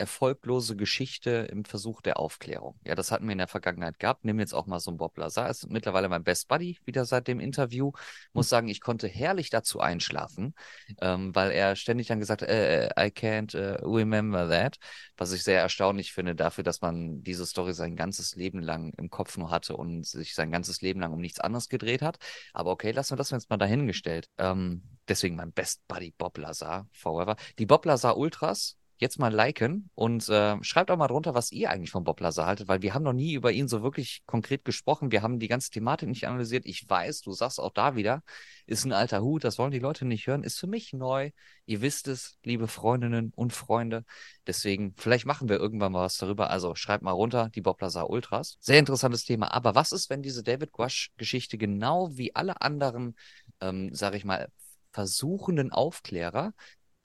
erfolglose 0.00 0.76
Geschichte 0.76 1.48
im 1.52 1.64
Versuch 1.64 2.00
der 2.00 2.18
Aufklärung. 2.18 2.80
Ja, 2.84 2.94
das 2.94 3.12
hatten 3.12 3.26
wir 3.26 3.32
in 3.32 3.38
der 3.38 3.48
Vergangenheit 3.48 3.98
gehabt. 3.98 4.24
Nimm 4.24 4.40
jetzt 4.40 4.54
auch 4.54 4.66
mal 4.66 4.80
so 4.80 4.90
einen 4.90 4.98
Bob 4.98 5.16
Lazar. 5.18 5.48
Ist 5.50 5.70
mittlerweile 5.70 6.08
mein 6.08 6.24
Best 6.24 6.48
Buddy 6.48 6.78
wieder 6.84 7.04
seit 7.04 7.28
dem 7.28 7.38
Interview. 7.38 7.92
Muss 8.32 8.48
sagen, 8.48 8.68
ich 8.68 8.80
konnte 8.80 9.06
herrlich 9.06 9.50
dazu 9.50 9.78
einschlafen, 9.80 10.54
ähm, 11.00 11.34
weil 11.34 11.50
er 11.52 11.76
ständig 11.76 12.08
dann 12.08 12.18
gesagt 12.18 12.42
hat, 12.42 12.48
äh, 12.48 12.86
äh 12.86 13.06
I 13.06 13.10
can't 13.10 13.54
uh, 13.54 13.86
remember 13.86 14.48
that. 14.48 14.78
Was 15.16 15.32
ich 15.32 15.44
sehr 15.44 15.60
erstaunlich 15.60 16.12
finde 16.12 16.34
dafür, 16.34 16.64
dass 16.64 16.80
man 16.80 17.22
diese 17.22 17.46
Story 17.46 17.74
sein 17.74 17.94
ganzes 17.94 18.34
Leben 18.34 18.60
lang 18.60 18.92
im 18.96 19.10
Kopf 19.10 19.36
nur 19.36 19.50
hatte 19.50 19.76
und 19.76 20.06
sich 20.06 20.34
sein 20.34 20.50
ganzes 20.50 20.80
Leben 20.80 21.00
lang 21.00 21.12
um 21.12 21.20
nichts 21.20 21.40
anderes 21.40 21.68
gedreht 21.68 22.02
hat. 22.02 22.18
Aber 22.54 22.70
okay, 22.70 22.90
lassen 22.92 23.12
wir 23.12 23.16
das 23.18 23.30
jetzt 23.30 23.50
mal 23.50 23.58
dahingestellt. 23.58 24.28
Ähm, 24.38 24.82
deswegen 25.08 25.36
mein 25.36 25.52
Best 25.52 25.86
Buddy 25.88 26.14
Bob 26.16 26.38
Lazar 26.38 26.88
forever. 26.92 27.36
Die 27.58 27.66
Bob 27.66 27.84
Lazar 27.84 28.16
Ultras 28.16 28.79
jetzt 29.00 29.18
mal 29.18 29.32
liken 29.32 29.90
und 29.94 30.28
äh, 30.28 30.62
schreibt 30.62 30.90
auch 30.90 30.96
mal 30.98 31.08
drunter, 31.08 31.34
was 31.34 31.52
ihr 31.52 31.70
eigentlich 31.70 31.90
von 31.90 32.04
Bob 32.04 32.20
Lazar 32.20 32.46
haltet, 32.46 32.68
weil 32.68 32.82
wir 32.82 32.92
haben 32.92 33.02
noch 33.02 33.14
nie 33.14 33.32
über 33.32 33.50
ihn 33.50 33.66
so 33.66 33.82
wirklich 33.82 34.22
konkret 34.26 34.62
gesprochen. 34.62 35.10
Wir 35.10 35.22
haben 35.22 35.38
die 35.38 35.48
ganze 35.48 35.70
Thematik 35.70 36.08
nicht 36.10 36.28
analysiert. 36.28 36.66
Ich 36.66 36.88
weiß, 36.88 37.22
du 37.22 37.32
sagst 37.32 37.58
auch 37.60 37.72
da 37.72 37.96
wieder, 37.96 38.22
ist 38.66 38.84
ein 38.84 38.92
alter 38.92 39.22
Hut, 39.22 39.42
das 39.42 39.58
wollen 39.58 39.70
die 39.70 39.78
Leute 39.78 40.04
nicht 40.04 40.26
hören, 40.26 40.42
ist 40.42 40.58
für 40.58 40.66
mich 40.66 40.92
neu. 40.92 41.30
Ihr 41.64 41.80
wisst 41.80 42.08
es, 42.08 42.36
liebe 42.44 42.68
Freundinnen 42.68 43.32
und 43.34 43.54
Freunde. 43.54 44.04
Deswegen, 44.46 44.94
vielleicht 44.98 45.24
machen 45.24 45.48
wir 45.48 45.56
irgendwann 45.56 45.92
mal 45.92 46.02
was 46.04 46.18
darüber. 46.18 46.50
Also 46.50 46.74
schreibt 46.74 47.02
mal 47.02 47.12
runter, 47.12 47.48
die 47.54 47.62
Bob 47.62 47.80
Lazar 47.80 48.10
Ultras. 48.10 48.58
Sehr 48.60 48.78
interessantes 48.78 49.24
Thema. 49.24 49.54
Aber 49.54 49.74
was 49.74 49.92
ist, 49.92 50.10
wenn 50.10 50.20
diese 50.20 50.42
David 50.42 50.72
Guash-Geschichte 50.72 51.56
genau 51.56 52.10
wie 52.18 52.34
alle 52.34 52.60
anderen, 52.60 53.16
ähm, 53.62 53.94
sage 53.94 54.18
ich 54.18 54.26
mal, 54.26 54.48
versuchenden 54.92 55.72
Aufklärer 55.72 56.52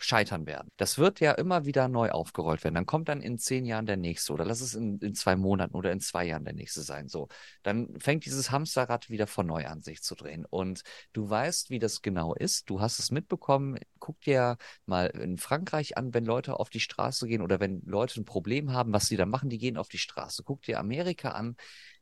scheitern 0.06 0.46
werden. 0.46 0.70
Das 0.78 0.98
wird 0.98 1.20
ja 1.20 1.32
immer 1.34 1.66
wieder 1.66 1.88
neu 1.88 2.12
aufgerollt 2.12 2.64
werden. 2.64 2.76
Dann 2.76 2.86
kommt 2.86 3.10
dann 3.10 3.22
in 3.22 3.38
zehn 3.38 3.66
Jahren 3.66 3.86
der 3.86 3.98
nächste 3.98 4.34
oder 4.34 4.46
lass 4.46 4.62
es 4.62 4.76
in, 4.76 5.00
in 5.00 5.16
zwei 5.16 5.36
Monaten 5.36 5.76
oder 5.76 5.92
in 5.92 6.00
zwei 6.00 6.26
Jahren 6.26 6.46
der 6.46 6.54
nächste 6.54 6.82
sein. 6.82 7.08
So, 7.08 7.28
dann 7.64 8.00
fängt 8.00 8.26
dieses 8.26 8.52
Hamsterrad 8.52 9.10
wieder 9.10 9.28
von 9.28 9.48
neu 9.48 9.66
an 9.66 9.82
sich 9.82 10.02
zu 10.02 10.16
drehen. 10.16 10.46
Und 10.50 10.84
du 11.14 11.30
weißt, 11.30 11.70
wie 11.70 11.80
das 11.80 12.02
genau 12.02 12.34
ist. 12.34 12.70
Du 12.70 12.82
hast 12.82 13.00
es 13.00 13.12
mitbekommen. 13.12 13.78
Guck 14.00 14.22
dir 14.22 14.58
mal 14.86 15.08
in 15.08 15.38
Frankreich 15.38 15.98
an, 15.98 16.14
wenn 16.14 16.26
Leute 16.26 16.60
auf 16.60 16.70
die 16.70 16.80
Straße 16.80 17.28
gehen 17.28 17.42
oder 17.42 17.60
wenn 17.60 17.82
Leute 17.86 18.22
ein 18.22 18.26
Problem 18.26 18.72
haben, 18.72 18.94
was 18.94 19.08
sie 19.08 19.18
da 19.18 19.26
machen, 19.26 19.50
die 19.50 19.58
gehen 19.58 19.78
auf 19.78 19.90
die 19.90 19.98
Straße. 19.98 20.44
Guck 20.44 20.62
dir 20.62 20.80
Amerika 20.80 21.32
an 21.32 21.56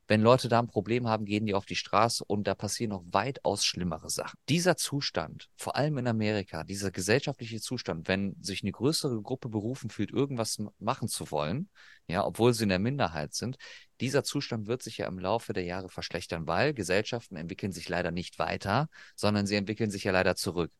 wenn 0.07 0.21
Leute 0.21 0.49
da 0.49 0.59
ein 0.59 0.67
Problem 0.67 1.07
haben, 1.07 1.25
gehen 1.25 1.45
die 1.45 1.53
auf 1.53 1.65
die 1.65 1.75
Straße 1.75 2.23
und 2.25 2.45
da 2.45 2.55
passieren 2.55 2.89
noch 2.89 3.03
weitaus 3.11 3.63
schlimmere 3.63 4.09
Sachen. 4.09 4.37
Dieser 4.49 4.75
Zustand, 4.75 5.49
vor 5.55 5.75
allem 5.75 5.97
in 5.97 6.07
Amerika, 6.07 6.63
dieser 6.63 6.91
gesellschaftliche 6.91 7.61
Zustand, 7.61 8.07
wenn 8.07 8.35
sich 8.41 8.63
eine 8.63 8.71
größere 8.71 9.21
Gruppe 9.21 9.49
berufen 9.49 9.89
fühlt, 9.89 10.11
irgendwas 10.11 10.61
machen 10.79 11.07
zu 11.07 11.31
wollen, 11.31 11.69
ja, 12.07 12.25
obwohl 12.25 12.53
sie 12.53 12.63
in 12.63 12.69
der 12.69 12.79
Minderheit 12.79 13.33
sind, 13.33 13.57
dieser 14.01 14.23
Zustand 14.23 14.67
wird 14.67 14.83
sich 14.83 14.97
ja 14.97 15.07
im 15.07 15.19
Laufe 15.19 15.53
der 15.53 15.63
Jahre 15.63 15.87
verschlechtern, 15.87 16.47
weil 16.47 16.73
Gesellschaften 16.73 17.37
entwickeln 17.37 17.71
sich 17.71 17.87
leider 17.87 18.11
nicht 18.11 18.39
weiter, 18.39 18.89
sondern 19.15 19.47
sie 19.47 19.55
entwickeln 19.55 19.89
sich 19.89 20.03
ja 20.03 20.11
leider 20.11 20.35
zurück. 20.35 20.71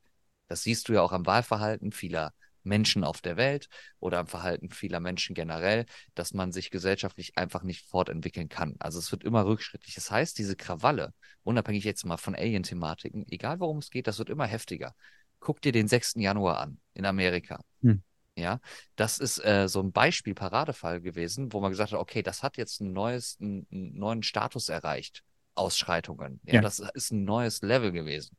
Das 0.48 0.64
siehst 0.64 0.90
du 0.90 0.94
ja 0.94 1.02
auch 1.02 1.14
am 1.14 1.26
Wahlverhalten 1.26 1.94
vieler 1.94 2.34
Menschen 2.64 3.04
auf 3.04 3.22
der 3.22 3.38
Welt 3.38 3.68
oder 4.00 4.20
am 4.20 4.28
Verhalten 4.28 4.70
vieler 4.70 5.00
Menschen 5.00 5.36
generell, 5.36 5.86
dass 6.16 6.34
man 6.34 6.52
sich 6.52 6.72
gesellschaftlich 6.72 7.38
einfach 7.38 7.64
nicht 7.64 7.86
fortentwickeln 7.86 8.50
kann. 8.50 8.76
Also 8.80 9.00
es 9.00 9.12
wird 9.12 9.24
immer 9.24 9.46
rückschrittlich. 9.46 9.96
Das 9.96 10.12
heißt, 10.12 10.38
diese 10.38 10.56
Krawalle, 10.56 11.14
unabhängig 11.44 11.84
jetzt 11.84 12.06
mal 12.06 12.18
von 12.18 12.36
Alien-Thematiken, 12.36 13.26
egal 13.30 13.60
worum 13.60 13.80
es 13.80 13.90
geht, 13.90 14.08
das 14.08 14.20
wird 14.20 14.30
immer 14.30 14.46
heftiger. 14.46 14.96
Guck 15.40 15.62
dir 15.62 15.72
den 15.72 15.88
6. 15.88 16.16
Januar 16.18 16.60
an 16.60 16.80
in 16.94 17.06
Amerika. 17.06 17.60
Hm. 17.82 18.02
Ja, 18.36 18.60
das 18.96 19.20
ist 19.20 19.44
äh, 19.46 19.68
so 19.68 19.80
ein 19.82 19.92
Beispiel, 19.92 20.34
Paradefall 20.34 21.02
gewesen, 21.02 21.54
wo 21.54 21.60
man 21.60 21.72
gesagt 21.72 21.92
hat, 21.92 22.00
okay, 22.00 22.24
das 22.24 22.42
hat 22.42 22.58
jetzt 22.58 22.82
ein 22.82 22.92
neues, 22.92 23.38
einen, 23.40 23.68
neuen 23.70 24.24
Status 24.24 24.70
erreicht. 24.70 25.24
Ausschreitungen. 25.56 26.40
Ja, 26.46 26.56
ja, 26.56 26.62
das 26.62 26.80
ist 26.80 27.12
ein 27.12 27.26
neues 27.26 27.62
Level 27.62 27.92
gewesen. 27.92 28.36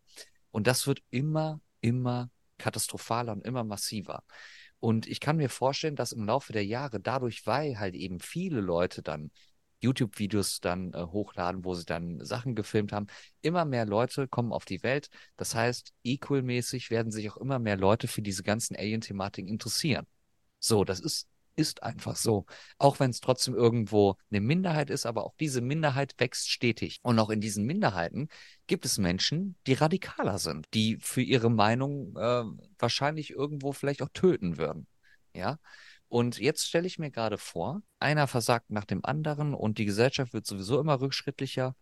Und 0.51 0.67
das 0.67 0.89
wird 0.89 1.01
immer, 1.11 1.61
immer 1.81 2.29
katastrophaler 2.59 3.33
und 3.33 3.45
immer 3.45 3.65
massiver. 3.65 4.23
Und 4.81 5.07
ich 5.07 5.21
kann 5.21 5.37
mir 5.37 5.49
vorstellen, 5.49 5.97
dass 5.97 6.13
im 6.13 6.27
Laufe 6.27 6.53
der 6.53 6.65
Jahre 6.65 7.01
dadurch, 7.01 7.47
weil 7.47 7.79
halt 7.79 7.95
eben 7.95 8.21
viele 8.21 8.61
Leute 8.61 9.03
dann 9.03 9.31
YouTube-Videos 9.81 10.61
dann 10.61 10.93
äh, 10.95 11.03
hochladen, 11.03 11.65
wo 11.65 11.75
sie 11.75 11.85
dann 11.85 12.25
Sachen 12.25 12.55
gefilmt 12.55 12.93
haben. 12.93 13.07
Immer 13.43 13.65
mehr 13.65 13.87
Leute 13.87 14.27
kommen 14.29 14.53
auf 14.53 14.65
die 14.65 14.83
Welt. 14.83 15.09
Das 15.37 15.55
heißt, 15.55 15.93
equal-mäßig 16.05 16.91
werden 16.91 17.13
sich 17.13 17.31
auch 17.31 17.37
immer 17.37 17.59
mehr 17.59 17.77
Leute 17.77 18.09
für 18.09 18.23
diese 18.23 18.43
ganzen 18.43 18.77
Alien-Thematiken 18.77 19.51
interessieren. 19.51 20.07
So, 20.59 20.85
das 20.85 21.01
ist 21.01 21.29
ist 21.57 21.83
einfach 21.83 22.17
so. 22.17 22.47
Auch 22.79 23.01
wenn 23.01 23.11
es 23.11 23.21
trotzdem 23.21 23.55
irgendwo 23.55 24.17
eine 24.31 24.41
Minderheit 24.41 24.91
ist, 24.91 25.07
aber 25.07 25.25
auch 25.25 25.35
diese 25.39 25.61
Minderheit 25.61 26.15
wächst 26.19 26.51
stetig. 26.51 27.01
Und 27.03 27.19
auch 27.19 27.31
in 27.31 27.41
diesen 27.41 27.65
Minderheiten 27.65 28.29
gibt 28.67 28.85
es 28.85 28.99
Menschen, 28.99 29.57
die 29.67 29.75
radikaler 29.75 30.39
sind, 30.39 30.67
die 30.75 30.99
für 31.01 31.23
ihre 31.23 31.51
Meinung 31.51 32.17
äh, 32.17 32.45
wahrscheinlich 32.79 33.31
irgendwo 33.31 33.73
vielleicht 33.73 34.03
auch 34.03 34.11
töten 34.13 34.59
würden. 34.59 34.87
Ja. 35.35 35.59
Und 36.09 36.39
jetzt 36.39 36.67
stelle 36.67 36.87
ich 36.87 36.99
mir 36.99 37.11
gerade 37.11 37.39
vor, 37.39 37.83
einer 37.99 38.27
versagt 38.29 38.71
nach 38.71 38.85
dem 38.85 39.05
anderen 39.05 39.55
und 39.55 39.79
die 39.79 39.85
Gesellschaft 39.85 40.33
wird 40.33 40.47
sowieso 40.47 40.79
immer 40.81 41.01
rückschrittlicher. 41.01 41.75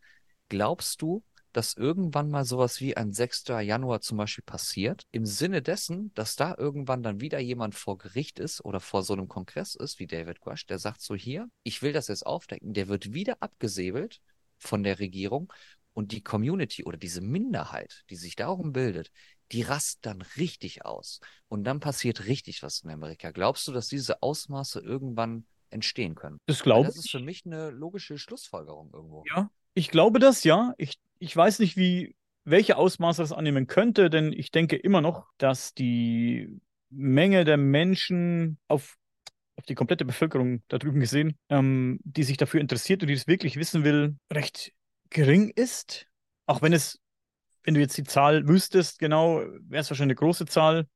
Glaubst 0.48 1.02
du, 1.02 1.22
dass 1.52 1.74
irgendwann 1.74 2.30
mal 2.30 2.44
sowas 2.44 2.80
wie 2.80 2.96
ein 2.96 3.12
6. 3.12 3.44
Januar 3.60 4.00
zum 4.00 4.18
Beispiel 4.18 4.44
passiert, 4.44 5.06
im 5.10 5.26
Sinne 5.26 5.62
dessen, 5.62 6.12
dass 6.14 6.36
da 6.36 6.54
irgendwann 6.56 7.02
dann 7.02 7.20
wieder 7.20 7.38
jemand 7.38 7.74
vor 7.74 7.98
Gericht 7.98 8.38
ist 8.38 8.64
oder 8.64 8.80
vor 8.80 9.02
so 9.02 9.12
einem 9.12 9.28
Kongress 9.28 9.74
ist, 9.74 9.98
wie 9.98 10.06
David 10.06 10.40
Grush, 10.40 10.66
der 10.66 10.78
sagt 10.78 11.00
so 11.00 11.14
hier, 11.14 11.48
ich 11.62 11.82
will 11.82 11.92
das 11.92 12.08
jetzt 12.08 12.26
aufdecken, 12.26 12.72
der 12.72 12.88
wird 12.88 13.12
wieder 13.12 13.36
abgesäbelt 13.40 14.20
von 14.58 14.82
der 14.82 14.98
Regierung 14.98 15.52
und 15.92 16.12
die 16.12 16.22
Community 16.22 16.84
oder 16.84 16.96
diese 16.96 17.20
Minderheit, 17.20 18.04
die 18.10 18.16
sich 18.16 18.36
darum 18.36 18.72
bildet, 18.72 19.10
die 19.52 19.62
rast 19.62 19.98
dann 20.02 20.22
richtig 20.36 20.84
aus. 20.84 21.20
Und 21.48 21.64
dann 21.64 21.80
passiert 21.80 22.26
richtig 22.26 22.62
was 22.62 22.80
in 22.80 22.90
Amerika. 22.90 23.30
Glaubst 23.30 23.68
du, 23.68 23.72
dass 23.72 23.88
diese 23.88 24.22
Ausmaße 24.22 24.80
irgendwann 24.80 25.46
entstehen 25.68 26.14
können? 26.14 26.38
Das 26.46 26.62
glaube 26.62 26.88
ich. 26.88 26.94
Das 26.94 27.04
ist 27.04 27.10
für 27.10 27.20
mich 27.20 27.44
eine 27.44 27.70
logische 27.70 28.16
Schlussfolgerung 28.16 28.90
irgendwo. 28.92 29.24
Ja, 29.28 29.50
ich 29.74 29.90
glaube 29.90 30.18
das, 30.18 30.44
ja. 30.44 30.74
Ich, 30.78 30.98
ich 31.22 31.36
weiß 31.36 31.60
nicht, 31.60 31.76
wie, 31.76 32.16
welche 32.44 32.76
Ausmaße 32.76 33.22
das 33.22 33.30
annehmen 33.30 33.68
könnte, 33.68 34.10
denn 34.10 34.32
ich 34.32 34.50
denke 34.50 34.74
immer 34.74 35.00
noch, 35.00 35.28
dass 35.38 35.72
die 35.72 36.60
Menge 36.90 37.44
der 37.44 37.56
Menschen 37.56 38.58
auf, 38.66 38.96
auf 39.54 39.64
die 39.64 39.76
komplette 39.76 40.04
Bevölkerung 40.04 40.64
da 40.66 40.78
drüben 40.78 40.98
gesehen, 40.98 41.38
ähm, 41.48 42.00
die 42.02 42.24
sich 42.24 42.38
dafür 42.38 42.60
interessiert 42.60 43.02
und 43.02 43.08
die 43.08 43.14
es 43.14 43.28
wirklich 43.28 43.56
wissen 43.56 43.84
will, 43.84 44.16
recht 44.32 44.72
gering 45.10 45.50
ist. 45.50 46.08
Auch 46.46 46.60
wenn 46.60 46.72
es, 46.72 47.00
wenn 47.62 47.74
du 47.74 47.80
jetzt 47.80 47.96
die 47.96 48.02
Zahl 48.02 48.48
wüsstest, 48.48 48.98
genau, 48.98 49.38
wäre 49.38 49.82
es 49.82 49.90
wahrscheinlich 49.90 50.16
eine 50.18 50.26
große 50.26 50.46
Zahl. 50.46 50.88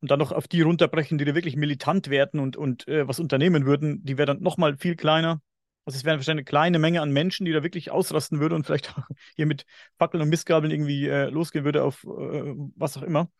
Und 0.00 0.10
dann 0.10 0.18
noch 0.18 0.32
auf 0.32 0.46
die 0.46 0.60
runterbrechen, 0.60 1.16
die 1.16 1.24
da 1.24 1.34
wirklich 1.34 1.56
militant 1.56 2.10
werden 2.10 2.38
und, 2.38 2.58
und 2.58 2.86
äh, 2.86 3.08
was 3.08 3.18
unternehmen 3.18 3.64
würden, 3.64 4.04
die 4.04 4.18
wäre 4.18 4.26
dann 4.26 4.42
nochmal 4.42 4.76
viel 4.76 4.94
kleiner. 4.94 5.40
Also 5.84 5.96
es 5.96 6.04
wäre 6.04 6.16
wahrscheinlich 6.16 6.42
eine 6.42 6.44
kleine 6.44 6.78
Menge 6.78 7.02
an 7.02 7.10
Menschen, 7.10 7.44
die 7.44 7.52
da 7.52 7.62
wirklich 7.62 7.90
ausrasten 7.90 8.40
würde 8.40 8.54
und 8.54 8.64
vielleicht 8.64 8.90
auch 8.96 9.02
hier 9.36 9.46
mit 9.46 9.64
Fackeln 9.98 10.22
und 10.22 10.28
Mistgabeln 10.28 10.70
irgendwie 10.70 11.08
äh, 11.08 11.28
losgehen 11.28 11.64
würde 11.64 11.82
auf 11.82 12.04
äh, 12.04 12.54
was 12.76 12.96
auch 12.96 13.02
immer. 13.02 13.30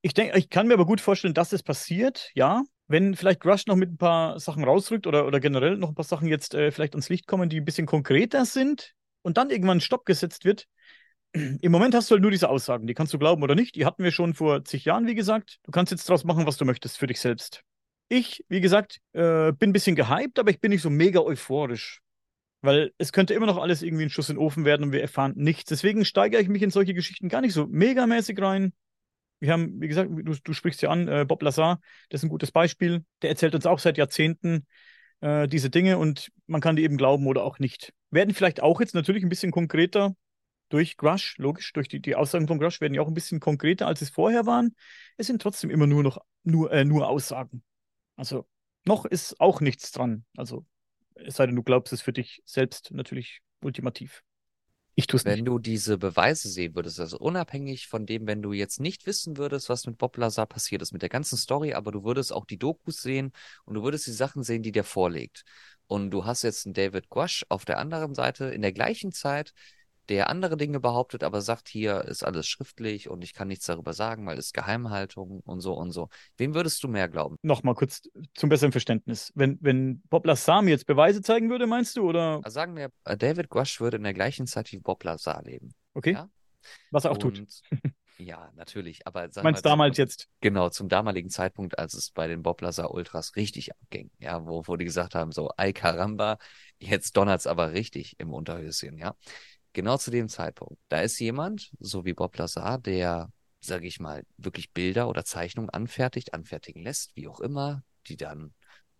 Ich 0.00 0.14
denke, 0.14 0.36
ich 0.36 0.50
kann 0.50 0.66
mir 0.66 0.74
aber 0.74 0.86
gut 0.86 1.00
vorstellen, 1.00 1.34
dass 1.34 1.52
es 1.52 1.62
passiert, 1.62 2.30
ja. 2.34 2.64
Wenn 2.88 3.14
vielleicht 3.14 3.44
Rush 3.46 3.66
noch 3.66 3.76
mit 3.76 3.92
ein 3.92 3.96
paar 3.96 4.38
Sachen 4.40 4.64
rausrückt 4.64 5.06
oder, 5.06 5.26
oder 5.26 5.38
generell 5.38 5.76
noch 5.76 5.90
ein 5.90 5.94
paar 5.94 6.04
Sachen 6.04 6.26
jetzt 6.26 6.54
äh, 6.54 6.72
vielleicht 6.72 6.94
ans 6.94 7.08
Licht 7.08 7.26
kommen, 7.26 7.48
die 7.48 7.60
ein 7.60 7.64
bisschen 7.64 7.86
konkreter 7.86 8.44
sind 8.44 8.94
und 9.22 9.36
dann 9.36 9.50
irgendwann 9.50 9.80
Stopp 9.80 10.04
gesetzt 10.04 10.44
wird. 10.44 10.66
Im 11.32 11.72
Moment 11.72 11.94
hast 11.94 12.10
du 12.10 12.14
halt 12.14 12.22
nur 12.22 12.30
diese 12.30 12.50
Aussagen, 12.50 12.86
die 12.86 12.94
kannst 12.94 13.14
du 13.14 13.18
glauben 13.18 13.42
oder 13.42 13.54
nicht. 13.54 13.76
Die 13.76 13.86
hatten 13.86 14.04
wir 14.04 14.10
schon 14.10 14.34
vor 14.34 14.64
zig 14.64 14.84
Jahren, 14.84 15.06
wie 15.06 15.14
gesagt. 15.14 15.60
Du 15.62 15.70
kannst 15.70 15.92
jetzt 15.92 16.06
daraus 16.08 16.24
machen, 16.24 16.46
was 16.46 16.58
du 16.58 16.64
möchtest 16.66 16.98
für 16.98 17.06
dich 17.06 17.20
selbst. 17.20 17.64
Ich, 18.12 18.44
wie 18.50 18.60
gesagt, 18.60 19.00
äh, 19.14 19.52
bin 19.52 19.70
ein 19.70 19.72
bisschen 19.72 19.96
gehypt, 19.96 20.38
aber 20.38 20.50
ich 20.50 20.60
bin 20.60 20.70
nicht 20.70 20.82
so 20.82 20.90
mega 20.90 21.20
euphorisch. 21.20 22.02
Weil 22.60 22.92
es 22.98 23.10
könnte 23.10 23.32
immer 23.32 23.46
noch 23.46 23.56
alles 23.56 23.80
irgendwie 23.80 24.02
ein 24.04 24.10
Schuss 24.10 24.28
in 24.28 24.36
den 24.36 24.42
Ofen 24.42 24.66
werden 24.66 24.84
und 24.84 24.92
wir 24.92 25.00
erfahren 25.00 25.32
nichts. 25.34 25.70
Deswegen 25.70 26.04
steigere 26.04 26.42
ich 26.42 26.50
mich 26.50 26.60
in 26.60 26.68
solche 26.68 26.92
Geschichten 26.92 27.30
gar 27.30 27.40
nicht 27.40 27.54
so 27.54 27.66
megamäßig 27.68 28.38
rein. 28.42 28.74
Wir 29.40 29.54
haben, 29.54 29.80
wie 29.80 29.88
gesagt, 29.88 30.10
du, 30.12 30.34
du 30.34 30.52
sprichst 30.52 30.82
ja 30.82 30.90
an, 30.90 31.08
äh, 31.08 31.24
Bob 31.26 31.40
Lazar, 31.42 31.80
das 32.10 32.20
ist 32.20 32.24
ein 32.24 32.28
gutes 32.28 32.52
Beispiel. 32.52 33.02
Der 33.22 33.30
erzählt 33.30 33.54
uns 33.54 33.64
auch 33.64 33.78
seit 33.78 33.96
Jahrzehnten 33.96 34.66
äh, 35.22 35.48
diese 35.48 35.70
Dinge 35.70 35.96
und 35.96 36.30
man 36.46 36.60
kann 36.60 36.76
die 36.76 36.84
eben 36.84 36.98
glauben 36.98 37.26
oder 37.26 37.42
auch 37.42 37.60
nicht. 37.60 37.94
Werden 38.10 38.34
vielleicht 38.34 38.62
auch 38.62 38.82
jetzt 38.82 38.94
natürlich 38.94 39.22
ein 39.22 39.30
bisschen 39.30 39.52
konkreter 39.52 40.14
durch 40.68 40.98
Grush, 40.98 41.38
logisch, 41.38 41.72
durch 41.72 41.88
die, 41.88 42.00
die 42.00 42.14
Aussagen 42.14 42.46
von 42.46 42.58
Grush 42.58 42.82
werden 42.82 42.92
ja 42.92 43.00
auch 43.00 43.08
ein 43.08 43.14
bisschen 43.14 43.40
konkreter, 43.40 43.86
als 43.86 44.02
es 44.02 44.10
vorher 44.10 44.44
waren. 44.44 44.76
Es 45.16 45.28
sind 45.28 45.40
trotzdem 45.40 45.70
immer 45.70 45.86
nur 45.86 46.02
noch 46.02 46.18
nur, 46.44 46.70
äh, 46.72 46.84
nur 46.84 47.08
Aussagen. 47.08 47.62
Also 48.22 48.46
noch 48.84 49.04
ist 49.04 49.40
auch 49.40 49.60
nichts 49.60 49.90
dran. 49.90 50.24
Also 50.36 50.64
es 51.16 51.34
sei 51.34 51.46
denn, 51.46 51.56
du 51.56 51.64
glaubst 51.64 51.92
es 51.92 52.02
für 52.02 52.12
dich 52.12 52.40
selbst 52.44 52.92
natürlich 52.92 53.40
ultimativ. 53.64 54.22
Ich 54.94 55.08
tue 55.08 55.18
es 55.18 55.24
nicht. 55.24 55.38
Wenn 55.38 55.44
du 55.44 55.58
diese 55.58 55.98
Beweise 55.98 56.48
sehen 56.48 56.76
würdest, 56.76 57.00
also 57.00 57.18
unabhängig 57.18 57.88
von 57.88 58.06
dem, 58.06 58.28
wenn 58.28 58.40
du 58.40 58.52
jetzt 58.52 58.78
nicht 58.78 59.06
wissen 59.06 59.38
würdest, 59.38 59.68
was 59.68 59.88
mit 59.88 59.98
Bob 59.98 60.16
Lazar 60.18 60.46
passiert 60.46 60.82
ist, 60.82 60.92
mit 60.92 61.02
der 61.02 61.08
ganzen 61.08 61.36
Story, 61.36 61.74
aber 61.74 61.90
du 61.90 62.04
würdest 62.04 62.32
auch 62.32 62.44
die 62.44 62.58
Dokus 62.58 63.02
sehen 63.02 63.32
und 63.64 63.74
du 63.74 63.82
würdest 63.82 64.06
die 64.06 64.12
Sachen 64.12 64.44
sehen, 64.44 64.62
die 64.62 64.70
der 64.70 64.84
vorlegt. 64.84 65.42
Und 65.88 66.12
du 66.12 66.24
hast 66.24 66.42
jetzt 66.42 66.64
einen 66.64 66.74
David 66.74 67.08
Guash 67.08 67.44
auf 67.48 67.64
der 67.64 67.78
anderen 67.78 68.14
Seite 68.14 68.44
in 68.44 68.62
der 68.62 68.72
gleichen 68.72 69.10
Zeit, 69.10 69.52
der 70.08 70.28
andere 70.28 70.56
Dinge 70.56 70.80
behauptet, 70.80 71.22
aber 71.22 71.40
sagt, 71.40 71.68
hier 71.68 72.02
ist 72.04 72.24
alles 72.24 72.46
schriftlich 72.46 73.08
und 73.08 73.22
ich 73.22 73.34
kann 73.34 73.48
nichts 73.48 73.66
darüber 73.66 73.92
sagen, 73.92 74.26
weil 74.26 74.38
es 74.38 74.52
Geheimhaltung 74.52 75.40
und 75.40 75.60
so 75.60 75.74
und 75.74 75.92
so. 75.92 76.08
Wem 76.36 76.54
würdest 76.54 76.82
du 76.82 76.88
mehr 76.88 77.08
glauben? 77.08 77.36
Nochmal 77.42 77.74
kurz 77.74 78.02
zum 78.34 78.48
besseren 78.48 78.72
Verständnis. 78.72 79.32
Wenn, 79.34 79.58
wenn 79.60 80.02
Bob 80.10 80.26
Lazar 80.26 80.62
mir 80.62 80.70
jetzt 80.70 80.86
Beweise 80.86 81.22
zeigen 81.22 81.50
würde, 81.50 81.66
meinst 81.66 81.96
du, 81.96 82.08
oder? 82.08 82.40
Also 82.42 82.54
sagen 82.54 82.76
wir, 82.76 82.90
äh, 83.04 83.16
David 83.16 83.48
Guash 83.48 83.80
würde 83.80 83.96
in 83.96 84.02
der 84.02 84.14
gleichen 84.14 84.46
Zeit 84.46 84.72
wie 84.72 84.78
Bob 84.78 85.04
Lazar 85.04 85.42
leben. 85.44 85.74
Okay. 85.94 86.12
Ja? 86.12 86.28
Was 86.90 87.04
er 87.04 87.12
auch 87.12 87.22
und, 87.22 87.36
tut. 87.36 87.62
Ja, 88.18 88.52
natürlich. 88.54 89.04
Aber 89.06 89.28
sag 89.32 89.42
meinst 89.42 89.64
mal, 89.64 89.70
damals 89.70 89.96
zum, 89.96 90.02
jetzt? 90.02 90.28
Genau, 90.40 90.68
zum 90.68 90.88
damaligen 90.88 91.28
Zeitpunkt, 91.28 91.78
als 91.78 91.94
es 91.94 92.10
bei 92.10 92.28
den 92.28 92.42
Bob 92.42 92.60
Lazar 92.60 92.92
Ultras 92.92 93.34
richtig 93.34 93.72
abging. 93.72 94.10
Ja, 94.20 94.46
wo, 94.46 94.62
wo 94.66 94.76
die 94.76 94.84
gesagt 94.84 95.16
haben, 95.16 95.32
so, 95.32 95.50
ay 95.56 95.72
caramba, 95.72 96.38
jetzt 96.78 97.16
donnert's 97.16 97.48
aber 97.48 97.72
richtig 97.72 98.20
im 98.20 98.32
Unterhöschen, 98.32 98.96
ja 98.96 99.16
genau 99.72 99.96
zu 99.96 100.10
dem 100.10 100.28
Zeitpunkt. 100.28 100.78
Da 100.88 101.00
ist 101.00 101.18
jemand, 101.18 101.72
so 101.78 102.04
wie 102.04 102.14
Bob 102.14 102.36
Lazar, 102.36 102.78
der, 102.78 103.30
sage 103.60 103.86
ich 103.86 104.00
mal, 104.00 104.24
wirklich 104.36 104.72
Bilder 104.72 105.08
oder 105.08 105.24
Zeichnungen 105.24 105.70
anfertigt, 105.70 106.34
anfertigen 106.34 106.82
lässt, 106.82 107.16
wie 107.16 107.28
auch 107.28 107.40
immer, 107.40 107.82
die 108.06 108.16
dann 108.16 108.52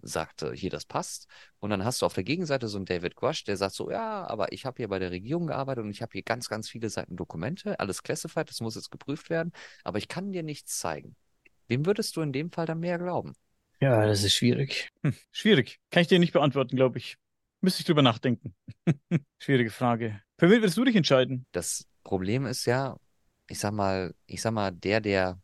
sagte, 0.02 0.52
hier, 0.52 0.70
das 0.70 0.84
passt. 0.84 1.28
Und 1.60 1.70
dann 1.70 1.84
hast 1.84 2.02
du 2.02 2.06
auf 2.06 2.14
der 2.14 2.24
Gegenseite 2.24 2.68
so 2.68 2.76
einen 2.76 2.86
David 2.86 3.14
Quash, 3.14 3.44
der 3.44 3.56
sagt 3.56 3.74
so, 3.74 3.90
ja, 3.90 4.26
aber 4.26 4.52
ich 4.52 4.66
habe 4.66 4.76
hier 4.78 4.88
bei 4.88 4.98
der 4.98 5.12
Regierung 5.12 5.46
gearbeitet 5.46 5.84
und 5.84 5.90
ich 5.90 6.02
habe 6.02 6.12
hier 6.12 6.22
ganz, 6.22 6.48
ganz 6.48 6.68
viele 6.68 6.90
Seiten 6.90 7.16
Dokumente, 7.16 7.78
alles 7.78 8.02
classified, 8.02 8.48
das 8.48 8.60
muss 8.60 8.74
jetzt 8.74 8.90
geprüft 8.90 9.30
werden, 9.30 9.52
aber 9.84 9.98
ich 9.98 10.08
kann 10.08 10.32
dir 10.32 10.42
nichts 10.42 10.78
zeigen. 10.78 11.16
Wem 11.68 11.86
würdest 11.86 12.16
du 12.16 12.20
in 12.20 12.32
dem 12.32 12.50
Fall 12.50 12.66
dann 12.66 12.80
mehr 12.80 12.98
glauben? 12.98 13.34
Ja, 13.80 14.06
das 14.06 14.22
ist 14.22 14.34
schwierig. 14.34 14.90
Hm, 15.02 15.14
schwierig. 15.30 15.80
Kann 15.90 16.02
ich 16.02 16.08
dir 16.08 16.18
nicht 16.18 16.32
beantworten, 16.32 16.76
glaube 16.76 16.98
ich. 16.98 17.16
Müsste 17.60 17.80
ich 17.80 17.86
drüber 17.86 18.02
nachdenken. 18.02 18.54
Schwierige 19.38 19.70
Frage. 19.70 20.20
Für 20.42 20.50
wen 20.50 20.60
würdest 20.60 20.76
du 20.76 20.82
dich 20.82 20.96
entscheiden? 20.96 21.46
Das 21.52 21.86
Problem 22.02 22.46
ist 22.46 22.66
ja, 22.66 22.96
ich 23.46 23.60
sag 23.60 23.72
mal, 23.74 24.12
ich 24.26 24.42
sag 24.42 24.50
mal, 24.52 24.72
der, 24.72 25.00
der 25.00 25.40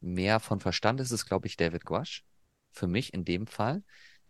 mehr 0.00 0.38
von 0.38 0.60
Verstand 0.60 1.00
ist, 1.00 1.10
ist, 1.10 1.26
glaube 1.26 1.48
ich, 1.48 1.56
David 1.56 1.84
Guasch. 1.84 2.22
Für 2.70 2.86
mich 2.86 3.12
in 3.12 3.24
dem 3.24 3.48
Fall, 3.48 3.82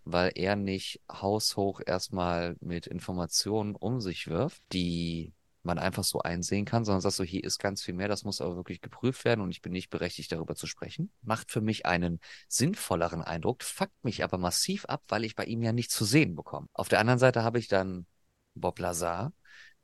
weil 0.05 0.33
er 0.35 0.57
nicht 0.57 1.03
haushoch 1.13 1.83
erstmal 1.85 2.57
mit 2.61 2.87
Informationen 2.87 3.75
um 3.77 4.01
sich 4.01 4.27
wirft, 4.27 4.63
die 4.73 5.35
man 5.63 5.79
einfach 5.79 6.05
so 6.05 6.21
einsehen 6.21 6.65
kann, 6.65 6.87
sondern 6.87 7.03
sagt 7.03 7.17
so, 7.17 7.23
hier 7.23 7.45
ist 7.45 7.59
ganz 7.59 7.83
viel 7.83 7.93
mehr, 7.93 8.09
das 8.09 8.25
muss 8.25 8.41
aber 8.41 8.57
wirklich 8.57 8.81
geprüft 8.81 9.27
werden 9.27 9.43
und 9.43 9.51
ich 9.51 9.61
bin 9.61 9.73
nicht 9.73 9.91
berechtigt, 9.91 10.33
darüber 10.33 10.55
zu 10.55 10.67
sprechen. 10.67 11.11
Macht 11.21 11.51
für 11.51 11.61
mich 11.61 11.85
einen 11.85 12.21
sinnvolleren 12.49 13.21
Eindruck, 13.21 13.63
fuckt 13.63 14.03
mich 14.03 14.25
aber 14.25 14.39
massiv 14.39 14.87
ab, 14.87 15.03
weil 15.09 15.25
ich 15.27 15.35
bei 15.35 15.45
ihm 15.45 15.63
ja 15.63 15.75
nichts 15.75 15.93
zu 15.95 16.07
sehen 16.07 16.35
bekomme. 16.37 16.69
Auf 16.73 16.89
der 16.89 17.01
anderen 17.01 17.19
Seite 17.19 17.43
habe 17.43 17.59
ich 17.59 17.69
dann 17.69 18.07
Bob 18.55 18.79
Lazar, 18.79 19.35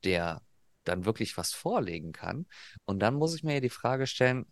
der 0.04 0.42
dann 0.84 1.04
wirklich 1.04 1.36
was 1.36 1.52
vorlegen 1.52 2.12
kann. 2.12 2.46
Und 2.84 3.00
dann 3.00 3.14
muss 3.14 3.34
ich 3.34 3.44
mir 3.44 3.54
ja 3.54 3.60
die 3.60 3.68
Frage 3.70 4.06
stellen, 4.06 4.46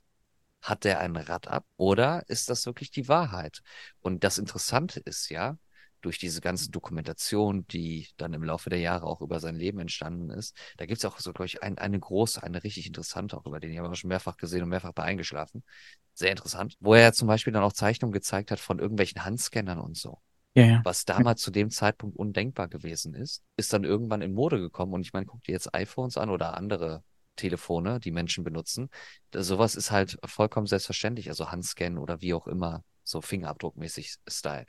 hat 0.62 0.84
der 0.84 1.00
ein 1.00 1.16
Rad 1.16 1.48
ab 1.48 1.64
oder 1.76 2.28
ist 2.28 2.50
das 2.50 2.66
wirklich 2.66 2.90
die 2.90 3.08
Wahrheit? 3.08 3.62
Und 4.00 4.24
das 4.24 4.38
Interessante 4.38 5.00
ist 5.00 5.30
ja, 5.30 5.56
durch 6.00 6.18
diese 6.18 6.40
ganzen 6.40 6.72
Dokumentationen, 6.72 7.66
die 7.68 8.08
dann 8.16 8.32
im 8.32 8.42
Laufe 8.42 8.70
der 8.70 8.78
Jahre 8.78 9.06
auch 9.06 9.20
über 9.20 9.40
sein 9.40 9.56
Leben 9.56 9.78
entstanden 9.80 10.30
ist. 10.30 10.56
Da 10.78 10.86
gibt 10.86 10.98
es 10.98 11.04
auch 11.04 11.18
so, 11.18 11.32
glaube 11.32 11.46
ich, 11.46 11.62
ein, 11.62 11.78
eine 11.78 11.98
große, 11.98 12.42
eine 12.42 12.64
richtig 12.64 12.86
interessante 12.86 13.36
auch 13.36 13.46
über 13.46 13.60
den. 13.60 13.70
Ich 13.72 13.78
habe 13.78 13.94
schon 13.94 14.08
mehrfach 14.08 14.36
gesehen 14.36 14.62
und 14.62 14.70
mehrfach 14.70 14.92
bei 14.92 15.02
eingeschlafen. 15.04 15.62
Sehr 16.14 16.30
interessant. 16.30 16.76
Wo 16.80 16.94
er 16.94 17.12
zum 17.12 17.28
Beispiel 17.28 17.52
dann 17.52 17.62
auch 17.62 17.72
Zeichnungen 17.72 18.12
gezeigt 18.12 18.50
hat 18.50 18.60
von 18.60 18.78
irgendwelchen 18.78 19.24
Handscannern 19.24 19.78
und 19.78 19.96
so. 19.96 20.18
Ja, 20.54 20.64
ja. 20.64 20.80
Was 20.84 21.04
damals 21.04 21.42
zu 21.42 21.50
dem 21.50 21.70
Zeitpunkt 21.70 22.16
undenkbar 22.16 22.68
gewesen 22.68 23.14
ist, 23.14 23.42
ist 23.56 23.72
dann 23.72 23.84
irgendwann 23.84 24.22
in 24.22 24.32
Mode 24.34 24.58
gekommen. 24.58 24.92
Und 24.92 25.02
ich 25.02 25.12
meine, 25.12 25.26
guck 25.26 25.42
dir 25.44 25.52
jetzt 25.52 25.74
iPhones 25.74 26.16
an 26.16 26.30
oder 26.30 26.56
andere 26.56 27.04
Telefone, 27.36 28.00
die 28.00 28.10
Menschen 28.10 28.42
benutzen. 28.42 28.90
Sowas 29.32 29.76
ist 29.76 29.90
halt 29.90 30.18
vollkommen 30.24 30.66
selbstverständlich. 30.66 31.28
Also 31.28 31.50
Handscan 31.50 31.98
oder 31.98 32.20
wie 32.20 32.34
auch 32.34 32.46
immer, 32.46 32.82
so 33.04 33.20
fingerabdruckmäßig 33.20 34.16
Style. 34.28 34.66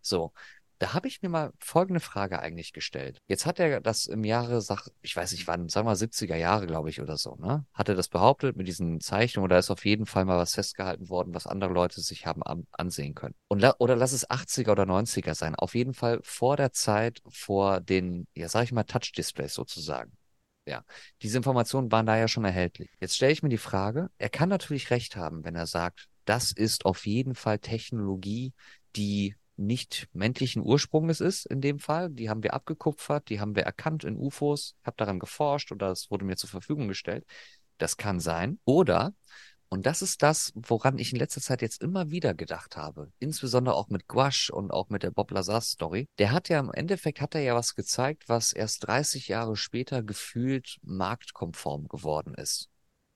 So, 0.00 0.32
da 0.78 0.94
habe 0.94 1.08
ich 1.08 1.22
mir 1.22 1.28
mal 1.28 1.52
folgende 1.58 2.00
Frage 2.00 2.40
eigentlich 2.40 2.72
gestellt. 2.72 3.18
Jetzt 3.26 3.46
hat 3.46 3.60
er 3.60 3.80
das 3.80 4.06
im 4.06 4.24
Jahre, 4.24 4.60
sag, 4.60 4.88
ich 5.02 5.14
weiß 5.14 5.32
nicht 5.32 5.46
wann, 5.46 5.68
sagen 5.68 5.86
wir 5.86 5.96
70er 5.96 6.36
Jahre, 6.36 6.66
glaube 6.66 6.90
ich, 6.90 7.00
oder 7.00 7.16
so, 7.16 7.36
ne? 7.36 7.64
Hat 7.72 7.88
er 7.88 7.94
das 7.94 8.08
behauptet 8.08 8.56
mit 8.56 8.68
diesen 8.68 9.00
Zeichnungen 9.00 9.44
oder 9.44 9.58
ist 9.58 9.70
auf 9.70 9.84
jeden 9.84 10.06
Fall 10.06 10.24
mal 10.24 10.38
was 10.38 10.54
festgehalten 10.54 11.08
worden, 11.08 11.34
was 11.34 11.46
andere 11.46 11.72
Leute 11.72 12.00
sich 12.00 12.26
haben 12.26 12.42
ansehen 12.72 13.14
können? 13.14 13.34
Und 13.48 13.60
la 13.60 13.74
oder 13.78 13.96
lass 13.96 14.12
es 14.12 14.28
80er 14.28 14.72
oder 14.72 14.84
90er 14.84 15.34
sein. 15.34 15.54
Auf 15.54 15.74
jeden 15.74 15.94
Fall 15.94 16.20
vor 16.22 16.56
der 16.56 16.72
Zeit, 16.72 17.22
vor 17.28 17.80
den, 17.80 18.26
ja, 18.34 18.48
sag 18.48 18.64
ich 18.64 18.72
mal, 18.72 18.84
Touch-Displays 18.84 19.54
sozusagen. 19.54 20.12
Ja, 20.66 20.82
diese 21.22 21.36
Informationen 21.36 21.92
waren 21.92 22.06
da 22.06 22.16
ja 22.16 22.26
schon 22.26 22.44
erhältlich. 22.44 22.90
Jetzt 22.98 23.16
stelle 23.16 23.32
ich 23.32 23.42
mir 23.42 23.50
die 23.50 23.58
Frage, 23.58 24.10
er 24.16 24.30
kann 24.30 24.48
natürlich 24.48 24.90
recht 24.90 25.14
haben, 25.14 25.44
wenn 25.44 25.56
er 25.56 25.66
sagt, 25.66 26.08
das 26.24 26.52
ist 26.52 26.86
auf 26.86 27.06
jeden 27.06 27.34
Fall 27.34 27.58
Technologie, 27.58 28.54
die 28.96 29.36
nicht 29.56 30.08
männlichen 30.12 30.62
Ursprungs 30.62 31.20
ist 31.20 31.46
in 31.46 31.60
dem 31.60 31.78
Fall. 31.78 32.10
Die 32.10 32.28
haben 32.28 32.42
wir 32.42 32.54
abgekupfert, 32.54 33.28
die 33.28 33.40
haben 33.40 33.54
wir 33.54 33.62
erkannt 33.62 34.04
in 34.04 34.16
UFOs, 34.16 34.76
habe 34.84 34.96
daran 34.96 35.18
geforscht 35.18 35.72
oder 35.72 35.90
es 35.90 36.10
wurde 36.10 36.24
mir 36.24 36.36
zur 36.36 36.50
Verfügung 36.50 36.88
gestellt. 36.88 37.24
Das 37.78 37.96
kann 37.96 38.20
sein. 38.20 38.58
Oder, 38.64 39.14
und 39.68 39.86
das 39.86 40.02
ist 40.02 40.22
das, 40.22 40.52
woran 40.54 40.98
ich 40.98 41.12
in 41.12 41.18
letzter 41.18 41.40
Zeit 41.40 41.60
jetzt 41.60 41.82
immer 41.82 42.10
wieder 42.10 42.32
gedacht 42.34 42.76
habe, 42.76 43.10
insbesondere 43.18 43.74
auch 43.74 43.88
mit 43.88 44.06
Gouache 44.06 44.52
und 44.52 44.70
auch 44.70 44.88
mit 44.88 45.02
der 45.02 45.10
Bob 45.10 45.32
Lazar 45.32 45.60
Story. 45.60 46.08
Der 46.18 46.30
hat 46.30 46.48
ja 46.48 46.60
im 46.60 46.70
Endeffekt 46.72 47.20
hat 47.20 47.34
er 47.34 47.40
ja 47.40 47.56
was 47.56 47.74
gezeigt, 47.74 48.28
was 48.28 48.52
erst 48.52 48.86
30 48.86 49.28
Jahre 49.28 49.56
später 49.56 50.02
gefühlt 50.02 50.78
marktkonform 50.82 51.88
geworden 51.88 52.34
ist. 52.34 52.68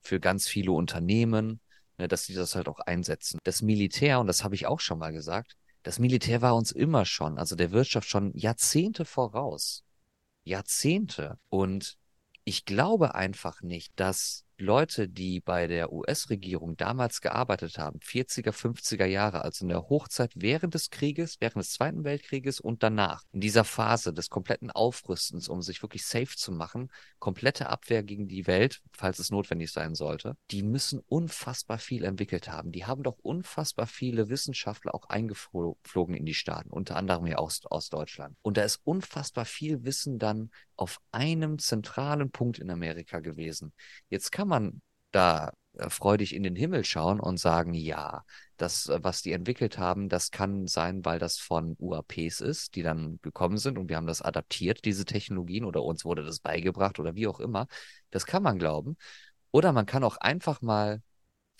Für 0.02 0.18
ganz 0.18 0.48
viele 0.48 0.72
Unternehmen, 0.72 1.60
ne, 1.96 2.08
dass 2.08 2.24
sie 2.24 2.34
das 2.34 2.56
halt 2.56 2.68
auch 2.68 2.80
einsetzen. 2.80 3.38
Das 3.44 3.62
Militär, 3.62 4.18
und 4.18 4.26
das 4.26 4.42
habe 4.42 4.56
ich 4.56 4.66
auch 4.66 4.80
schon 4.80 4.98
mal 4.98 5.12
gesagt, 5.12 5.56
das 5.82 5.98
Militär 5.98 6.42
war 6.42 6.56
uns 6.56 6.72
immer 6.72 7.04
schon, 7.04 7.38
also 7.38 7.56
der 7.56 7.70
Wirtschaft 7.70 8.08
schon 8.08 8.36
Jahrzehnte 8.36 9.04
voraus. 9.04 9.84
Jahrzehnte. 10.44 11.38
Und 11.48 11.98
ich 12.44 12.64
glaube 12.64 13.14
einfach 13.14 13.62
nicht, 13.62 13.92
dass 13.96 14.44
Leute, 14.60 15.08
die 15.08 15.40
bei 15.40 15.68
der 15.68 15.92
US-Regierung 15.92 16.76
damals 16.76 17.20
gearbeitet 17.20 17.78
haben, 17.78 18.00
40er, 18.00 18.50
50er 18.50 19.04
Jahre, 19.04 19.42
also 19.42 19.64
in 19.64 19.68
der 19.68 19.88
Hochzeit 19.88 20.32
während 20.34 20.74
des 20.74 20.90
Krieges, 20.90 21.36
während 21.40 21.62
des 21.62 21.70
Zweiten 21.70 22.02
Weltkrieges 22.02 22.58
und 22.58 22.82
danach, 22.82 23.22
in 23.30 23.40
dieser 23.40 23.62
Phase 23.62 24.12
des 24.12 24.30
kompletten 24.30 24.72
Aufrüstens, 24.72 25.48
um 25.48 25.62
sich 25.62 25.80
wirklich 25.82 26.04
safe 26.04 26.34
zu 26.36 26.50
machen, 26.50 26.90
komplette 27.20 27.68
Abwehr 27.68 28.02
gegen 28.02 28.26
die 28.26 28.48
Welt, 28.48 28.82
falls 28.92 29.20
es 29.20 29.30
notwendig 29.30 29.70
sein 29.70 29.94
sollte, 29.94 30.36
die 30.50 30.64
müssen 30.64 30.98
unfassbar 31.06 31.78
viel 31.78 32.02
entwickelt 32.02 32.48
haben. 32.48 32.72
Die 32.72 32.84
haben 32.84 33.04
doch 33.04 33.18
unfassbar 33.22 33.86
viele 33.86 34.28
Wissenschaftler 34.28 34.92
auch 34.92 35.08
eingeflogen 35.08 36.16
in 36.16 36.26
die 36.26 36.34
Staaten, 36.34 36.70
unter 36.70 36.96
anderem 36.96 37.26
hier 37.26 37.38
aus, 37.38 37.64
aus 37.66 37.90
Deutschland. 37.90 38.36
Und 38.42 38.56
da 38.56 38.64
ist 38.64 38.80
unfassbar 38.82 39.44
viel 39.44 39.84
Wissen 39.84 40.18
dann 40.18 40.50
auf 40.74 41.00
einem 41.12 41.58
zentralen 41.58 42.30
Punkt 42.30 42.58
in 42.58 42.70
Amerika 42.70 43.20
gewesen. 43.20 43.72
Jetzt 44.08 44.30
kann 44.30 44.47
man 44.48 44.82
da 45.10 45.52
äh, 45.74 45.90
freudig 45.90 46.34
in 46.34 46.42
den 46.42 46.56
Himmel 46.56 46.84
schauen 46.84 47.20
und 47.20 47.38
sagen, 47.38 47.74
ja, 47.74 48.24
das, 48.56 48.88
äh, 48.88 48.98
was 49.02 49.22
die 49.22 49.32
entwickelt 49.32 49.78
haben, 49.78 50.08
das 50.08 50.30
kann 50.30 50.66
sein, 50.66 51.04
weil 51.04 51.18
das 51.18 51.38
von 51.38 51.76
UAPs 51.78 52.40
ist, 52.40 52.74
die 52.74 52.82
dann 52.82 53.18
gekommen 53.22 53.58
sind 53.58 53.78
und 53.78 53.88
wir 53.88 53.96
haben 53.96 54.06
das 54.06 54.22
adaptiert, 54.22 54.84
diese 54.84 55.04
Technologien, 55.04 55.64
oder 55.64 55.82
uns 55.82 56.04
wurde 56.04 56.24
das 56.24 56.40
beigebracht 56.40 56.98
oder 56.98 57.14
wie 57.14 57.26
auch 57.26 57.40
immer. 57.40 57.66
Das 58.10 58.26
kann 58.26 58.42
man 58.42 58.58
glauben. 58.58 58.96
Oder 59.50 59.72
man 59.72 59.86
kann 59.86 60.04
auch 60.04 60.16
einfach 60.18 60.60
mal 60.62 61.02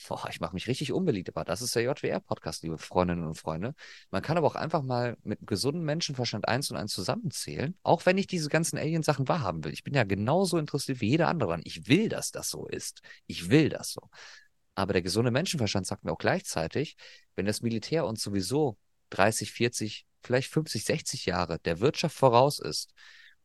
Boah, 0.06 0.28
ich 0.30 0.40
mache 0.40 0.54
mich 0.54 0.68
richtig 0.68 0.92
unbeliebt, 0.92 1.28
aber 1.28 1.44
das 1.44 1.61
ist 1.61 1.74
der 1.74 1.82
JWR-Podcast, 1.82 2.62
liebe 2.62 2.78
Freundinnen 2.78 3.26
und 3.26 3.34
Freunde. 3.34 3.74
Man 4.11 4.22
kann 4.22 4.38
aber 4.38 4.46
auch 4.46 4.54
einfach 4.54 4.82
mal 4.82 5.16
mit 5.24 5.40
gesundem 5.46 5.84
Menschenverstand 5.84 6.46
eins 6.46 6.70
und 6.70 6.76
eins 6.76 6.92
zusammenzählen, 6.92 7.76
auch 7.82 8.06
wenn 8.06 8.16
ich 8.16 8.28
diese 8.28 8.48
ganzen 8.48 8.78
Alien-Sachen 8.78 9.26
wahrhaben 9.28 9.64
will. 9.64 9.72
Ich 9.72 9.82
bin 9.82 9.94
ja 9.94 10.04
genauso 10.04 10.56
interessiert 10.58 11.00
wie 11.00 11.08
jeder 11.08 11.28
andere. 11.28 11.61
Ich 11.64 11.88
will, 11.88 12.08
dass 12.08 12.30
das 12.30 12.48
so 12.48 12.66
ist. 12.68 13.00
Ich 13.26 13.50
will 13.50 13.70
das 13.70 13.92
so. 13.92 14.08
Aber 14.76 14.92
der 14.92 15.02
gesunde 15.02 15.32
Menschenverstand 15.32 15.87
sagt 15.87 16.04
mir 16.04 16.12
auch 16.12 16.18
gleichzeitig, 16.18 16.96
wenn 17.34 17.46
das 17.46 17.62
Militär 17.62 18.06
uns 18.06 18.22
sowieso 18.22 18.78
30, 19.11 19.50
40, 19.50 20.06
vielleicht 20.22 20.52
50, 20.52 20.84
60 20.84 21.26
Jahre 21.26 21.58
der 21.58 21.80
Wirtschaft 21.80 22.16
voraus 22.16 22.61
ist 22.61 22.94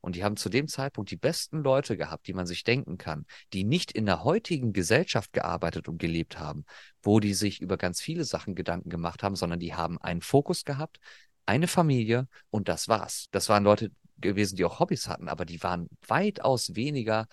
Und 0.03 0.17
die 0.17 0.23
haben 0.25 0.35
zu 0.35 0.49
dem 0.49 0.67
Zeitpunkt 0.67 1.11
die 1.11 1.15
besten 1.15 1.63
Leute 1.63 1.95
gehabt, 1.95 2.27
die 2.27 2.33
man 2.33 2.45
sich 2.45 2.65
denken 2.65 2.97
kann, 2.97 3.25
die 3.53 3.63
nicht 3.63 3.93
in 3.93 4.05
der 4.05 4.25
heutigen 4.25 4.73
Gesellschaft 4.73 5.31
gearbeitet 5.31 5.87
und 5.87 5.97
gelebt 5.97 6.37
haben, 6.37 6.65
wo 7.01 7.21
die 7.21 7.33
sich 7.33 7.61
über 7.61 7.77
ganz 7.77 8.01
viele 8.01 8.25
Sachen 8.25 8.53
Gedanken 8.53 8.89
gemacht 8.89 9.23
haben, 9.23 9.37
sondern 9.37 9.61
die 9.61 9.75
haben 9.75 9.97
einen 10.01 10.19
Fokus 10.19 10.65
gehabt, 10.65 10.99
eine 11.45 11.69
Familie 11.69 12.27
und 12.49 12.67
das 12.67 12.89
war's. 12.89 13.27
Das 13.31 13.47
waren 13.47 13.63
Leute 13.63 13.91
gewesen, 14.17 14.57
die 14.57 14.65
auch 14.65 14.81
Hobbys 14.81 15.07
hatten, 15.07 15.29
aber 15.29 15.45
die 15.45 15.63
waren 15.63 15.87
weitaus 16.05 16.75
weniger, 16.75 17.27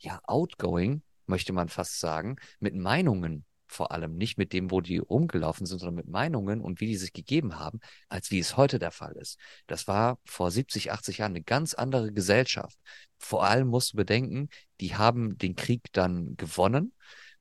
ja, 0.00 0.20
outgoing, 0.24 1.02
möchte 1.26 1.52
man 1.52 1.68
fast 1.68 2.00
sagen, 2.00 2.36
mit 2.58 2.74
Meinungen 2.74 3.44
vor 3.76 3.92
allem 3.92 4.16
nicht 4.16 4.38
mit 4.38 4.52
dem, 4.52 4.70
wo 4.70 4.80
die 4.80 4.98
rumgelaufen 4.98 5.66
sind, 5.66 5.78
sondern 5.78 5.96
mit 5.96 6.08
Meinungen 6.08 6.60
und 6.60 6.80
wie 6.80 6.86
die 6.86 6.96
sich 6.96 7.12
gegeben 7.12 7.58
haben, 7.58 7.80
als 8.08 8.30
wie 8.30 8.38
es 8.38 8.56
heute 8.56 8.78
der 8.78 8.90
Fall 8.90 9.12
ist. 9.12 9.38
Das 9.66 9.86
war 9.86 10.18
vor 10.24 10.50
70, 10.50 10.92
80 10.92 11.18
Jahren 11.18 11.32
eine 11.32 11.42
ganz 11.42 11.74
andere 11.74 12.12
Gesellschaft. 12.12 12.78
Vor 13.18 13.44
allem 13.44 13.68
musst 13.68 13.92
du 13.92 13.98
bedenken, 13.98 14.48
die 14.80 14.96
haben 14.96 15.36
den 15.38 15.54
Krieg 15.56 15.82
dann 15.92 16.36
gewonnen 16.36 16.92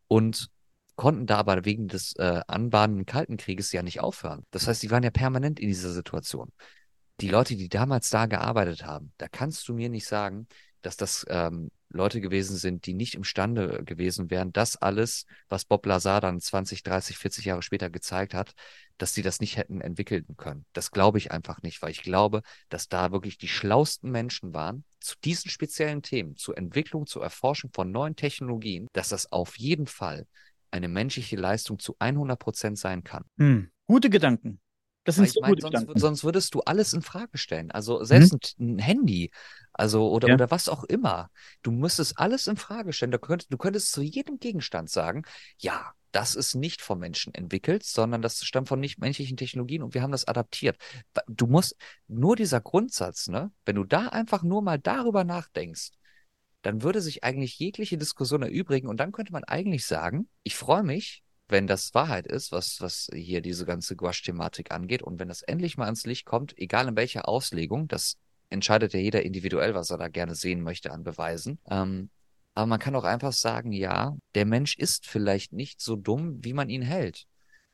und 0.08 0.50
konnten 0.96 1.26
da 1.26 1.38
aber 1.38 1.66
wegen 1.66 1.88
des 1.88 2.16
äh, 2.18 2.42
anbahnenden 2.48 3.06
Kalten 3.06 3.38
Krieges 3.38 3.72
ja 3.72 3.84
nicht 3.84 4.00
aufhören. 4.02 4.46
Das 4.52 4.68
heißt, 4.68 4.84
die 4.84 4.92
waren 4.92 5.04
ja 5.04 5.12
permanent 5.12 5.60
in 5.60 5.68
dieser 5.68 5.92
Situation. 5.92 6.52
Die 7.22 7.30
Leute, 7.30 7.56
die 7.56 7.70
damals 7.70 8.10
da 8.10 8.26
gearbeitet 8.26 8.86
haben, 8.86 9.14
da 9.18 9.28
kannst 9.28 9.68
du 9.68 9.74
mir 9.74 9.90
nicht 9.90 10.06
sagen, 10.06 10.48
dass 10.82 10.98
das 10.98 11.26
ähm, 11.30 11.72
Leute 11.96 12.22
gewesen 12.22 12.58
sind, 12.58 12.86
die 12.86 12.94
nicht 12.94 13.16
imstande 13.16 13.84
gewesen 13.84 14.30
wären, 14.30 14.52
das 14.52 14.76
alles, 14.76 15.26
was 15.50 15.66
Bob 15.66 15.86
Lazar 15.86 16.22
dann 16.22 16.40
20, 16.40 16.84
30, 16.84 17.18
40 17.18 17.46
Jahre 17.46 17.62
später 17.62 17.90
gezeigt 17.90 18.34
hat, 18.34 18.54
dass 18.98 19.14
sie 19.14 19.22
das 19.22 19.40
nicht 19.40 19.58
hätten 19.58 19.82
entwickeln 19.82 20.26
können. 20.38 20.66
Das 20.74 20.92
glaube 20.92 21.18
ich 21.18 21.32
einfach 21.32 21.62
nicht, 21.62 21.82
weil 21.82 21.92
ich 21.92 22.04
glaube, 22.04 22.42
dass 22.70 22.88
da 22.88 23.12
wirklich 23.12 23.38
die 23.38 23.48
schlausten 23.48 24.12
Menschen 24.12 24.54
waren 24.54 24.84
zu 25.00 25.16
diesen 25.24 25.50
speziellen 25.50 26.02
Themen, 26.02 26.36
zur 26.36 26.58
Entwicklung, 26.58 27.06
zur 27.06 27.24
Erforschung 27.24 27.72
von 27.74 27.92
neuen 27.92 28.16
Technologien, 28.16 28.88
dass 28.94 29.10
das 29.10 29.32
auf 29.32 29.58
jeden 29.58 29.88
Fall 29.88 30.28
eine 30.72 30.88
menschliche 30.88 31.38
Leistung 31.38 31.80
zu 31.80 31.96
100 32.00 32.38
Prozent 32.38 32.78
sein 32.78 33.04
kann. 33.04 33.24
Hm. 33.38 33.70
Gute 33.88 34.10
Gedanken. 34.10 34.60
Das 35.06 35.16
sind 35.16 35.30
so 35.30 35.40
mein, 35.40 35.56
sonst, 35.60 35.88
sonst, 35.96 36.24
würdest 36.24 36.54
du 36.56 36.62
alles 36.62 36.94
in 36.94 37.04
Frage 37.04 37.38
stellen. 37.38 37.72
Also 37.72 38.04
selbst 38.04 38.60
mhm. 38.60 38.76
ein 38.76 38.80
Handy, 38.80 39.32
also 39.72 40.10
oder, 40.12 40.30
ja. 40.30 40.34
oder 40.34 40.52
was 40.52 40.68
auch 40.68 40.84
immer. 40.84 41.30
Du 41.62 41.72
müsstest 41.72 42.20
alles 42.20 42.48
in 42.48 42.58
Frage 42.58 42.92
stellen. 42.92 43.12
Du 43.12 43.20
könntest, 43.20 43.54
du 43.54 43.58
könntest 43.58 43.92
zu 43.92 44.02
jedem 44.02 44.40
Gegenstand 44.40 44.90
sagen, 44.90 45.22
ja, 45.60 45.94
das 46.12 46.34
ist 46.34 46.56
nicht 46.56 46.82
vom 46.82 47.00
Menschen 47.00 47.34
entwickelt, 47.34 47.84
sondern 47.84 48.22
das 48.22 48.44
stammt 48.44 48.70
von 48.70 48.80
nicht 48.80 49.00
menschlichen 49.00 49.36
Technologien 49.38 49.84
und 49.84 49.94
wir 49.94 50.02
haben 50.02 50.14
das 50.14 50.28
adaptiert. 50.28 50.78
Du 51.28 51.46
musst 51.46 51.76
nur 52.08 52.36
dieser 52.36 52.62
Grundsatz, 52.62 53.28
ne, 53.28 53.52
wenn 53.66 53.76
du 53.76 53.84
da 53.84 54.08
einfach 54.08 54.42
nur 54.42 54.62
mal 54.62 54.80
darüber 54.80 55.26
nachdenkst, 55.26 55.92
dann 56.62 56.82
würde 56.82 57.02
sich 57.02 57.26
eigentlich 57.26 57.60
jegliche 57.60 57.98
Diskussion 57.98 58.42
erübrigen 58.44 58.88
und 58.88 58.98
dann 58.98 59.12
könnte 59.12 59.34
man 59.34 59.44
eigentlich 59.44 59.86
sagen, 59.86 60.30
ich 60.44 60.56
freue 60.56 60.84
mich, 60.84 61.25
wenn 61.48 61.68
das 61.68 61.94
Wahrheit 61.94 62.26
ist, 62.28 62.52
was, 62.52 62.82
was 62.82 63.10
hier 63.14 63.42
diese 63.42 63.66
ganze 63.66 63.96
Gouache-Thematik 63.96 64.72
angeht 64.72 65.04
und 65.04 65.20
wenn 65.20 65.28
das 65.28 65.42
endlich 65.44 65.78
mal 65.78 65.86
ans 65.86 66.06
Licht 66.06 66.26
kommt, 66.26 66.58
egal 66.58 66.88
in 66.88 66.96
welcher 66.96 67.28
Auslegung, 67.28 67.88
das 67.88 68.18
entscheidet 68.50 68.94
ja 68.94 69.00
jeder 69.00 69.24
individuell, 69.24 69.76
was 69.76 69.90
er 69.90 69.98
da 69.98 70.08
gerne 70.08 70.36
sehen 70.36 70.62
möchte 70.62 70.92
an 70.92 71.04
Beweisen. 71.04 71.60
Ähm, 71.70 72.10
aber 72.54 72.68
man 72.68 72.80
kann 72.80 72.96
auch 72.96 73.04
einfach 73.04 73.34
sagen, 73.34 73.72
ja, 73.74 74.16
der 74.34 74.46
Mensch 74.46 74.78
ist 74.78 75.06
vielleicht 75.06 75.52
nicht 75.52 75.82
so 75.82 75.96
dumm, 75.96 76.44
wie 76.44 76.54
man 76.54 76.70
ihn 76.70 76.82
hält. 76.82 77.26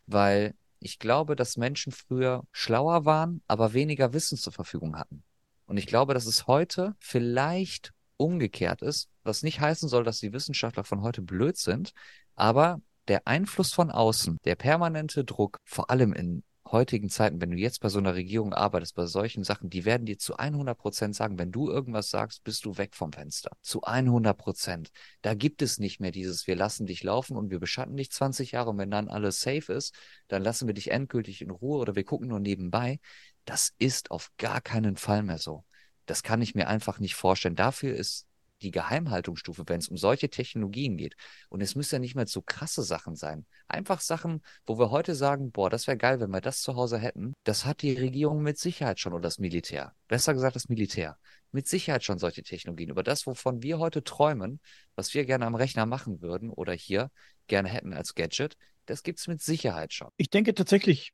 Weil 0.07 0.55
ich 0.79 0.97
glaube, 0.97 1.35
dass 1.35 1.55
Menschen 1.55 1.91
früher 1.91 2.43
schlauer 2.51 3.05
waren, 3.05 3.41
aber 3.47 3.73
weniger 3.73 4.13
Wissen 4.13 4.37
zur 4.37 4.51
Verfügung 4.51 4.97
hatten. 4.97 5.23
Und 5.67 5.77
ich 5.77 5.85
glaube, 5.85 6.13
dass 6.15 6.25
es 6.25 6.47
heute 6.47 6.95
vielleicht 6.99 7.93
umgekehrt 8.17 8.81
ist, 8.81 9.07
was 9.23 9.43
nicht 9.43 9.59
heißen 9.59 9.87
soll, 9.87 10.03
dass 10.03 10.19
die 10.19 10.33
Wissenschaftler 10.33 10.83
von 10.83 11.01
heute 11.01 11.21
blöd 11.21 11.57
sind, 11.57 11.93
aber 12.35 12.81
der 13.07 13.27
Einfluss 13.27 13.73
von 13.73 13.91
außen, 13.91 14.37
der 14.45 14.55
permanente 14.55 15.23
Druck, 15.23 15.57
vor 15.65 15.89
allem 15.89 16.13
in 16.13 16.43
heutigen 16.71 17.09
Zeiten, 17.09 17.41
wenn 17.41 17.51
du 17.51 17.57
jetzt 17.57 17.81
bei 17.81 17.89
so 17.89 17.99
einer 17.99 18.15
Regierung 18.15 18.53
arbeitest, 18.53 18.95
bei 18.95 19.05
solchen 19.05 19.43
Sachen, 19.43 19.69
die 19.69 19.85
werden 19.85 20.05
dir 20.05 20.17
zu 20.17 20.37
100 20.37 20.77
Prozent 20.77 21.15
sagen, 21.15 21.37
wenn 21.37 21.51
du 21.51 21.69
irgendwas 21.69 22.09
sagst, 22.09 22.43
bist 22.43 22.65
du 22.65 22.77
weg 22.77 22.95
vom 22.95 23.11
Fenster. 23.11 23.51
Zu 23.61 23.83
100 23.83 24.37
Prozent. 24.37 24.91
Da 25.21 25.33
gibt 25.33 25.61
es 25.61 25.79
nicht 25.79 25.99
mehr 25.99 26.11
dieses, 26.11 26.47
wir 26.47 26.55
lassen 26.55 26.85
dich 26.85 27.03
laufen 27.03 27.35
und 27.35 27.51
wir 27.51 27.59
beschatten 27.59 27.97
dich 27.97 28.11
20 28.11 28.51
Jahre 28.51 28.69
und 28.69 28.77
wenn 28.77 28.91
dann 28.91 29.09
alles 29.09 29.41
safe 29.41 29.73
ist, 29.73 29.93
dann 30.27 30.41
lassen 30.41 30.67
wir 30.67 30.73
dich 30.73 30.91
endgültig 30.91 31.41
in 31.41 31.51
Ruhe 31.51 31.79
oder 31.79 31.95
wir 31.95 32.03
gucken 32.03 32.29
nur 32.29 32.39
nebenbei. 32.39 32.99
Das 33.45 33.73
ist 33.77 34.11
auf 34.11 34.31
gar 34.37 34.61
keinen 34.61 34.95
Fall 34.95 35.23
mehr 35.23 35.39
so. 35.39 35.65
Das 36.05 36.23
kann 36.23 36.41
ich 36.41 36.55
mir 36.55 36.67
einfach 36.67 36.99
nicht 36.99 37.15
vorstellen. 37.15 37.55
Dafür 37.55 37.95
ist 37.95 38.27
die 38.61 38.71
Geheimhaltungsstufe, 38.71 39.63
wenn 39.67 39.79
es 39.79 39.89
um 39.89 39.97
solche 39.97 40.29
Technologien 40.29 40.97
geht. 40.97 41.15
Und 41.49 41.61
es 41.61 41.75
müssen 41.75 41.95
ja 41.95 41.99
nicht 41.99 42.15
mehr 42.15 42.27
so 42.27 42.41
krasse 42.41 42.83
Sachen 42.83 43.15
sein. 43.15 43.45
Einfach 43.67 44.01
Sachen, 44.01 44.41
wo 44.65 44.79
wir 44.79 44.91
heute 44.91 45.15
sagen, 45.15 45.51
boah, 45.51 45.69
das 45.69 45.87
wäre 45.87 45.97
geil, 45.97 46.19
wenn 46.19 46.31
wir 46.31 46.41
das 46.41 46.61
zu 46.61 46.75
Hause 46.75 46.97
hätten. 46.97 47.33
Das 47.43 47.65
hat 47.65 47.81
die 47.81 47.93
Regierung 47.93 48.41
mit 48.41 48.57
Sicherheit 48.57 48.99
schon 48.99 49.13
oder 49.13 49.23
das 49.23 49.39
Militär. 49.39 49.93
Besser 50.07 50.33
gesagt 50.33 50.55
das 50.55 50.69
Militär. 50.69 51.17
Mit 51.51 51.67
Sicherheit 51.67 52.03
schon 52.03 52.19
solche 52.19 52.43
Technologien. 52.43 52.89
Über 52.89 53.03
das, 53.03 53.25
wovon 53.27 53.61
wir 53.61 53.79
heute 53.79 54.03
träumen, 54.03 54.59
was 54.95 55.13
wir 55.13 55.25
gerne 55.25 55.45
am 55.45 55.55
Rechner 55.55 55.85
machen 55.85 56.21
würden 56.21 56.49
oder 56.49 56.73
hier 56.73 57.11
gerne 57.47 57.69
hätten 57.69 57.93
als 57.93 58.15
Gadget, 58.15 58.55
das 58.85 59.03
gibt 59.03 59.19
es 59.19 59.27
mit 59.27 59.41
Sicherheit 59.41 59.93
schon. 59.93 60.09
Ich 60.17 60.29
denke 60.29 60.53
tatsächlich 60.53 61.11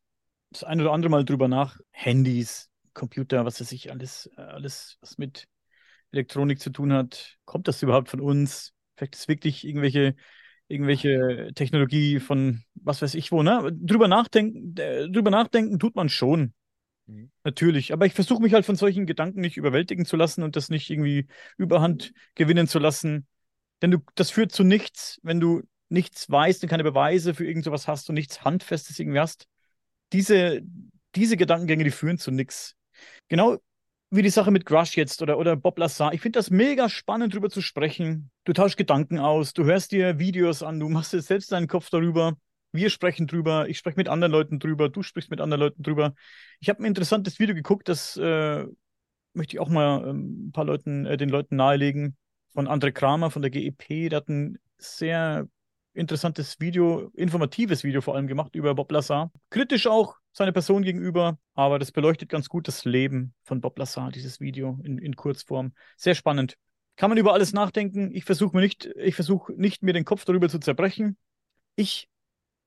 das 0.52 0.64
ein 0.64 0.80
oder 0.80 0.92
andere 0.92 1.10
Mal 1.10 1.26
drüber 1.26 1.48
nach. 1.48 1.80
Handys, 1.92 2.70
Computer, 2.94 3.46
was 3.46 3.60
weiß 3.60 3.72
ich, 3.74 3.92
alles, 3.92 4.30
äh, 4.38 4.42
alles, 4.42 4.98
was 5.02 5.18
mit 5.18 5.48
Elektronik 6.12 6.60
zu 6.60 6.70
tun 6.70 6.94
hat. 6.94 7.38
Kommt 7.46 7.68
das 7.68 7.82
überhaupt 7.84 8.10
von 8.10 8.22
uns? 8.22 8.74
Vielleicht 8.96 9.16
ist 9.16 9.22
es 9.22 9.28
wirklich 9.28 9.66
irgendwelche, 9.66 10.16
irgendwelche 10.68 11.52
Technologie 11.56 12.20
von 12.20 12.64
was 12.76 13.02
weiß 13.02 13.16
ich 13.16 13.32
wo, 13.32 13.44
ne? 13.44 13.70
Drüber 13.74 14.08
nachdenken, 14.08 14.76
drüber 14.76 15.32
nachdenken 15.32 15.80
tut 15.80 15.96
man 15.96 16.10
schon. 16.10 16.54
Mhm. 17.08 17.32
Natürlich. 17.44 17.94
Aber 17.94 18.06
ich 18.06 18.14
versuche 18.14 18.42
mich 18.42 18.54
halt 18.54 18.66
von 18.66 18.76
solchen 18.76 19.06
Gedanken 19.06 19.42
nicht 19.42 19.58
überwältigen 19.58 20.06
zu 20.06 20.18
lassen 20.18 20.44
und 20.44 20.56
das 20.56 20.70
nicht 20.70 20.90
irgendwie 20.90 21.28
überhand 21.58 22.14
gewinnen 22.36 22.68
zu 22.68 22.80
lassen. 22.80 23.28
Denn 23.82 23.92
du, 23.92 24.00
das 24.16 24.32
führt 24.32 24.52
zu 24.52 24.64
nichts, 24.64 25.20
wenn 25.24 25.40
du 25.40 25.62
nichts 25.90 26.30
weißt 26.30 26.64
und 26.64 26.70
keine 26.70 26.84
Beweise 26.84 27.34
für 27.34 27.46
irgend 27.46 27.64
sowas 27.64 27.88
hast 27.88 28.10
und 28.10 28.16
nichts 28.16 28.44
Handfestes 28.44 29.00
irgendwie 29.00 29.20
hast. 29.20 29.48
Diese, 30.14 30.62
diese 31.16 31.38
Gedankengänge, 31.38 31.84
die 31.84 31.92
führen 31.92 32.18
zu 32.18 32.32
nichts. 32.32 32.76
Genau 33.28 33.58
wie 34.10 34.22
die 34.22 34.30
Sache 34.30 34.52
mit 34.52 34.66
Crush 34.66 34.96
jetzt 34.96 35.22
oder, 35.22 35.38
oder 35.38 35.56
Bob 35.56 35.78
Lazar. 35.78 36.14
Ich 36.14 36.22
finde 36.22 36.40
das 36.40 36.50
mega 36.50 36.90
spannend, 36.90 37.34
darüber 37.34 37.50
zu 37.50 37.62
sprechen. 37.62 38.32
Du 38.46 38.54
tauschst 38.54 38.78
Gedanken 38.78 39.20
aus, 39.20 39.54
du 39.54 39.66
hörst 39.66 39.92
dir 39.92 40.20
Videos 40.20 40.64
an, 40.64 40.80
du 40.80 40.88
machst 40.88 41.14
dir 41.14 41.22
selbst 41.22 41.52
deinen 41.52 41.68
Kopf 41.68 41.90
darüber. 41.90 42.38
Wir 42.72 42.90
sprechen 42.90 43.28
drüber, 43.28 43.68
ich 43.68 43.78
spreche 43.78 43.98
mit 43.98 44.10
anderen 44.10 44.32
Leuten 44.32 44.60
drüber, 44.60 44.90
du 44.90 45.02
sprichst 45.02 45.30
mit 45.30 45.42
anderen 45.42 45.62
Leuten 45.62 45.84
drüber. 45.84 46.14
Ich 46.60 46.70
habe 46.70 46.82
ein 46.82 46.86
interessantes 46.86 47.40
Video 47.40 47.56
geguckt, 47.56 47.90
das 47.90 48.18
äh, 48.18 48.66
möchte 49.34 49.56
ich 49.56 49.60
auch 49.60 49.70
mal 49.70 50.08
ähm, 50.08 50.48
ein 50.48 50.52
paar 50.52 50.66
Leuten, 50.66 51.06
äh, 51.06 51.18
den 51.18 51.30
Leuten 51.30 51.56
nahelegen, 51.56 52.18
von 52.50 52.68
André 52.68 52.92
Kramer 52.92 53.32
von 53.32 53.42
der 53.42 53.52
GEP. 53.52 54.10
Der 54.10 54.18
hat 54.18 54.30
ein 54.30 54.58
sehr 54.78 55.48
interessantes 55.98 56.60
Video, 56.60 57.12
informatives 57.16 57.84
Video 57.84 58.02
vor 58.02 58.16
allem 58.16 58.28
gemacht 58.28 58.56
über 58.56 58.76
Bob 58.76 58.92
Lazar. 58.92 59.32
Kritisch 59.50 59.88
auch 59.88 60.16
seine 60.32 60.54
Person 60.54 60.84
gegenüber, 60.84 61.40
aber 61.56 61.80
das 61.80 61.92
beleuchtet 61.92 62.30
ganz 62.30 62.48
gut 62.48 62.68
das 62.68 62.86
Leben 62.86 63.34
von 63.44 63.60
Bob 63.62 63.78
Lazar, 63.80 64.12
dieses 64.12 64.40
Video 64.40 64.80
in, 64.84 65.00
in 65.00 65.16
Kurzform. 65.16 65.74
Sehr 65.98 66.16
spannend. 66.16 66.56
Kann 66.96 67.10
man 67.10 67.18
über 67.18 67.34
alles 67.34 67.52
nachdenken. 67.52 68.12
Ich 68.14 68.26
versuche 68.26 68.56
mir 68.56 68.62
nicht, 68.62 68.86
ich 68.96 69.16
versuche 69.16 69.54
nicht, 69.54 69.84
mir 69.84 69.94
den 69.94 70.06
Kopf 70.06 70.26
darüber 70.26 70.50
zu 70.50 70.60
zerbrechen. 70.60 71.18
Ich 71.76 72.08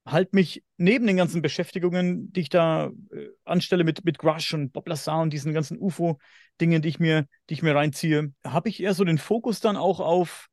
halte 0.05 0.35
mich 0.35 0.65
neben 0.77 1.07
den 1.07 1.17
ganzen 1.17 1.43
Beschäftigungen, 1.43 2.33
die 2.33 2.41
ich 2.41 2.49
da 2.49 2.91
äh, 3.13 3.29
anstelle 3.45 3.85
mit, 3.85 4.05
mit 4.05 4.19
Grush 4.19 4.55
und 4.55 4.73
Bob 4.73 4.89
Lazar 4.89 5.21
und 5.21 5.33
diesen 5.33 5.53
ganzen 5.53 5.79
UFO-Dingen, 5.79 6.83
die 6.83 6.89
ich 6.89 6.99
mir, 6.99 7.27
die 7.49 7.55
ich 7.55 7.63
mir 7.63 7.75
reinziehe, 7.75 8.33
habe 8.45 8.69
ich 8.69 8.83
eher 8.83 8.95
so 8.95 9.05
den 9.05 9.19
Fokus 9.19 9.61
dann 9.61 9.77
auch 9.77 10.01
auf 10.01 10.50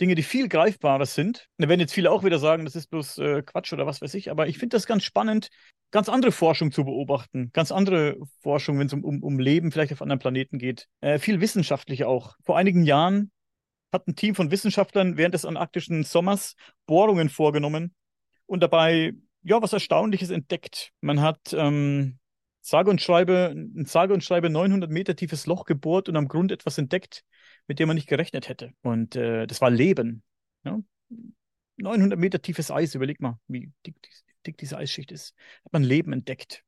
Dinge, 0.00 0.14
die 0.14 0.22
viel 0.22 0.48
greifbarer 0.48 1.06
sind. 1.06 1.48
Da 1.58 1.68
werden 1.68 1.80
jetzt 1.80 1.92
viele 1.92 2.10
auch 2.10 2.24
wieder 2.24 2.38
sagen, 2.38 2.64
das 2.64 2.76
ist 2.76 2.88
bloß 2.88 3.18
äh, 3.18 3.42
Quatsch 3.42 3.72
oder 3.72 3.86
was 3.86 4.00
weiß 4.00 4.14
ich, 4.14 4.30
aber 4.30 4.46
ich 4.46 4.58
finde 4.58 4.76
das 4.76 4.86
ganz 4.86 5.02
spannend, 5.02 5.48
ganz 5.90 6.08
andere 6.08 6.32
Forschung 6.32 6.70
zu 6.70 6.84
beobachten. 6.84 7.50
Ganz 7.52 7.72
andere 7.72 8.16
Forschung, 8.40 8.78
wenn 8.78 8.86
es 8.86 8.92
um, 8.92 9.04
um, 9.04 9.22
um 9.22 9.38
Leben 9.38 9.72
vielleicht 9.72 9.92
auf 9.92 10.02
anderen 10.02 10.20
Planeten 10.20 10.58
geht. 10.58 10.86
Äh, 11.00 11.18
viel 11.18 11.40
wissenschaftlich 11.40 12.04
auch. 12.04 12.36
Vor 12.44 12.56
einigen 12.56 12.84
Jahren 12.84 13.30
hat 13.92 14.06
ein 14.06 14.16
Team 14.16 14.34
von 14.34 14.50
Wissenschaftlern 14.50 15.16
während 15.16 15.34
des 15.34 15.44
antarktischen 15.44 16.04
Sommers 16.04 16.54
Bohrungen 16.86 17.28
vorgenommen 17.28 17.94
und 18.46 18.62
dabei 18.62 19.14
ja 19.42 19.62
was 19.62 19.72
Erstaunliches 19.72 20.30
entdeckt. 20.30 20.92
Man 21.00 21.20
hat 21.20 21.52
ähm, 21.52 22.18
sage 22.60 22.90
und 22.90 23.00
schreibe, 23.00 23.54
ein 23.54 23.86
sage 23.86 24.12
und 24.12 24.22
schreibe 24.22 24.50
900 24.50 24.90
Meter 24.90 25.16
tiefes 25.16 25.46
Loch 25.46 25.64
gebohrt 25.64 26.08
und 26.08 26.16
am 26.16 26.28
Grund 26.28 26.52
etwas 26.52 26.78
entdeckt, 26.78 27.24
mit 27.68 27.78
dem 27.78 27.86
man 27.86 27.94
nicht 27.94 28.08
gerechnet 28.08 28.48
hätte. 28.48 28.72
Und 28.82 29.14
äh, 29.14 29.46
das 29.46 29.60
war 29.60 29.70
Leben. 29.70 30.22
Ja? 30.64 30.80
900 31.76 32.18
Meter 32.18 32.42
tiefes 32.42 32.70
Eis, 32.70 32.94
überleg 32.94 33.20
mal, 33.20 33.38
wie 33.46 33.70
dick, 33.86 33.94
dick 34.46 34.58
diese 34.58 34.76
Eisschicht 34.76 35.12
ist. 35.12 35.34
Hat 35.64 35.72
man 35.72 35.84
Leben 35.84 36.12
entdeckt. 36.12 36.64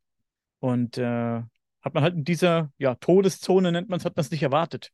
Und 0.61 0.99
äh, 0.99 1.43
hat 1.83 1.95
man 1.95 2.03
halt 2.03 2.15
in 2.15 2.25
dieser 2.25 2.73
ja, 2.79 2.95
Todeszone, 2.95 3.73
nennt 3.73 3.89
man 3.89 3.99
es, 3.99 4.05
hat 4.05 4.17
man 4.17 4.23
es 4.23 4.31
nicht 4.31 4.43
erwartet. 4.43 4.93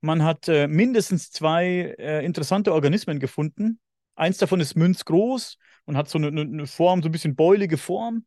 Man 0.00 0.22
hat 0.22 0.46
äh, 0.48 0.68
mindestens 0.68 1.30
zwei 1.30 1.94
äh, 1.98 2.24
interessante 2.24 2.72
Organismen 2.72 3.18
gefunden. 3.18 3.80
Eins 4.14 4.38
davon 4.38 4.60
ist 4.60 4.76
münzgroß 4.76 5.58
und 5.86 5.96
hat 5.96 6.08
so 6.08 6.18
eine, 6.18 6.28
eine, 6.28 6.66
Form, 6.66 7.02
so 7.02 7.08
ein 7.08 7.12
bisschen 7.12 7.34
beulige 7.34 7.78
Form. 7.78 8.26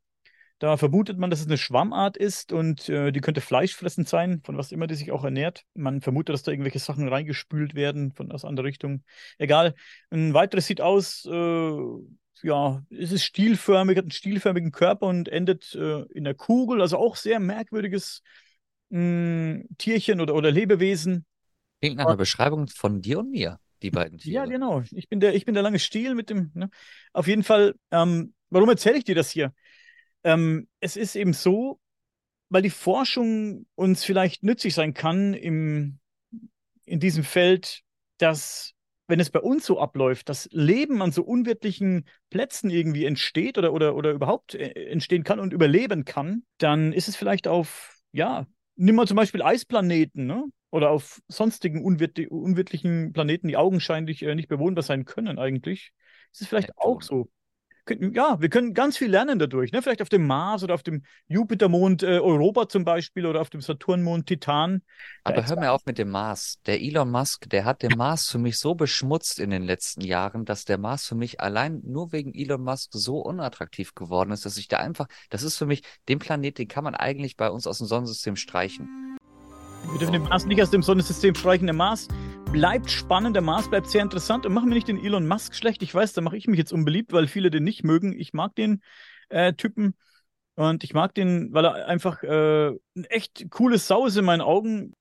Da 0.61 0.77
vermutet 0.77 1.17
man, 1.17 1.31
dass 1.31 1.39
es 1.39 1.47
eine 1.47 1.57
Schwammart 1.57 2.17
ist 2.17 2.53
und 2.53 2.87
äh, 2.87 3.11
die 3.11 3.19
könnte 3.19 3.41
fleischfressend 3.41 4.07
sein, 4.07 4.43
von 4.43 4.57
was 4.57 4.71
immer 4.71 4.85
die 4.85 4.93
sich 4.93 5.11
auch 5.11 5.23
ernährt. 5.23 5.65
Man 5.73 6.01
vermutet, 6.01 6.35
dass 6.35 6.43
da 6.43 6.51
irgendwelche 6.51 6.77
Sachen 6.77 7.07
reingespült 7.07 7.73
werden 7.73 8.11
von 8.11 8.31
aus 8.31 8.45
anderer 8.45 8.67
Richtung. 8.67 9.03
Egal. 9.39 9.73
Ein 10.11 10.35
weiteres 10.35 10.67
sieht 10.67 10.79
aus, 10.79 11.25
äh, 11.25 11.77
ja, 12.43 12.83
es 12.91 13.11
ist 13.11 13.23
stielförmig, 13.23 13.97
hat 13.97 14.03
einen 14.03 14.11
stielförmigen 14.11 14.71
Körper 14.71 15.07
und 15.07 15.29
endet 15.29 15.73
äh, 15.73 16.03
in 16.13 16.25
der 16.25 16.35
Kugel. 16.35 16.79
Also 16.79 16.99
auch 16.99 17.15
sehr 17.15 17.39
merkwürdiges 17.39 18.21
mh, 18.89 18.99
hm, 18.99 19.67
Tierchen 19.79 20.21
oder, 20.21 20.35
oder 20.35 20.51
Lebewesen. 20.51 21.25
Klingt 21.81 21.97
nach 21.97 22.05
einer 22.05 22.17
Beschreibung 22.17 22.67
von 22.67 23.01
dir 23.01 23.17
und 23.17 23.31
mir, 23.31 23.57
die 23.81 23.89
beiden 23.89 24.19
Tiere. 24.19 24.35
Ja, 24.35 24.45
genau. 24.45 24.83
Ich 24.91 25.09
bin 25.09 25.21
der, 25.21 25.33
ich 25.33 25.45
bin 25.45 25.55
der 25.55 25.63
lange 25.63 25.79
Stiel 25.79 26.13
mit 26.13 26.29
dem. 26.29 26.51
Ne? 26.53 26.69
Auf 27.13 27.25
jeden 27.25 27.41
Fall, 27.41 27.73
ähm, 27.89 28.35
warum 28.51 28.69
erzähle 28.69 28.99
ich 28.99 29.05
dir 29.05 29.15
das 29.15 29.31
hier? 29.31 29.55
Ähm, 30.23 30.67
es 30.79 30.97
ist 30.97 31.15
eben 31.15 31.33
so, 31.33 31.79
weil 32.49 32.61
die 32.61 32.69
Forschung 32.69 33.65
uns 33.75 34.03
vielleicht 34.03 34.43
nützlich 34.43 34.73
sein 34.73 34.93
kann 34.93 35.33
im, 35.33 35.99
in 36.85 36.99
diesem 36.99 37.23
Feld, 37.23 37.81
dass 38.17 38.73
wenn 39.07 39.19
es 39.19 39.29
bei 39.29 39.39
uns 39.39 39.65
so 39.65 39.79
abläuft, 39.79 40.29
dass 40.29 40.47
Leben 40.51 41.01
an 41.01 41.11
so 41.11 41.23
unwirtlichen 41.23 42.05
Plätzen 42.29 42.69
irgendwie 42.69 43.05
entsteht 43.05 43.57
oder, 43.57 43.73
oder, 43.73 43.95
oder 43.95 44.11
überhaupt 44.11 44.55
äh, 44.55 44.69
entstehen 44.89 45.23
kann 45.23 45.39
und 45.39 45.53
überleben 45.53 46.05
kann, 46.05 46.43
dann 46.57 46.93
ist 46.93 47.09
es 47.09 47.15
vielleicht 47.15 47.47
auf, 47.47 47.97
ja, 48.13 48.47
nimm 48.75 48.95
mal 48.95 49.07
zum 49.07 49.17
Beispiel 49.17 49.41
Eisplaneten, 49.41 50.25
ne? 50.25 50.45
Oder 50.69 50.89
auf 50.91 51.19
sonstigen 51.27 51.83
unwirtlichen 51.83 53.11
Planeten, 53.11 53.49
die 53.49 53.57
augenscheinlich 53.57 54.23
äh, 54.23 54.35
nicht 54.35 54.47
bewohnbar 54.47 54.83
sein 54.83 55.03
können 55.03 55.37
eigentlich. 55.37 55.91
Ist 56.31 56.41
es 56.41 56.47
vielleicht 56.47 56.77
auch 56.77 57.01
so 57.01 57.29
ja, 58.13 58.39
wir 58.39 58.49
können 58.49 58.73
ganz 58.73 58.97
viel 58.97 59.09
lernen 59.09 59.39
dadurch. 59.39 59.71
Ne? 59.71 59.81
Vielleicht 59.81 60.01
auf 60.01 60.09
dem 60.09 60.25
Mars 60.25 60.63
oder 60.63 60.73
auf 60.73 60.83
dem 60.83 61.03
Jupitermond 61.27 62.03
äh, 62.03 62.19
Europa 62.19 62.67
zum 62.67 62.83
Beispiel 62.83 63.25
oder 63.25 63.41
auf 63.41 63.49
dem 63.49 63.61
Saturnmond 63.61 64.27
Titan. 64.27 64.81
Aber 65.23 65.45
hör 65.47 65.59
mir 65.59 65.71
auf 65.71 65.85
mit 65.85 65.97
dem 65.97 66.09
Mars. 66.09 66.59
Der 66.65 66.81
Elon 66.81 67.11
Musk, 67.11 67.49
der 67.49 67.65
hat 67.65 67.83
den 67.83 67.97
Mars 67.97 68.29
für 68.29 68.37
mich 68.37 68.59
so 68.59 68.75
beschmutzt 68.75 69.39
in 69.39 69.49
den 69.49 69.63
letzten 69.63 70.01
Jahren, 70.01 70.45
dass 70.45 70.65
der 70.65 70.77
Mars 70.77 71.05
für 71.05 71.15
mich 71.15 71.39
allein 71.39 71.81
nur 71.83 72.11
wegen 72.11 72.33
Elon 72.33 72.63
Musk 72.63 72.91
so 72.93 73.19
unattraktiv 73.19 73.93
geworden 73.95 74.31
ist, 74.31 74.45
dass 74.45 74.57
ich 74.57 74.67
da 74.67 74.77
einfach, 74.77 75.07
das 75.29 75.43
ist 75.43 75.57
für 75.57 75.65
mich, 75.65 75.83
den 76.09 76.19
Planet, 76.19 76.57
den 76.57 76.67
kann 76.67 76.83
man 76.83 76.95
eigentlich 76.95 77.37
bei 77.37 77.49
uns 77.49 77.67
aus 77.67 77.77
dem 77.77 77.87
Sonnensystem 77.87 78.35
streichen. 78.35 79.17
Wir 79.89 79.99
dürfen 79.99 80.13
den 80.13 80.23
Mars 80.23 80.45
nicht 80.45 80.61
aus 80.61 80.71
dem 80.71 80.83
Sonnensystem 80.83 81.35
streichen. 81.35 81.67
Der 81.67 81.75
Mars 81.75 82.07
bleibt 82.51 82.91
spannend, 82.91 83.35
der 83.35 83.41
Mars 83.41 83.69
bleibt 83.69 83.87
sehr 83.87 84.01
interessant 84.01 84.45
und 84.45 84.53
machen 84.53 84.69
wir 84.69 84.75
nicht 84.75 84.87
den 84.87 85.03
Elon 85.03 85.27
Musk 85.27 85.55
schlecht. 85.55 85.81
Ich 85.83 85.93
weiß, 85.93 86.13
da 86.13 86.21
mache 86.21 86.37
ich 86.37 86.47
mich 86.47 86.57
jetzt 86.57 86.73
unbeliebt, 86.73 87.13
weil 87.13 87.27
viele 87.27 87.49
den 87.49 87.63
nicht 87.63 87.83
mögen. 87.83 88.13
Ich 88.17 88.33
mag 88.33 88.55
den 88.55 88.81
äh, 89.29 89.53
Typen 89.53 89.95
und 90.55 90.83
ich 90.83 90.93
mag 90.93 91.13
den, 91.13 91.53
weil 91.53 91.65
er 91.65 91.87
einfach 91.87 92.23
äh, 92.23 92.69
ein 92.69 93.05
echt 93.05 93.49
cooles 93.49 93.87
Sau 93.87 94.05
ist 94.05 94.17
in 94.17 94.25
meinen 94.25 94.41
Augen. 94.41 94.93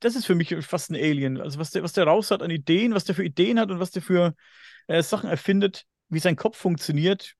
Das 0.00 0.16
ist 0.16 0.26
für 0.26 0.34
mich 0.34 0.54
fast 0.64 0.90
ein 0.90 0.96
Alien. 0.96 1.40
Also 1.40 1.58
was 1.58 1.70
der, 1.70 1.82
was 1.82 1.92
der 1.92 2.04
raus 2.04 2.30
hat 2.30 2.42
an 2.42 2.50
Ideen, 2.50 2.94
was 2.94 3.04
der 3.04 3.14
für 3.14 3.24
Ideen 3.24 3.60
hat 3.60 3.70
und 3.70 3.80
was 3.80 3.90
der 3.90 4.02
für 4.02 4.34
äh, 4.86 5.02
Sachen 5.02 5.28
erfindet, 5.28 5.84
wie 6.08 6.18
sein 6.18 6.36
Kopf 6.36 6.56
funktioniert. 6.56 7.34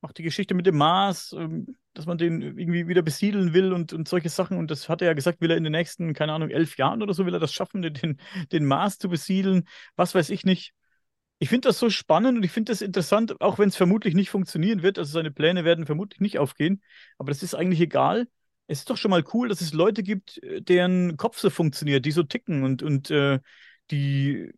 Macht 0.00 0.18
die 0.18 0.24
Geschichte 0.24 0.54
mit 0.54 0.66
dem 0.66 0.76
Mars, 0.76 1.34
ähm, 1.38 1.76
dass 1.94 2.06
man 2.06 2.18
den 2.18 2.42
irgendwie 2.42 2.88
wieder 2.88 3.02
besiedeln 3.02 3.52
will 3.54 3.72
und, 3.72 3.92
und 3.92 4.08
solche 4.08 4.28
Sachen. 4.28 4.58
Und 4.58 4.70
das 4.70 4.88
hat 4.88 5.02
er 5.02 5.08
ja 5.08 5.12
gesagt, 5.14 5.40
will 5.40 5.50
er 5.50 5.56
in 5.56 5.64
den 5.64 5.72
nächsten, 5.72 6.14
keine 6.14 6.32
Ahnung, 6.32 6.50
elf 6.50 6.76
Jahren 6.76 7.02
oder 7.02 7.14
so, 7.14 7.26
will 7.26 7.34
er 7.34 7.40
das 7.40 7.52
schaffen, 7.52 7.82
den, 7.82 8.18
den 8.52 8.64
Mars 8.66 8.98
zu 8.98 9.08
besiedeln. 9.08 9.68
Was 9.96 10.14
weiß 10.14 10.30
ich 10.30 10.44
nicht. 10.44 10.72
Ich 11.38 11.48
finde 11.48 11.68
das 11.68 11.78
so 11.78 11.90
spannend 11.90 12.38
und 12.38 12.44
ich 12.44 12.52
finde 12.52 12.72
das 12.72 12.82
interessant, 12.82 13.40
auch 13.40 13.58
wenn 13.58 13.68
es 13.68 13.76
vermutlich 13.76 14.14
nicht 14.14 14.30
funktionieren 14.30 14.82
wird. 14.82 14.98
Also 14.98 15.12
seine 15.12 15.32
Pläne 15.32 15.64
werden 15.64 15.86
vermutlich 15.86 16.20
nicht 16.20 16.38
aufgehen. 16.38 16.82
Aber 17.18 17.30
das 17.30 17.42
ist 17.42 17.54
eigentlich 17.54 17.80
egal. 17.80 18.28
Es 18.68 18.80
ist 18.80 18.90
doch 18.90 18.96
schon 18.96 19.10
mal 19.10 19.24
cool, 19.34 19.48
dass 19.48 19.60
es 19.60 19.72
Leute 19.72 20.02
gibt, 20.02 20.40
deren 20.42 21.16
Kopf 21.16 21.38
so 21.38 21.50
funktioniert, 21.50 22.06
die 22.06 22.12
so 22.12 22.22
ticken 22.22 22.62
und, 22.62 22.82
und 22.82 23.10
äh, 23.10 23.40
die, 23.90 24.52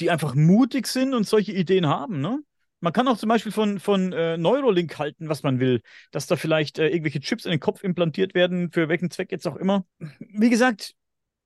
die 0.00 0.10
einfach 0.10 0.34
mutig 0.34 0.86
sind 0.86 1.14
und 1.14 1.26
solche 1.26 1.52
Ideen 1.52 1.86
haben, 1.86 2.20
ne? 2.20 2.40
Man 2.82 2.92
kann 2.92 3.06
auch 3.06 3.16
zum 3.16 3.28
Beispiel 3.28 3.52
von, 3.52 3.78
von 3.78 4.12
äh, 4.12 4.36
Neurolink 4.36 4.98
halten, 4.98 5.28
was 5.28 5.44
man 5.44 5.60
will, 5.60 5.82
dass 6.10 6.26
da 6.26 6.34
vielleicht 6.34 6.80
äh, 6.80 6.88
irgendwelche 6.88 7.20
Chips 7.20 7.44
in 7.44 7.52
den 7.52 7.60
Kopf 7.60 7.84
implantiert 7.84 8.34
werden, 8.34 8.72
für 8.72 8.88
welchen 8.88 9.08
Zweck 9.08 9.30
jetzt 9.30 9.46
auch 9.46 9.54
immer. 9.54 9.86
Wie 10.18 10.50
gesagt, 10.50 10.94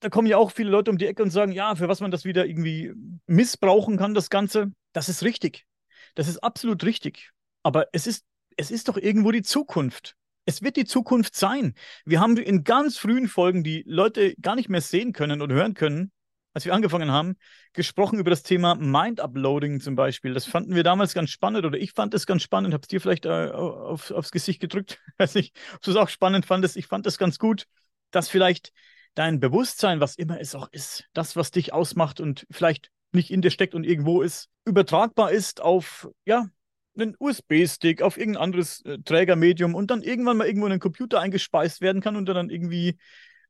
da 0.01 0.09
kommen 0.09 0.29
ja 0.29 0.38
auch 0.38 0.51
viele 0.51 0.70
Leute 0.70 0.90
um 0.90 0.96
die 0.96 1.07
Ecke 1.07 1.22
und 1.22 1.31
sagen, 1.31 1.53
ja, 1.53 1.75
für 1.75 1.88
was 1.88 2.01
man 2.01 2.11
das 2.11 2.25
wieder 2.25 2.46
irgendwie 2.46 2.94
missbrauchen 3.27 3.99
kann, 3.99 4.14
das 4.14 4.31
Ganze. 4.31 4.72
Das 4.94 5.11
ist 5.11 5.22
richtig. 5.25 5.66
Das 6.14 6.27
ist 6.27 6.38
absolut 6.38 6.83
richtig. 6.85 7.33
Aber 7.62 7.88
es 7.92 8.07
ist, 8.07 8.25
es 8.57 8.70
ist 8.70 8.88
doch 8.88 8.96
irgendwo 8.96 9.31
die 9.31 9.42
Zukunft. 9.42 10.16
Es 10.46 10.62
wird 10.62 10.77
die 10.77 10.87
Zukunft 10.87 11.37
sein. 11.37 11.75
Wir 12.07 12.20
haben 12.20 12.38
in 12.38 12.64
ganz 12.64 12.96
frühen 12.96 13.29
Folgen, 13.29 13.62
die 13.62 13.83
Leute 13.87 14.35
gar 14.40 14.57
nicht 14.57 14.70
mehr 14.70 14.81
sehen 14.81 15.12
können 15.12 15.42
oder 15.42 15.55
hören 15.55 15.75
können, 15.75 16.12
als 16.57 16.64
wir 16.64 16.73
angefangen 16.73 17.11
haben, 17.11 17.37
gesprochen 17.75 18.19
über 18.19 18.31
das 18.31 18.42
Thema 18.42 18.77
Mind-Uploading 18.77 19.79
zum 19.81 19.95
Beispiel. 19.95 20.33
Das 20.33 20.47
fanden 20.47 20.75
wir 20.75 20.85
damals 20.85 21.12
ganz 21.12 21.29
spannend 21.29 21.66
oder 21.66 21.77
ich 21.77 21.92
fand 21.92 22.14
es 22.14 22.25
ganz 22.25 22.42
spannend, 22.42 22.73
habe 22.73 22.81
es 22.81 22.88
dir 22.88 22.99
vielleicht 22.99 23.27
äh, 23.27 23.51
auf, 23.51 24.11
aufs 24.11 24.31
Gesicht 24.31 24.59
gedrückt. 24.59 24.99
Weiß 25.19 25.35
nicht, 25.35 25.55
ob 25.75 25.83
du 25.83 25.90
es 25.90 25.99
auch 25.99 26.09
spannend 26.09 26.47
fandest. 26.47 26.79
Ich 26.79 26.87
fand 26.87 27.07
es 27.07 27.19
ganz 27.19 27.38
gut, 27.38 27.66
dass 28.11 28.31
vielleicht 28.31 28.73
dein 29.12 29.38
Bewusstsein, 29.38 30.01
was 30.01 30.16
immer 30.16 30.40
es 30.40 30.55
auch 30.55 30.73
ist, 30.73 31.05
das, 31.12 31.37
was 31.37 31.51
dich 31.51 31.75
ausmacht 31.75 32.21
und 32.21 32.47
vielleicht 32.51 32.90
nicht 33.12 33.31
in 33.31 33.42
dir 33.42 33.51
steckt 33.51 33.75
und 33.75 33.85
irgendwo 33.85 34.23
ist, 34.23 34.49
übertragbar 34.64 35.33
ist 35.33 35.61
auf, 35.61 36.09
ja, 36.25 36.47
einen 36.97 37.16
USB-Stick, 37.19 38.01
auf 38.01 38.16
irgendein 38.16 38.42
anderes 38.45 38.83
äh, 38.87 38.97
Trägermedium 39.05 39.75
und 39.75 39.90
dann 39.90 40.01
irgendwann 40.01 40.38
mal 40.38 40.47
irgendwo 40.47 40.64
in 40.64 40.73
einen 40.73 40.81
Computer 40.81 41.21
eingespeist 41.21 41.83
werden 41.83 42.01
kann 42.01 42.16
und 42.16 42.25
dann 42.25 42.49
irgendwie 42.49 42.97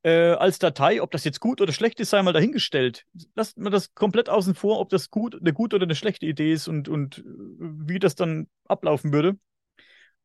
äh, 0.06 0.34
als 0.34 0.60
Datei. 0.60 1.02
Ob 1.02 1.10
das 1.10 1.24
jetzt 1.24 1.40
gut 1.40 1.60
oder 1.60 1.72
schlecht 1.72 1.98
ist, 1.98 2.10
sei 2.10 2.22
mal 2.22 2.32
dahingestellt. 2.32 3.04
Lasst 3.34 3.58
man 3.58 3.72
das 3.72 3.92
komplett 3.94 4.28
außen 4.28 4.54
vor, 4.54 4.78
ob 4.78 4.88
das 4.88 5.10
gut, 5.10 5.34
eine 5.34 5.52
gute 5.52 5.74
oder 5.74 5.84
eine 5.84 5.96
schlechte 5.96 6.26
Idee 6.26 6.52
ist 6.52 6.68
und, 6.68 6.88
und 6.88 7.18
äh, 7.18 7.22
wie 7.26 7.98
das 7.98 8.14
dann 8.14 8.46
ablaufen 8.68 9.12
würde. 9.12 9.36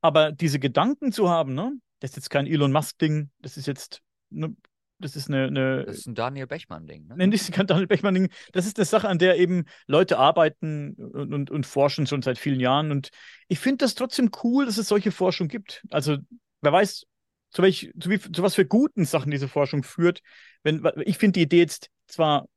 Aber 0.01 0.31
diese 0.31 0.59
Gedanken 0.59 1.11
zu 1.11 1.29
haben, 1.29 1.55
ne, 1.55 1.73
das 1.99 2.11
ist 2.11 2.17
jetzt 2.17 2.29
kein 2.29 2.45
Elon 2.45 2.71
Musk-Ding, 2.71 3.31
das 3.39 3.57
ist 3.57 3.65
jetzt, 3.65 4.01
ne, 4.29 4.55
das 4.99 5.15
ist 5.15 5.29
eine, 5.29 5.47
eine. 5.47 5.85
Das 5.85 5.97
ist 5.97 6.07
ein 6.07 6.13
Daniel 6.13 6.45
Bechmann-Ding. 6.45 7.07
Ne? 7.07 7.15
Nein, 7.17 7.31
das 7.31 7.41
ist 7.41 7.51
kein 7.51 7.65
Daniel 7.65 7.87
Bechmann-Ding. 7.87 8.29
Das 8.51 8.67
ist 8.67 8.77
eine 8.77 8.85
Sache, 8.85 9.09
an 9.09 9.17
der 9.17 9.39
eben 9.39 9.65
Leute 9.87 10.19
arbeiten 10.19 10.93
und, 10.93 11.33
und, 11.33 11.49
und 11.49 11.65
forschen 11.65 12.05
schon 12.05 12.21
seit 12.21 12.37
vielen 12.37 12.59
Jahren. 12.59 12.91
Und 12.91 13.09
ich 13.47 13.57
finde 13.57 13.77
das 13.77 13.95
trotzdem 13.95 14.29
cool, 14.43 14.67
dass 14.67 14.77
es 14.77 14.87
solche 14.87 15.11
Forschung 15.11 15.47
gibt. 15.47 15.83
Also, 15.89 16.17
wer 16.61 16.71
weiß, 16.71 17.07
zu, 17.51 17.61
welch, 17.61 17.91
zu, 17.99 18.09
wie, 18.09 18.19
zu 18.19 18.43
was 18.43 18.55
für 18.55 18.65
guten 18.65 19.05
Sachen 19.05 19.31
diese 19.31 19.47
Forschung 19.47 19.83
führt. 19.83 20.21
Wenn, 20.63 20.83
ich 21.05 21.17
finde 21.17 21.33
die 21.33 21.43
Idee 21.43 21.59
jetzt 21.59 21.89
zwar, 22.07 22.47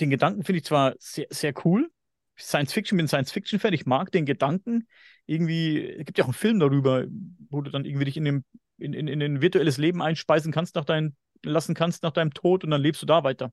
den 0.00 0.10
Gedanken 0.10 0.44
finde 0.44 0.58
ich 0.58 0.64
zwar 0.64 0.94
sehr, 0.98 1.26
sehr 1.30 1.54
cool. 1.64 1.90
Science 2.38 2.72
Fiction, 2.72 2.96
bin 2.96 3.08
Science 3.08 3.32
Fiction-Fan, 3.32 3.72
ich 3.72 3.86
mag 3.86 4.12
den 4.12 4.24
Gedanken. 4.24 4.86
Irgendwie, 5.26 5.84
es 5.84 6.06
gibt 6.06 6.18
ja 6.18 6.24
auch 6.24 6.28
einen 6.28 6.34
Film 6.34 6.60
darüber, 6.60 7.04
wo 7.50 7.60
du 7.60 7.70
dann 7.70 7.84
irgendwie 7.84 8.04
dich 8.04 8.16
in, 8.16 8.24
dem, 8.24 8.44
in, 8.78 8.92
in, 8.92 9.08
in 9.08 9.20
ein 9.20 9.42
virtuelles 9.42 9.76
Leben 9.76 10.00
einspeisen 10.00 10.52
kannst, 10.52 10.76
nach 10.76 10.84
deinem, 10.84 11.14
lassen 11.44 11.74
kannst 11.74 12.02
nach 12.02 12.12
deinem 12.12 12.32
Tod 12.32 12.64
und 12.64 12.70
dann 12.70 12.80
lebst 12.80 13.02
du 13.02 13.06
da 13.06 13.24
weiter. 13.24 13.52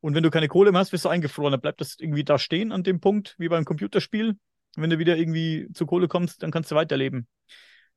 Und 0.00 0.14
wenn 0.14 0.22
du 0.22 0.30
keine 0.30 0.48
Kohle 0.48 0.72
mehr 0.72 0.80
hast, 0.80 0.92
wirst 0.92 1.04
du 1.04 1.08
eingefroren. 1.08 1.52
Dann 1.52 1.60
bleibt 1.60 1.80
das 1.80 1.96
irgendwie 1.98 2.24
da 2.24 2.38
stehen 2.38 2.72
an 2.72 2.82
dem 2.82 3.00
Punkt, 3.00 3.34
wie 3.38 3.48
beim 3.48 3.64
Computerspiel. 3.64 4.36
Wenn 4.76 4.90
du 4.90 4.98
wieder 4.98 5.16
irgendwie 5.16 5.68
zu 5.72 5.86
Kohle 5.86 6.08
kommst, 6.08 6.42
dann 6.42 6.50
kannst 6.50 6.70
du 6.70 6.74
weiterleben. 6.74 7.26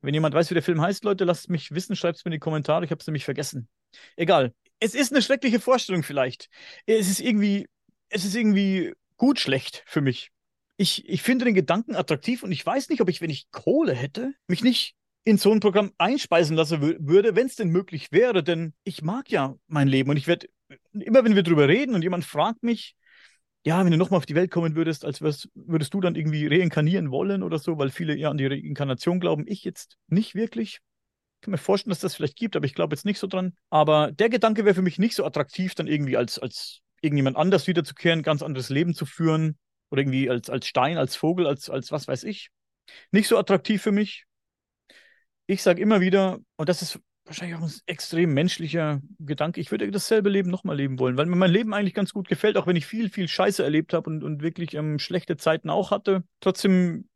Wenn 0.02 0.14
jemand 0.14 0.34
weiß, 0.34 0.50
wie 0.50 0.56
der 0.56 0.64
Film 0.64 0.82
heißt, 0.82 1.04
Leute, 1.04 1.26
lasst 1.26 1.50
mich 1.50 1.72
wissen, 1.72 1.96
schreibt 1.96 2.18
es 2.18 2.26
mir 2.26 2.30
in 2.30 2.34
die 2.34 2.40
Kommentare. 2.40 2.84
Ich 2.84 2.92
habe 2.92 3.00
es 3.00 3.08
nämlich 3.08 3.26
vergessen. 3.26 3.68
Egal. 4.16 4.54
Es 4.80 4.96
ist 4.96 5.12
eine 5.12 5.22
schreckliche 5.22 5.60
Vorstellung 5.60 6.04
vielleicht. 6.04 6.50
Es 6.86 7.10
ist 7.10 7.20
irgendwie, 7.20 7.68
es 8.10 8.26
ist 8.26 8.36
irgendwie 8.36 8.94
gut 9.18 9.40
schlecht 9.40 9.84
für 9.86 10.02
mich. 10.02 10.32
Ich, 10.78 11.08
ich 11.08 11.22
finde 11.22 11.46
den 11.46 11.54
Gedanken 11.54 11.96
attraktiv 11.96 12.42
und 12.42 12.52
ich 12.52 12.66
weiß 12.66 12.90
nicht, 12.90 13.02
ob 13.02 13.10
ich, 13.10 13.22
wenn 13.22 13.30
ich 13.30 13.52
Kohle 13.52 13.94
hätte, 13.94 14.34
mich 14.48 14.64
nicht 14.64 14.96
in 15.24 15.38
so 15.38 15.52
ein 15.52 15.60
Programm 15.60 15.92
einspeisen 16.00 16.56
lassen 16.56 16.82
würde, 16.82 17.36
wenn 17.36 17.46
es 17.46 17.56
denn 17.56 17.70
möglich 17.70 18.12
wäre. 18.12 18.44
Denn 18.44 18.74
ich 18.84 19.04
mag 19.04 19.30
ja 19.30 19.56
mein 19.68 19.88
Leben 19.88 20.10
und 20.10 20.18
ich 20.18 20.26
werde, 20.26 20.48
immer 20.94 21.24
wenn 21.24 21.36
wir 21.36 21.44
drüber 21.44 21.68
reden 21.68 21.94
und 21.94 22.02
jemand 22.02 22.26
fragt 22.26 22.64
mich, 22.64 22.96
ja, 23.66 23.84
wenn 23.84 23.92
du 23.92 23.98
nochmal 23.98 24.18
auf 24.18 24.26
die 24.26 24.36
Welt 24.36 24.50
kommen 24.50 24.76
würdest, 24.76 25.06
als 25.06 25.22
würdest, 25.22 25.50
würdest 25.54 25.94
du 25.94 26.02
dann 26.02 26.16
irgendwie 26.16 26.48
reinkarnieren 26.48 27.12
wollen 27.12 27.44
oder 27.44 27.60
so, 27.60 27.78
weil 27.78 27.92
viele 27.92 28.16
ja 28.16 28.30
an 28.30 28.38
die 28.38 28.48
Reinkarnation 28.48 29.20
glauben. 29.20 29.46
Ich 29.48 29.64
jetzt 29.64 29.98
nicht 30.08 30.34
wirklich. 30.34 30.80
Ich 31.36 31.42
kann 31.46 31.52
mir 31.52 31.58
vorstellen, 31.58 31.92
dass 31.92 32.00
das 32.00 32.16
vielleicht 32.16 32.38
gibt, 32.38 32.56
aber 32.56 32.66
ich 32.66 32.74
glaube 32.74 32.96
jetzt 32.96 33.06
nicht 33.06 33.20
so 33.20 33.28
dran. 33.28 33.54
Aber 33.70 34.12
der 34.12 34.30
Gedanke 34.30 34.66
wäre 34.66 34.76
für 34.76 34.82
mich 34.82 34.98
nicht 35.00 35.16
so 35.16 35.26
attraktiv, 35.26 35.76
dann 35.76 35.88
irgendwie 35.88 36.18
als, 36.18 36.40
als 36.40 36.82
irgendjemand 37.02 37.38
anders 37.38 37.68
wiederzukehren, 37.68 38.24
ganz 38.24 38.42
anderes 38.42 38.70
Leben 38.70 38.96
zu 38.96 39.06
führen 39.06 39.58
oder 39.92 40.02
irgendwie 40.02 40.30
als, 40.30 40.50
als 40.50 40.68
Stein, 40.68 40.98
als 40.98 41.16
Vogel, 41.16 41.46
als, 41.46 41.70
als 41.70 41.92
was 41.92 42.08
weiß 42.08 42.24
ich. 42.24 42.50
Nicht 43.12 43.28
so 43.28 43.38
attraktiv 43.38 43.82
für 43.82 43.92
mich. 43.92 44.26
Ich 45.46 45.62
sage 45.62 45.82
immer 45.82 46.02
wieder, 46.02 46.40
und 46.56 46.70
das 46.70 46.82
ist 46.82 47.00
wahrscheinlich 47.32 47.58
auch 47.58 47.64
ein 47.64 47.74
extrem 47.86 48.34
menschlicher 48.34 49.02
Gedanke. 49.20 49.62
Ich 49.62 49.72
würde 49.72 49.90
dasselbe 49.90 50.30
Leben 50.30 50.50
nochmal 50.50 50.76
leben 50.76 51.00
wollen, 51.00 51.18
weil 51.18 51.26
mir 51.26 51.38
mein 51.38 51.52
Leben 51.52 51.74
eigentlich 51.74 51.94
ganz 51.94 52.14
gut 52.14 52.28
gefällt, 52.28 52.58
auch 52.58 52.68
wenn 52.68 52.76
ich 52.76 52.86
viel, 52.86 53.10
viel 53.10 53.28
Scheiße 53.28 53.64
erlebt 53.64 53.94
habe 53.94 54.10
und, 54.10 54.24
und 54.24 54.42
wirklich 54.42 54.74
ähm, 54.74 55.00
schlechte 55.00 55.38
Zeiten 55.38 55.70
auch 55.70 55.92
hatte. 55.92 56.24
Trotzdem 56.42 57.08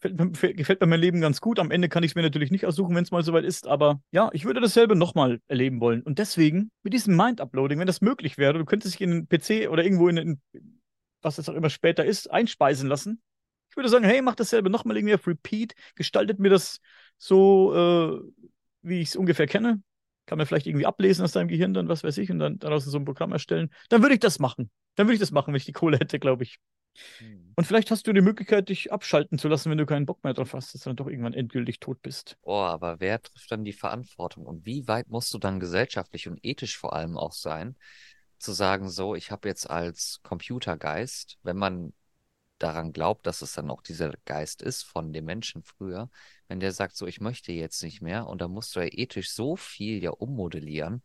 gefällt, 0.00 0.56
gefällt 0.56 0.80
mir 0.80 0.86
mein 0.86 1.00
Leben 1.00 1.20
ganz 1.20 1.40
gut. 1.40 1.58
Am 1.58 1.70
Ende 1.70 1.88
kann 1.88 2.04
ich 2.04 2.12
es 2.12 2.14
mir 2.14 2.22
natürlich 2.22 2.50
nicht 2.50 2.66
aussuchen, 2.66 2.94
wenn 2.94 3.02
es 3.02 3.10
mal 3.10 3.24
soweit 3.24 3.44
ist, 3.44 3.66
aber 3.66 4.00
ja, 4.12 4.30
ich 4.32 4.44
würde 4.44 4.60
dasselbe 4.60 4.94
nochmal 4.94 5.40
erleben 5.48 5.80
wollen. 5.80 6.02
Und 6.02 6.18
deswegen, 6.18 6.70
mit 6.84 6.92
diesem 6.92 7.16
Mind-Uploading, 7.16 7.78
wenn 7.80 7.86
das 7.86 8.00
möglich 8.00 8.38
wäre, 8.38 8.58
du 8.58 8.64
könntest 8.64 8.94
dich 8.94 9.00
in 9.00 9.10
einen 9.10 9.28
PC 9.28 9.68
oder 9.70 9.82
irgendwo 9.82 10.08
in, 10.08 10.16
in 10.16 10.40
was 11.20 11.38
es 11.38 11.48
auch 11.48 11.54
immer 11.54 11.70
später 11.70 12.04
ist, 12.04 12.30
einspeisen 12.30 12.88
lassen. 12.88 13.20
Ich 13.70 13.76
würde 13.76 13.88
sagen, 13.88 14.04
hey, 14.04 14.22
mach 14.22 14.34
dasselbe 14.34 14.70
nochmal 14.70 14.96
irgendwie 14.96 15.14
auf 15.14 15.26
Repeat, 15.26 15.74
gestaltet 15.94 16.38
mir 16.38 16.50
das 16.50 16.80
so, 17.16 17.74
äh, 17.74 18.42
wie 18.82 19.00
ich 19.00 19.08
es 19.08 19.16
ungefähr 19.16 19.46
kenne. 19.46 19.82
Kann 20.26 20.38
man 20.38 20.46
vielleicht 20.46 20.66
irgendwie 20.66 20.86
ablesen 20.86 21.24
aus 21.24 21.32
deinem 21.32 21.48
Gehirn 21.48 21.74
dann, 21.74 21.88
was 21.88 22.04
weiß 22.04 22.18
ich, 22.18 22.30
und 22.30 22.38
dann 22.38 22.58
daraus 22.58 22.84
so 22.84 22.96
ein 22.96 23.04
Programm 23.04 23.32
erstellen. 23.32 23.70
Dann 23.88 24.02
würde 24.02 24.14
ich 24.14 24.20
das 24.20 24.38
machen. 24.38 24.70
Dann 24.94 25.06
würde 25.06 25.14
ich 25.14 25.20
das 25.20 25.32
machen, 25.32 25.48
wenn 25.48 25.58
ich 25.58 25.64
die 25.64 25.72
Kohle 25.72 25.98
hätte, 25.98 26.18
glaube 26.18 26.44
ich. 26.44 26.58
Hm. 27.18 27.52
Und 27.56 27.64
vielleicht 27.64 27.90
hast 27.90 28.06
du 28.06 28.12
die 28.12 28.20
Möglichkeit, 28.20 28.68
dich 28.68 28.92
abschalten 28.92 29.38
zu 29.38 29.48
lassen, 29.48 29.70
wenn 29.70 29.78
du 29.78 29.86
keinen 29.86 30.06
Bock 30.06 30.22
mehr 30.24 30.34
drauf 30.34 30.52
hast, 30.52 30.74
dass 30.74 30.82
du 30.82 30.90
dann 30.90 30.96
doch 30.96 31.08
irgendwann 31.08 31.34
endgültig 31.34 31.80
tot 31.80 32.00
bist. 32.02 32.36
Oh, 32.42 32.54
aber 32.54 33.00
wer 33.00 33.20
trifft 33.20 33.50
dann 33.50 33.64
die 33.64 33.72
Verantwortung? 33.72 34.46
Und 34.46 34.64
wie 34.66 34.86
weit 34.88 35.08
musst 35.08 35.32
du 35.34 35.38
dann 35.38 35.60
gesellschaftlich 35.60 36.28
und 36.28 36.38
ethisch 36.42 36.76
vor 36.76 36.92
allem 36.94 37.16
auch 37.16 37.32
sein, 37.32 37.76
zu 38.38 38.52
sagen, 38.52 38.88
so, 38.88 39.14
ich 39.14 39.30
habe 39.30 39.48
jetzt 39.48 39.68
als 39.70 40.20
Computergeist, 40.22 41.38
wenn 41.42 41.56
man 41.56 41.92
daran 42.62 42.92
glaubt, 42.92 43.26
dass 43.26 43.42
es 43.42 43.52
dann 43.52 43.70
auch 43.70 43.82
dieser 43.82 44.12
Geist 44.24 44.62
ist 44.62 44.82
von 44.82 45.12
dem 45.12 45.24
Menschen 45.24 45.62
früher, 45.62 46.10
wenn 46.48 46.60
der 46.60 46.72
sagt, 46.72 46.96
so, 46.96 47.06
ich 47.06 47.20
möchte 47.20 47.52
jetzt 47.52 47.82
nicht 47.82 48.02
mehr, 48.02 48.26
und 48.26 48.40
da 48.40 48.48
musst 48.48 48.76
du 48.76 48.80
ja 48.80 48.88
ethisch 48.90 49.32
so 49.32 49.56
viel 49.56 50.02
ja 50.02 50.10
ummodellieren, 50.10 51.02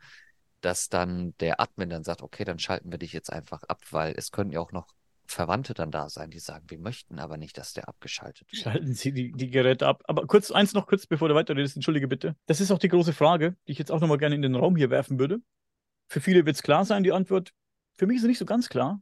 dass 0.62 0.89
dann 0.89 1.36
der 1.39 1.62
Admin 1.62 1.89
dann 1.89 2.03
sagt, 2.03 2.22
okay, 2.22 2.43
dann 2.43 2.60
schalten 2.60 2.91
wir 2.91 2.97
dich 2.97 3.14
jetzt 3.14 3.32
einfach 3.32 3.64
ab, 3.64 3.82
weil 3.91 4.14
es 4.18 4.32
können 4.32 4.51
ja 4.51 4.60
auch 4.60 4.72
noch 4.72 4.88
Verwandte 5.26 5.74
dann 5.74 5.91
da 5.91 6.10
sein, 6.10 6.30
die 6.30 6.39
sagen, 6.39 6.66
wir 6.70 6.80
möchten 6.80 7.20
aber 7.20 7.38
nicht, 7.38 7.58
dass 7.58 7.74
der 7.74 7.89
abgeschaltet 7.89 8.51
wird. 8.51 8.62
Schalten 8.62 8.93
Sie 8.93 9.12
die, 9.12 9.34
die 9.34 9.49
Geräte 9.49 9.86
ab. 9.86 10.03
Aber 10.05 10.26
kurz, 10.26 10.51
eins 10.51 10.74
noch 10.74 10.88
kurz, 10.88 11.05
bevor 11.05 11.28
du 11.28 11.36
weiterredest, 11.36 11.76
entschuldige 11.76 12.08
bitte. 12.08 12.36
Das 12.45 12.62
ist 12.62 12.72
auch 12.72 12.80
die 12.80 12.88
große 12.88 13.14
Frage, 13.14 13.55
die 13.68 13.74
ich 13.74 13.78
jetzt 13.78 13.91
auch 13.91 13.99
nochmal 13.99 14.18
gerne 14.18 14.36
in 14.36 14.41
den 14.41 14.55
Raum 14.55 14.78
hier 14.78 14.89
werfen 14.89 15.20
würde. 15.20 15.39
Für 16.08 16.22
viele 16.22 16.45
wird 16.45 16.55
es 16.55 16.64
klar 16.64 16.86
sein, 16.86 17.03
die 17.03 17.12
Antwort. 17.12 17.51
Für 17.97 18.08
mich 18.08 18.18
ist 18.18 18.24
es 18.24 18.28
nicht 18.30 18.38
so 18.38 18.45
ganz 18.45 18.70
klar. 18.70 19.01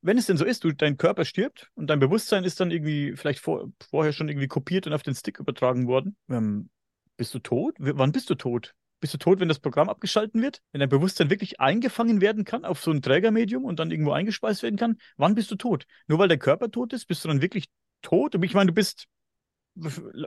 Wenn 0.00 0.18
es 0.18 0.26
denn 0.26 0.36
so 0.36 0.44
ist, 0.44 0.64
du, 0.64 0.72
dein 0.72 0.96
Körper 0.96 1.24
stirbt 1.24 1.70
und 1.74 1.88
dein 1.88 1.98
Bewusstsein 1.98 2.44
ist 2.44 2.60
dann 2.60 2.70
irgendwie 2.70 3.14
vielleicht 3.16 3.40
vor, 3.40 3.68
vorher 3.90 4.12
schon 4.12 4.28
irgendwie 4.28 4.48
kopiert 4.48 4.86
und 4.86 4.92
auf 4.92 5.02
den 5.02 5.14
Stick 5.14 5.38
übertragen 5.40 5.86
worden, 5.86 6.16
ähm, 6.28 6.70
bist 7.16 7.34
du 7.34 7.40
tot? 7.40 7.74
W 7.78 7.92
wann 7.96 8.12
bist 8.12 8.30
du 8.30 8.34
tot? 8.34 8.74
Bist 9.00 9.14
du 9.14 9.18
tot, 9.18 9.40
wenn 9.40 9.48
das 9.48 9.60
Programm 9.60 9.88
abgeschalten 9.88 10.42
wird? 10.42 10.60
Wenn 10.72 10.80
dein 10.80 10.88
Bewusstsein 10.88 11.30
wirklich 11.30 11.60
eingefangen 11.60 12.20
werden 12.20 12.44
kann 12.44 12.64
auf 12.64 12.80
so 12.80 12.90
ein 12.90 13.02
Trägermedium 13.02 13.64
und 13.64 13.78
dann 13.78 13.90
irgendwo 13.90 14.12
eingespeist 14.12 14.62
werden 14.62 14.76
kann? 14.76 14.98
Wann 15.16 15.34
bist 15.34 15.50
du 15.50 15.56
tot? 15.56 15.86
Nur 16.06 16.18
weil 16.18 16.28
der 16.28 16.38
Körper 16.38 16.70
tot 16.70 16.92
ist, 16.92 17.06
bist 17.06 17.24
du 17.24 17.28
dann 17.28 17.42
wirklich 17.42 17.66
tot? 18.02 18.36
Ich 18.42 18.54
meine, 18.54 18.68
du 18.68 18.74
bist 18.74 19.06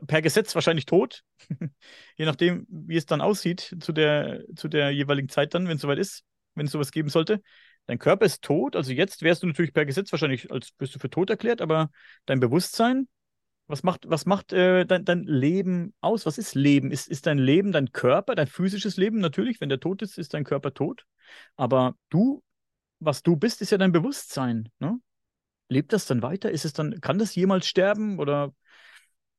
per 0.08 0.22
Gesetz 0.22 0.56
wahrscheinlich 0.56 0.86
tot, 0.86 1.24
je 2.16 2.26
nachdem, 2.26 2.66
wie 2.70 2.96
es 2.96 3.06
dann 3.06 3.22
aussieht 3.22 3.76
zu 3.80 3.92
der, 3.92 4.44
zu 4.56 4.68
der 4.68 4.92
jeweiligen 4.92 5.30
Zeit 5.30 5.54
dann, 5.54 5.68
wenn 5.68 5.76
es 5.76 5.82
soweit 5.82 6.00
ist, 6.00 6.24
wenn 6.56 6.66
es 6.66 6.72
sowas 6.72 6.92
geben 6.92 7.10
sollte. 7.10 7.42
Dein 7.88 8.00
Körper 8.00 8.26
ist 8.26 8.42
tot, 8.42 8.76
also 8.76 8.92
jetzt 8.92 9.22
wärst 9.22 9.44
du 9.44 9.48
natürlich 9.48 9.74
per 9.74 9.86
Gesetz 9.86 10.12
wahrscheinlich, 10.12 10.52
als 10.52 10.72
bist 10.72 10.96
du 10.96 11.00
für 11.00 11.10
tot 11.10 11.30
erklärt, 11.30 11.62
aber 11.62 11.90
dein 12.26 12.40
Bewusstsein 12.40 13.08
was 13.72 13.84
macht, 13.84 14.08
was 14.08 14.26
macht 14.26 14.54
äh, 14.54 14.86
dein, 14.86 15.06
dein 15.06 15.24
Leben 15.24 15.94
aus? 16.02 16.26
Was 16.26 16.38
ist 16.38 16.54
Leben? 16.54 16.92
Ist, 16.92 17.08
ist 17.08 17.26
dein 17.26 17.40
Leben 17.40 17.72
dein 17.72 17.92
Körper, 17.92 18.36
dein 18.36 18.48
physisches 18.48 18.98
Leben? 18.98 19.20
Natürlich, 19.20 19.62
wenn 19.62 19.70
der 19.70 19.80
tot 19.80 20.02
ist, 20.04 20.18
ist 20.20 20.34
dein 20.34 20.44
Körper 20.44 20.74
tot. 20.74 21.06
Aber 21.56 21.96
du, 22.10 22.44
was 23.00 23.24
du 23.24 23.36
bist, 23.36 23.62
ist 23.62 23.72
ja 23.72 23.78
dein 23.78 23.94
Bewusstsein. 23.94 24.70
Ne? 24.80 25.00
Lebt 25.70 25.94
das 25.94 26.06
dann 26.06 26.22
weiter? 26.22 26.52
Ist 26.52 26.66
es 26.66 26.74
dann, 26.74 27.00
kann 27.02 27.18
das 27.18 27.34
jemals 27.34 27.66
sterben? 27.66 28.20
Oder 28.20 28.54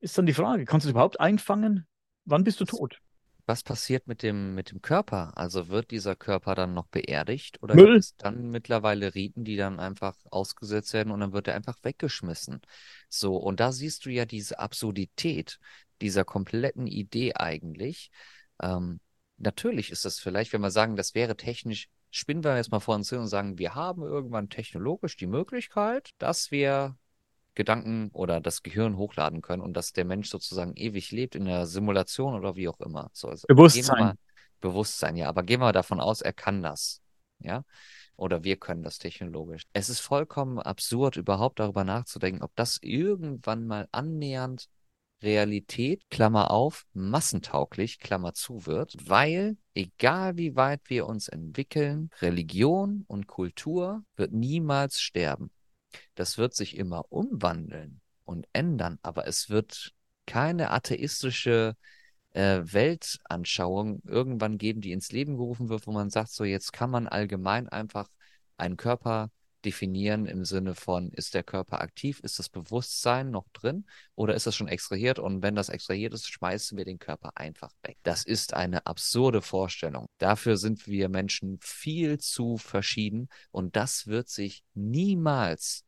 ist 0.01 0.17
dann 0.17 0.27
die 0.27 0.33
Frage, 0.33 0.65
kannst 0.65 0.87
du 0.87 0.89
es 0.89 0.93
überhaupt 0.93 1.21
einfangen? 1.21 1.87
Wann 2.25 2.43
bist 2.43 2.59
du 2.61 2.65
tot? 2.65 3.02
Was 3.47 3.63
passiert 3.63 4.07
mit 4.07 4.23
dem, 4.23 4.55
mit 4.55 4.71
dem 4.71 4.83
Körper? 4.83 5.37
Also 5.37 5.69
wird 5.69 5.91
dieser 5.91 6.15
Körper 6.15 6.55
dann 6.55 6.75
noch 6.75 6.87
beerdigt 6.87 7.63
oder 7.63 7.75
gibt 7.75 7.99
es 7.99 8.17
dann 8.17 8.51
mittlerweile 8.51 9.15
Riten, 9.15 9.45
die 9.45 9.57
dann 9.57 9.81
einfach 9.81 10.17
ausgesetzt 10.31 10.93
werden 10.93 11.13
und 11.13 11.21
dann 11.21 11.33
wird 11.33 11.49
er 11.49 11.55
einfach 11.55 11.77
weggeschmissen? 11.83 12.61
So, 13.09 13.37
und 13.37 13.61
da 13.61 13.73
siehst 13.73 14.07
du 14.07 14.11
ja 14.11 14.25
diese 14.25 14.59
Absurdität 14.59 15.59
dieser 16.01 16.25
kompletten 16.25 16.87
Idee 16.87 17.35
eigentlich. 17.35 18.11
Ähm, 18.61 19.01
natürlich 19.39 19.91
ist 19.91 20.05
das 20.05 20.19
vielleicht, 20.21 20.53
wenn 20.53 20.61
wir 20.61 20.71
sagen, 20.71 20.97
das 20.97 21.15
wäre 21.15 21.37
technisch, 21.37 21.89
spinnen 22.11 22.45
wir 22.45 22.57
jetzt 22.57 22.71
mal 22.71 22.81
vor 22.81 22.95
uns 22.95 23.09
hin 23.09 23.19
und 23.19 23.29
sagen, 23.29 23.59
wir 23.59 23.75
haben 23.75 24.03
irgendwann 24.03 24.51
technologisch 24.51 25.17
die 25.17 25.27
Möglichkeit, 25.27 26.11
dass 26.19 26.51
wir 26.51 26.97
Gedanken 27.55 28.11
oder 28.13 28.41
das 28.41 28.63
Gehirn 28.63 28.97
hochladen 28.97 29.43
können 29.43 29.63
und 29.63 29.75
dass 29.75 29.93
der 29.93 30.05
Mensch 30.05 30.29
sozusagen 30.29 30.75
ewig 30.75 31.11
lebt 31.11 31.35
in 31.35 31.45
der 31.45 31.67
Simulation 31.67 32.35
oder 32.35 32.57
wie 32.57 32.69
auch 32.69 32.81
immer. 32.81 33.11
So, 33.13 33.29
also 33.29 33.47
Bewusstsein. 33.47 33.99
Mal, 33.99 34.15
Bewusstsein, 34.61 35.17
ja. 35.17 35.29
Aber 35.29 35.43
gehen 35.43 35.61
wir 35.61 35.73
davon 35.73 36.01
aus, 36.01 36.23
er 36.23 36.33
kann 36.33 36.63
das. 36.63 37.01
Ja. 37.41 37.65
Oder 38.17 38.45
wir 38.45 38.57
können 38.57 38.83
das 38.83 38.99
technologisch. 38.99 39.65
Es 39.73 39.89
ist 39.89 40.01
vollkommen 40.01 40.59
absurd, 40.59 41.17
überhaupt 41.17 41.59
darüber 41.59 41.85
nachzudenken, 41.85 42.43
ob 42.43 42.55
das 42.57 42.79
irgendwann 42.83 43.67
mal 43.67 43.89
annähernd 43.91 44.69
Realität, 45.23 46.03
Klammer 46.11 46.51
auf, 46.51 46.85
massentauglich, 46.95 47.99
Klammer 48.01 48.35
zu 48.35 48.67
wird, 48.67 48.97
weil 49.09 49.57
egal 49.75 50.37
wie 50.37 50.57
weit 50.57 50.81
wir 50.89 51.07
uns 51.07 51.29
entwickeln, 51.29 52.11
Religion 52.21 53.05
und 53.07 53.27
Kultur 53.29 54.05
wird 54.17 54.33
niemals 54.33 55.01
sterben. 55.01 55.51
Das 56.15 56.39
wird 56.39 56.55
sich 56.55 56.77
immer 56.77 57.11
umwandeln 57.11 58.01
und 58.25 58.47
ändern, 58.53 58.99
aber 59.03 59.27
es 59.27 59.51
wird 59.51 59.93
keine 60.27 60.71
atheistische 60.71 61.77
äh, 62.31 62.61
Weltanschauung 62.65 64.03
irgendwann 64.05 64.59
geben, 64.59 64.81
die 64.81 64.93
ins 64.93 65.13
Leben 65.13 65.37
gerufen 65.37 65.69
wird, 65.69 65.87
wo 65.87 65.93
man 65.93 66.11
sagt, 66.11 66.31
so 66.31 66.45
jetzt 66.45 66.73
kann 66.73 66.91
man 66.91 67.09
allgemein 67.09 67.69
einfach 67.69 68.09
einen 68.57 68.77
Körper 68.77 69.31
definieren 69.65 70.27
im 70.27 70.45
Sinne 70.45 70.75
von, 70.75 71.11
ist 71.11 71.35
der 71.35 71.43
Körper 71.43 71.81
aktiv, 71.81 72.21
ist 72.21 72.39
das 72.39 72.49
Bewusstsein 72.49 73.31
noch 73.31 73.49
drin 73.53 73.87
oder 74.15 74.35
ist 74.35 74.47
das 74.47 74.57
schon 74.57 74.69
extrahiert? 74.69 75.19
Und 75.19 75.43
wenn 75.43 75.55
das 75.55 75.69
extrahiert 75.69 76.15
ist, 76.15 76.29
schmeißen 76.31 76.77
wir 76.77 76.85
den 76.85 76.99
Körper 76.99 77.33
einfach 77.37 77.71
weg. 77.83 77.97
Das 78.03 78.25
ist 78.25 78.55
eine 78.55 78.87
absurde 78.87 79.43
Vorstellung. 79.43 80.07
Dafür 80.19 80.57
sind 80.57 80.87
wir 80.87 81.09
Menschen 81.09 81.59
viel 81.61 82.19
zu 82.19 82.57
verschieden 82.57 83.29
und 83.51 83.77
das 83.77 84.07
wird 84.07 84.29
sich 84.29 84.65
niemals 84.75 85.85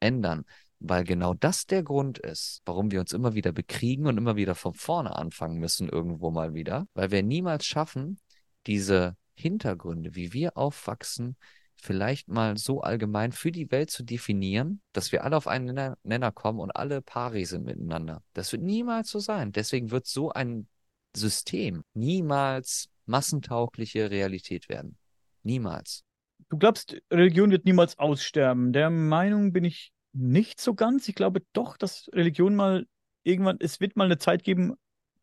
ändern. 0.00 0.44
Weil 0.78 1.04
genau 1.04 1.32
das 1.32 1.66
der 1.66 1.82
Grund 1.82 2.18
ist, 2.18 2.60
warum 2.66 2.90
wir 2.90 3.00
uns 3.00 3.12
immer 3.12 3.34
wieder 3.34 3.52
bekriegen 3.52 4.06
und 4.06 4.18
immer 4.18 4.36
wieder 4.36 4.54
von 4.54 4.74
vorne 4.74 5.16
anfangen 5.16 5.58
müssen, 5.58 5.88
irgendwo 5.88 6.30
mal 6.30 6.52
wieder. 6.52 6.86
Weil 6.92 7.10
wir 7.10 7.22
niemals 7.22 7.64
schaffen, 7.64 8.20
diese 8.66 9.16
Hintergründe, 9.34 10.14
wie 10.14 10.32
wir 10.34 10.56
aufwachsen, 10.56 11.36
vielleicht 11.80 12.28
mal 12.28 12.56
so 12.56 12.80
allgemein 12.80 13.32
für 13.32 13.52
die 13.52 13.70
Welt 13.70 13.90
zu 13.90 14.02
definieren, 14.02 14.80
dass 14.92 15.12
wir 15.12 15.24
alle 15.24 15.36
auf 15.36 15.46
einen 15.46 15.96
Nenner 16.02 16.32
kommen 16.32 16.60
und 16.60 16.70
alle 16.70 17.02
pari 17.02 17.44
sind 17.44 17.64
miteinander. 17.64 18.22
Das 18.32 18.52
wird 18.52 18.62
niemals 18.62 19.10
so 19.10 19.18
sein. 19.18 19.52
Deswegen 19.52 19.90
wird 19.90 20.06
so 20.06 20.30
ein 20.30 20.68
System 21.14 21.84
niemals 21.94 22.88
massentaugliche 23.06 24.10
Realität 24.10 24.68
werden. 24.68 24.96
Niemals. 25.42 26.04
Du 26.48 26.58
glaubst, 26.58 26.96
Religion 27.10 27.50
wird 27.50 27.64
niemals 27.64 27.98
aussterben. 27.98 28.72
Der 28.72 28.90
Meinung 28.90 29.52
bin 29.52 29.64
ich 29.64 29.92
nicht 30.12 30.60
so 30.60 30.74
ganz. 30.74 31.08
Ich 31.08 31.14
glaube 31.14 31.42
doch, 31.52 31.76
dass 31.76 32.08
Religion 32.12 32.54
mal 32.54 32.86
irgendwann, 33.22 33.56
es 33.60 33.80
wird 33.80 33.96
mal 33.96 34.04
eine 34.04 34.18
Zeit 34.18 34.44
geben, 34.44 34.74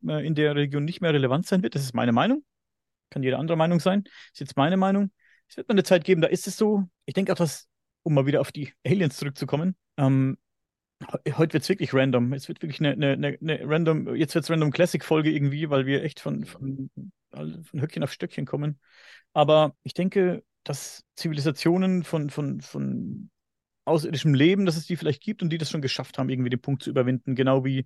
äh, 0.07 0.25
in 0.25 0.35
der 0.35 0.55
Religion 0.55 0.85
nicht 0.85 1.01
mehr 1.01 1.13
relevant 1.13 1.45
sein 1.45 1.63
wird. 1.63 1.75
Das 1.75 1.83
ist 1.83 1.93
meine 1.93 2.11
Meinung. 2.11 2.43
Kann 3.09 3.23
jede 3.23 3.37
andere 3.37 3.57
Meinung 3.57 3.79
sein. 3.79 4.03
Das 4.03 4.13
ist 4.33 4.39
jetzt 4.39 4.57
meine 4.57 4.77
Meinung. 4.77 5.11
Es 5.53 5.57
wird 5.57 5.69
mal 5.69 5.73
eine 5.73 5.83
Zeit 5.83 6.03
geben, 6.03 6.21
da 6.21 6.29
ist 6.29 6.47
es 6.47 6.57
so. 6.57 6.89
Ich 7.05 7.13
denke 7.13 7.31
auch, 7.31 7.37
dass, 7.37 7.69
um 8.01 8.15
mal 8.15 8.25
wieder 8.25 8.41
auf 8.41 8.51
die 8.51 8.73
Aliens 8.83 9.17
zurückzukommen, 9.17 9.75
ähm, 9.97 10.39
heute 11.37 11.53
wird 11.53 11.61
es 11.61 11.69
wirklich 11.69 11.93
random. 11.93 12.33
Es 12.33 12.47
wird 12.47 12.63
wirklich 12.63 12.79
eine, 12.79 12.93
eine, 13.13 13.37
eine 13.39 13.59
random, 13.63 14.15
jetzt 14.15 14.33
wird 14.33 14.45
es 14.45 14.49
random 14.49 14.71
Classic-Folge 14.71 15.29
irgendwie, 15.29 15.69
weil 15.69 15.85
wir 15.85 16.03
echt 16.03 16.19
von, 16.19 16.45
von, 16.45 16.89
von 17.31 17.81
Höckchen 17.81 18.03
auf 18.03 18.11
Stöckchen 18.11 18.47
kommen. 18.47 18.79
Aber 19.33 19.75
ich 19.83 19.93
denke, 19.93 20.43
dass 20.63 21.03
Zivilisationen 21.15 22.03
von, 22.03 22.31
von, 22.31 22.59
von 22.61 23.29
außerirdischem 23.85 24.33
Leben, 24.33 24.65
dass 24.65 24.75
es 24.75 24.87
die 24.87 24.95
vielleicht 24.95 25.21
gibt 25.21 25.43
und 25.43 25.51
die 25.51 25.59
das 25.59 25.69
schon 25.69 25.83
geschafft 25.83 26.17
haben, 26.17 26.29
irgendwie 26.29 26.49
den 26.49 26.61
Punkt 26.61 26.81
zu 26.81 26.89
überwinden, 26.89 27.35
genau 27.35 27.63
wie 27.63 27.85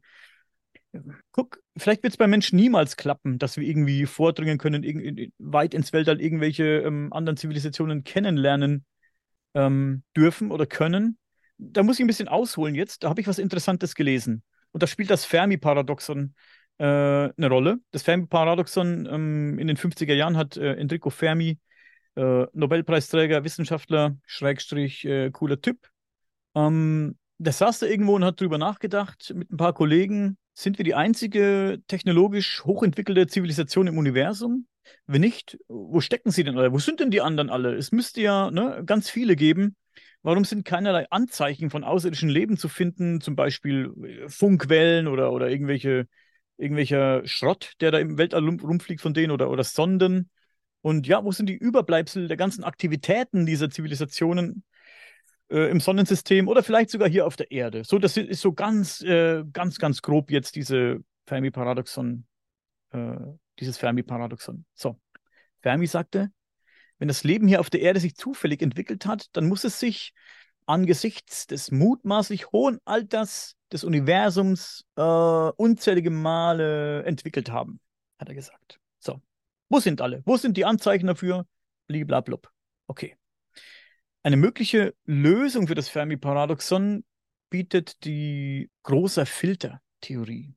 Guck, 1.32 1.60
vielleicht 1.78 2.04
wird 2.04 2.14
es 2.14 2.18
bei 2.18 2.28
Menschen 2.28 2.56
niemals 2.56 2.98
klappen, 2.98 3.38
dass 3.38 3.58
wir 3.58 3.68
irgendwie 3.68 4.06
vordringen 4.06 4.58
können, 4.58 4.84
in, 4.84 5.32
weit 5.38 5.74
ins 5.74 5.94
Weltall 5.94 6.22
irgendwelche 6.22 6.64
ähm, 6.64 7.12
anderen 7.14 7.38
Zivilisationen 7.38 8.04
kennenlernen 8.04 8.86
ähm, 9.54 10.04
dürfen 10.16 10.52
oder 10.52 10.66
können. 10.66 11.18
Da 11.58 11.84
muss 11.84 11.98
ich 11.98 12.04
ein 12.04 12.08
bisschen 12.08 12.28
ausholen 12.28 12.76
jetzt. 12.76 13.04
Da 13.04 13.10
habe 13.10 13.22
ich 13.22 13.28
was 13.28 13.40
Interessantes 13.40 13.96
gelesen. 13.96 14.44
Und 14.72 14.84
da 14.84 14.88
spielt 14.88 15.10
das 15.10 15.26
Fermi-Paradoxon 15.26 16.36
äh, 16.78 16.84
eine 16.84 17.50
Rolle. 17.50 17.80
Das 17.92 18.04
Fermi-Paradoxon 18.04 19.08
ähm, 19.12 19.60
in 19.60 19.68
den 19.68 19.78
50er 19.78 20.14
Jahren 20.14 20.38
hat 20.38 20.58
äh, 20.58 20.74
Enrico 20.76 21.10
Fermi, 21.10 21.60
äh, 22.16 22.46
Nobelpreisträger, 22.54 23.44
Wissenschaftler, 23.44 24.18
Schrägstrich, 24.26 25.06
äh, 25.06 25.32
cooler 25.32 25.62
Typ. 25.62 25.90
Ähm, 26.56 27.18
der 27.40 27.54
saß 27.54 27.80
da 27.80 27.86
irgendwo 27.86 28.16
und 28.16 28.24
hat 28.24 28.40
drüber 28.40 28.58
nachgedacht 28.58 29.34
mit 29.36 29.52
ein 29.52 29.58
paar 29.58 29.74
Kollegen. 29.74 30.38
Sind 30.60 30.80
wir 30.80 30.84
die 30.84 30.96
einzige 30.96 31.84
technologisch 31.86 32.64
hochentwickelte 32.66 33.28
Zivilisation 33.28 33.86
im 33.86 34.00
Universum? 34.00 34.66
Wenn 35.06 35.22
nicht, 35.22 35.60
wo 35.68 36.02
stecken 36.02 36.32
sie 36.32 36.44
denn 36.44 36.58
alle? 36.58 36.74
Wo 36.74 36.80
sind 36.80 37.00
denn 37.00 37.12
die 37.12 37.22
anderen 37.22 37.52
alle? 37.52 37.76
Es 37.76 37.92
müsste 37.92 38.22
ja 38.22 38.50
ne, 38.50 38.82
ganz 38.84 39.08
viele 39.08 39.36
geben. 39.36 39.76
Warum 40.24 40.46
sind 40.46 40.66
keinerlei 40.66 41.06
Anzeichen 41.12 41.70
von 41.70 41.84
außerirdischen 41.84 42.30
Leben 42.30 42.58
zu 42.58 42.70
finden, 42.70 43.22
zum 43.22 43.36
Beispiel 43.36 43.94
äh, 44.04 44.30
Funkwellen 44.30 45.06
oder, 45.06 45.32
oder 45.32 45.48
irgendwelche, 45.48 46.08
irgendwelcher 46.58 47.22
Schrott, 47.28 47.74
der 47.80 47.92
da 47.92 48.00
im 48.00 48.18
Weltall 48.18 48.44
rumfliegt 48.50 49.02
von 49.02 49.14
denen 49.14 49.30
oder, 49.30 49.52
oder 49.52 49.64
Sonden? 49.64 50.32
Und 50.82 51.06
ja, 51.06 51.24
wo 51.24 51.32
sind 51.32 51.50
die 51.50 51.56
Überbleibsel 51.56 52.28
der 52.28 52.38
ganzen 52.38 52.64
Aktivitäten 52.64 53.46
dieser 53.46 53.70
Zivilisationen 53.70 54.64
äh, 55.50 55.70
im 55.70 55.80
Sonnensystem 55.80 56.48
oder 56.48 56.64
vielleicht 56.64 56.90
sogar 56.90 57.10
hier 57.10 57.26
auf 57.26 57.36
der 57.36 57.52
Erde? 57.52 57.84
So, 57.84 58.00
das 58.00 58.18
ist 58.18 58.42
so 58.42 58.54
ganz, 58.54 59.02
äh, 59.02 59.44
ganz, 59.52 59.80
ganz 59.80 60.02
grob 60.02 60.32
jetzt 60.32 60.56
diese 60.56 61.00
Fermi-Paradoxon, 61.26 62.26
äh, 62.92 63.16
dieses 63.60 63.78
Fermi-Paradoxon. 63.78 64.66
So, 64.74 65.00
Fermi 65.62 65.88
sagte, 65.88 66.32
wenn 67.00 67.08
das 67.08 67.24
Leben 67.24 67.48
hier 67.48 67.60
auf 67.60 67.70
der 67.70 67.82
Erde 67.82 68.00
sich 68.00 68.16
zufällig 68.16 68.62
entwickelt 68.62 69.06
hat, 69.06 69.28
dann 69.34 69.48
muss 69.48 69.64
es 69.64 69.80
sich 69.80 70.14
angesichts 70.66 71.48
des 71.48 71.72
mutmaßlich 71.72 72.52
hohen 72.52 72.80
Alters 72.86 73.56
des 73.72 73.84
Universums 73.84 74.86
äh, 74.96 75.02
unzählige 75.02 76.10
Male 76.10 77.04
entwickelt 77.04 77.52
haben, 77.52 77.80
hat 78.20 78.30
er 78.30 78.36
gesagt. 78.36 78.80
So, 79.00 79.22
wo 79.70 79.80
sind 79.80 80.02
alle? 80.02 80.22
Wo 80.26 80.38
sind 80.38 80.58
die 80.58 80.66
Anzeichen 80.66 81.08
dafür? 81.08 81.46
Bliblablub. 81.88 82.50
Okay. 82.88 83.16
Eine 84.24 84.38
mögliche 84.38 84.94
Lösung 85.06 85.68
für 85.68 85.76
das 85.76 85.90
Fermi-Paradoxon 85.90 87.04
bietet 87.50 88.04
die 88.04 88.70
große 88.84 89.26
Filtertheorie. 89.26 90.56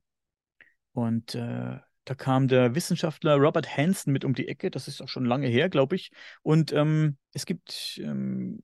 Und 0.93 1.35
äh, 1.35 1.79
da 2.05 2.15
kam 2.17 2.49
der 2.49 2.75
Wissenschaftler 2.75 3.37
Robert 3.37 3.77
Hansen 3.77 4.13
mit 4.13 4.25
um 4.25 4.35
die 4.35 4.49
Ecke. 4.49 4.71
Das 4.71 4.89
ist 4.89 5.01
auch 5.01 5.09
schon 5.09 5.25
lange 5.25 5.47
her, 5.47 5.69
glaube 5.69 5.97
ich. 5.97 6.11
Und 6.43 6.73
ähm, 6.73 7.17
es 7.33 7.47
gibt, 7.47 8.01
ähm, 8.03 8.63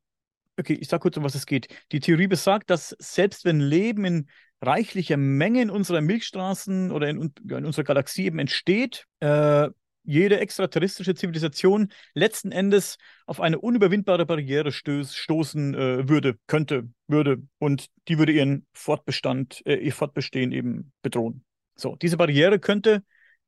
okay, 0.58 0.74
ich 0.74 0.88
sage 0.88 1.02
kurz, 1.02 1.16
um 1.16 1.22
was 1.24 1.34
es 1.34 1.46
geht. 1.46 1.68
Die 1.92 2.00
Theorie 2.00 2.26
besagt, 2.26 2.70
dass 2.70 2.96
selbst 2.98 3.44
wenn 3.44 3.60
Leben 3.60 4.04
in 4.04 4.28
reichlicher 4.60 5.16
Menge 5.16 5.62
in 5.62 5.70
unserer 5.70 6.00
Milchstraßen 6.00 6.90
oder 6.90 7.08
in, 7.08 7.32
in 7.48 7.64
unserer 7.64 7.84
Galaxie 7.84 8.24
eben 8.24 8.38
entsteht, 8.38 9.06
äh, 9.20 9.68
jede 10.06 10.40
extraterrestrische 10.40 11.14
Zivilisation 11.14 11.92
letzten 12.14 12.52
Endes 12.52 12.96
auf 13.26 13.40
eine 13.40 13.58
unüberwindbare 13.58 14.24
Barriere 14.24 14.72
stöß, 14.72 15.14
stoßen 15.14 15.74
äh, 15.74 16.08
würde, 16.08 16.38
könnte, 16.46 16.88
würde. 17.08 17.42
Und 17.58 17.86
die 18.08 18.18
würde 18.18 18.32
ihren 18.32 18.66
Fortbestand, 18.72 19.62
äh, 19.66 19.76
ihr 19.76 19.92
Fortbestehen 19.92 20.52
eben 20.52 20.92
bedrohen. 21.02 21.44
So, 21.74 21.96
diese 21.96 22.16
Barriere 22.16 22.58
könnte 22.58 23.02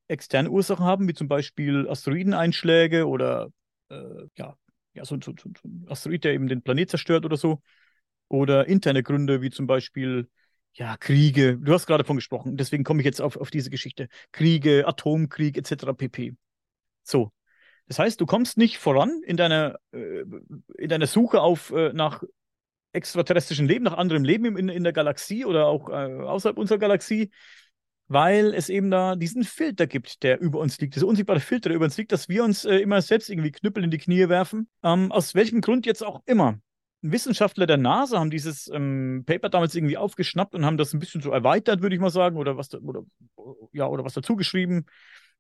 externe 0.09 0.50
Ursachen 0.50 0.84
haben, 0.84 1.09
wie 1.09 1.14
zum 1.14 1.28
Beispiel 1.28 1.88
Asteroideneinschläge 1.88 3.06
oder 3.06 3.50
äh, 3.90 4.26
ja, 4.36 4.56
ja, 4.94 5.04
so, 5.04 5.16
so, 5.22 5.32
so, 5.40 5.48
ein 5.64 5.86
Asteroid, 5.88 6.24
der 6.24 6.34
eben 6.34 6.48
den 6.48 6.62
Planet 6.62 6.90
zerstört 6.90 7.24
oder 7.24 7.36
so. 7.36 7.62
Oder 8.28 8.66
interne 8.68 9.02
Gründe, 9.02 9.40
wie 9.40 9.50
zum 9.50 9.66
Beispiel 9.66 10.28
ja, 10.74 10.96
Kriege. 10.96 11.56
Du 11.59 11.72
hast 11.72 11.86
gerade 11.86 12.04
von 12.04 12.16
gesprochen, 12.16 12.56
deswegen 12.56 12.84
komme 12.84 13.00
ich 13.00 13.06
jetzt 13.06 13.20
auf, 13.20 13.36
auf 13.36 13.50
diese 13.50 13.70
Geschichte. 13.70 14.09
Kriege, 14.32 14.86
Atomkrieg 14.86 15.56
etc. 15.56 15.94
pp. 15.96 16.36
So. 17.09 17.32
Das 17.86 17.98
heißt, 17.98 18.20
du 18.20 18.26
kommst 18.26 18.59
nicht 18.59 18.78
voran 18.78 19.22
in 19.24 19.36
deiner, 19.36 19.78
äh, 19.92 20.24
in 20.76 20.88
deiner 20.88 21.06
Suche 21.06 21.40
auf, 21.40 21.70
äh, 21.70 21.92
nach 21.92 22.22
extraterrestrischem 22.92 23.66
Leben, 23.66 23.84
nach 23.84 23.96
anderem 23.96 24.24
Leben 24.24 24.56
in, 24.56 24.68
in 24.68 24.84
der 24.84 24.92
Galaxie 24.92 25.44
oder 25.44 25.66
auch 25.66 25.88
äh, 25.88 25.92
außerhalb 25.92 26.59
unserer 26.59 26.78
Galaxie, 26.78 27.30
weil 28.09 28.54
es 28.54 28.68
eben 28.68 28.90
da 28.90 29.16
diesen 29.16 29.44
Filter 29.44 29.86
gibt, 29.86 30.22
der 30.22 30.40
über 30.40 30.59
uns 30.59 30.80
liegt, 30.80 30.96
dieser 30.96 31.06
unsichtbare 31.06 31.40
Filter, 31.40 31.68
der 31.68 31.76
über 31.76 31.84
uns 31.84 31.96
liegt, 31.96 32.12
dass 32.12 32.28
wir 32.28 32.44
uns 32.44 32.64
äh, 32.64 32.76
immer 32.76 33.00
selbst 33.02 33.28
irgendwie 33.28 33.52
Knüppel 33.52 33.84
in 33.84 33.90
die 33.90 33.98
Knie 33.98 34.28
werfen. 34.28 34.68
Ähm, 34.82 35.12
aus 35.12 35.34
welchem 35.34 35.61
Grund 35.61 35.86
jetzt 35.86 36.04
auch 36.04 36.22
immer. 36.26 36.59
Wissenschaftler 37.00 37.66
der 37.66 37.76
NASA 37.76 38.18
haben 38.18 38.30
dieses 38.30 38.68
ähm, 38.68 39.22
Paper 39.24 39.50
damals 39.50 39.74
irgendwie 39.74 39.96
aufgeschnappt 39.96 40.54
und 40.54 40.64
haben 40.64 40.78
das 40.78 40.92
ein 40.92 40.98
bisschen 40.98 41.20
so 41.20 41.30
erweitert, 41.30 41.80
würde 41.80 41.94
ich 41.94 42.00
mal 42.00 42.11
sagen, 42.11 42.36
oder 42.36 42.56
was, 42.56 42.70
da, 42.70 42.78
oder, 42.78 43.04
ja, 43.72 43.86
oder 43.86 44.04
was 44.04 44.14
dazu 44.14 44.34
geschrieben, 44.34 44.86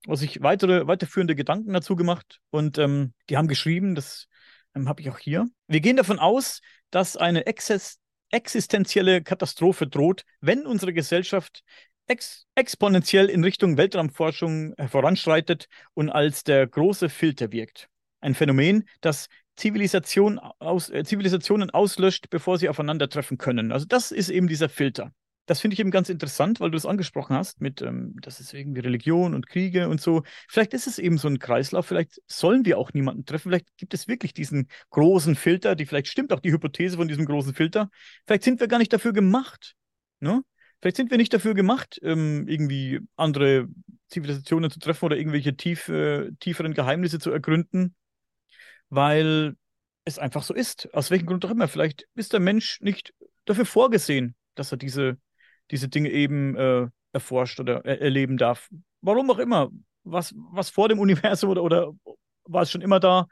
sich 0.06 0.42
weitere, 0.42 0.86
weiterführende 0.86 1.34
Gedanken 1.34 1.72
dazu 1.72 1.96
gemacht. 1.96 2.40
Und 2.50 2.78
ähm, 2.78 3.12
die 3.28 3.36
haben 3.36 3.48
geschrieben, 3.48 3.94
das 3.94 4.26
ähm, 4.74 4.88
habe 4.88 5.00
ich 5.00 5.10
auch 5.10 5.18
hier. 5.18 5.46
Wir 5.66 5.80
gehen 5.80 5.96
davon 5.96 6.18
aus, 6.18 6.60
dass 6.90 7.16
eine 7.16 7.46
Exzess 7.46 7.98
existenzielle 8.30 9.22
Katastrophe 9.22 9.86
droht, 9.86 10.24
wenn 10.40 10.66
unsere 10.66 10.92
Gesellschaft 10.92 11.62
ex 12.06 12.46
exponentiell 12.54 13.26
in 13.30 13.44
Richtung 13.44 13.76
Weltraumforschung 13.76 14.74
voranschreitet 14.88 15.68
und 15.94 16.10
als 16.10 16.44
der 16.44 16.66
große 16.66 17.08
Filter 17.08 17.52
wirkt. 17.52 17.88
Ein 18.20 18.34
Phänomen, 18.34 18.88
das 19.00 19.28
Zivilisation 19.56 20.38
aus, 20.38 20.88
äh, 20.90 21.04
Zivilisationen 21.04 21.70
auslöscht, 21.70 22.30
bevor 22.30 22.58
sie 22.58 22.68
aufeinandertreffen 22.68 23.38
können. 23.38 23.72
Also 23.72 23.86
das 23.86 24.12
ist 24.12 24.30
eben 24.30 24.46
dieser 24.46 24.68
Filter. 24.68 25.12
Das 25.48 25.60
finde 25.60 25.72
ich 25.72 25.80
eben 25.80 25.90
ganz 25.90 26.10
interessant, 26.10 26.60
weil 26.60 26.70
du 26.70 26.76
es 26.76 26.84
angesprochen 26.84 27.34
hast, 27.34 27.62
mit, 27.62 27.80
ähm, 27.80 28.14
das 28.20 28.38
ist 28.38 28.52
irgendwie 28.52 28.80
Religion 28.80 29.32
und 29.32 29.46
Kriege 29.46 29.88
und 29.88 29.98
so. 29.98 30.22
Vielleicht 30.46 30.74
ist 30.74 30.86
es 30.86 30.98
eben 30.98 31.16
so 31.16 31.26
ein 31.26 31.38
Kreislauf, 31.38 31.86
vielleicht 31.86 32.20
sollen 32.26 32.66
wir 32.66 32.76
auch 32.76 32.92
niemanden 32.92 33.24
treffen, 33.24 33.48
vielleicht 33.48 33.74
gibt 33.78 33.94
es 33.94 34.08
wirklich 34.08 34.34
diesen 34.34 34.68
großen 34.90 35.36
Filter, 35.36 35.74
die 35.74 35.86
vielleicht 35.86 36.08
stimmt 36.08 36.34
auch 36.34 36.40
die 36.40 36.52
Hypothese 36.52 36.98
von 36.98 37.08
diesem 37.08 37.24
großen 37.24 37.54
Filter. 37.54 37.88
Vielleicht 38.26 38.42
sind 38.42 38.60
wir 38.60 38.68
gar 38.68 38.76
nicht 38.76 38.92
dafür 38.92 39.14
gemacht. 39.14 39.74
Ne? 40.20 40.42
Vielleicht 40.82 40.98
sind 40.98 41.10
wir 41.10 41.16
nicht 41.16 41.32
dafür 41.32 41.54
gemacht, 41.54 41.98
ähm, 42.02 42.46
irgendwie 42.46 43.00
andere 43.16 43.68
Zivilisationen 44.08 44.70
zu 44.70 44.80
treffen 44.80 45.06
oder 45.06 45.16
irgendwelche 45.16 45.56
tief, 45.56 45.88
äh, 45.88 46.30
tieferen 46.40 46.74
Geheimnisse 46.74 47.18
zu 47.18 47.30
ergründen, 47.30 47.94
weil 48.90 49.56
es 50.04 50.18
einfach 50.18 50.42
so 50.42 50.52
ist. 50.52 50.92
Aus 50.92 51.10
welchem 51.10 51.24
Grund 51.24 51.42
auch 51.46 51.50
immer. 51.50 51.68
Vielleicht 51.68 52.06
ist 52.16 52.34
der 52.34 52.40
Mensch 52.40 52.82
nicht 52.82 53.14
dafür 53.46 53.64
vorgesehen, 53.64 54.34
dass 54.54 54.72
er 54.72 54.76
diese, 54.76 55.16
diese 55.70 55.88
Dinge 55.88 56.10
eben 56.10 56.56
äh, 56.56 56.88
erforscht 57.12 57.60
oder 57.60 57.84
er 57.84 58.00
erleben 58.00 58.36
darf. 58.36 58.68
Warum 59.00 59.30
auch 59.30 59.38
immer. 59.38 59.70
Was, 60.04 60.34
was 60.52 60.70
vor 60.70 60.88
dem 60.88 60.98
Universum 60.98 61.50
oder, 61.50 61.62
oder 61.62 61.92
war 62.44 62.62
es 62.62 62.70
schon 62.70 62.80
immer 62.80 63.00
da? 63.00 63.26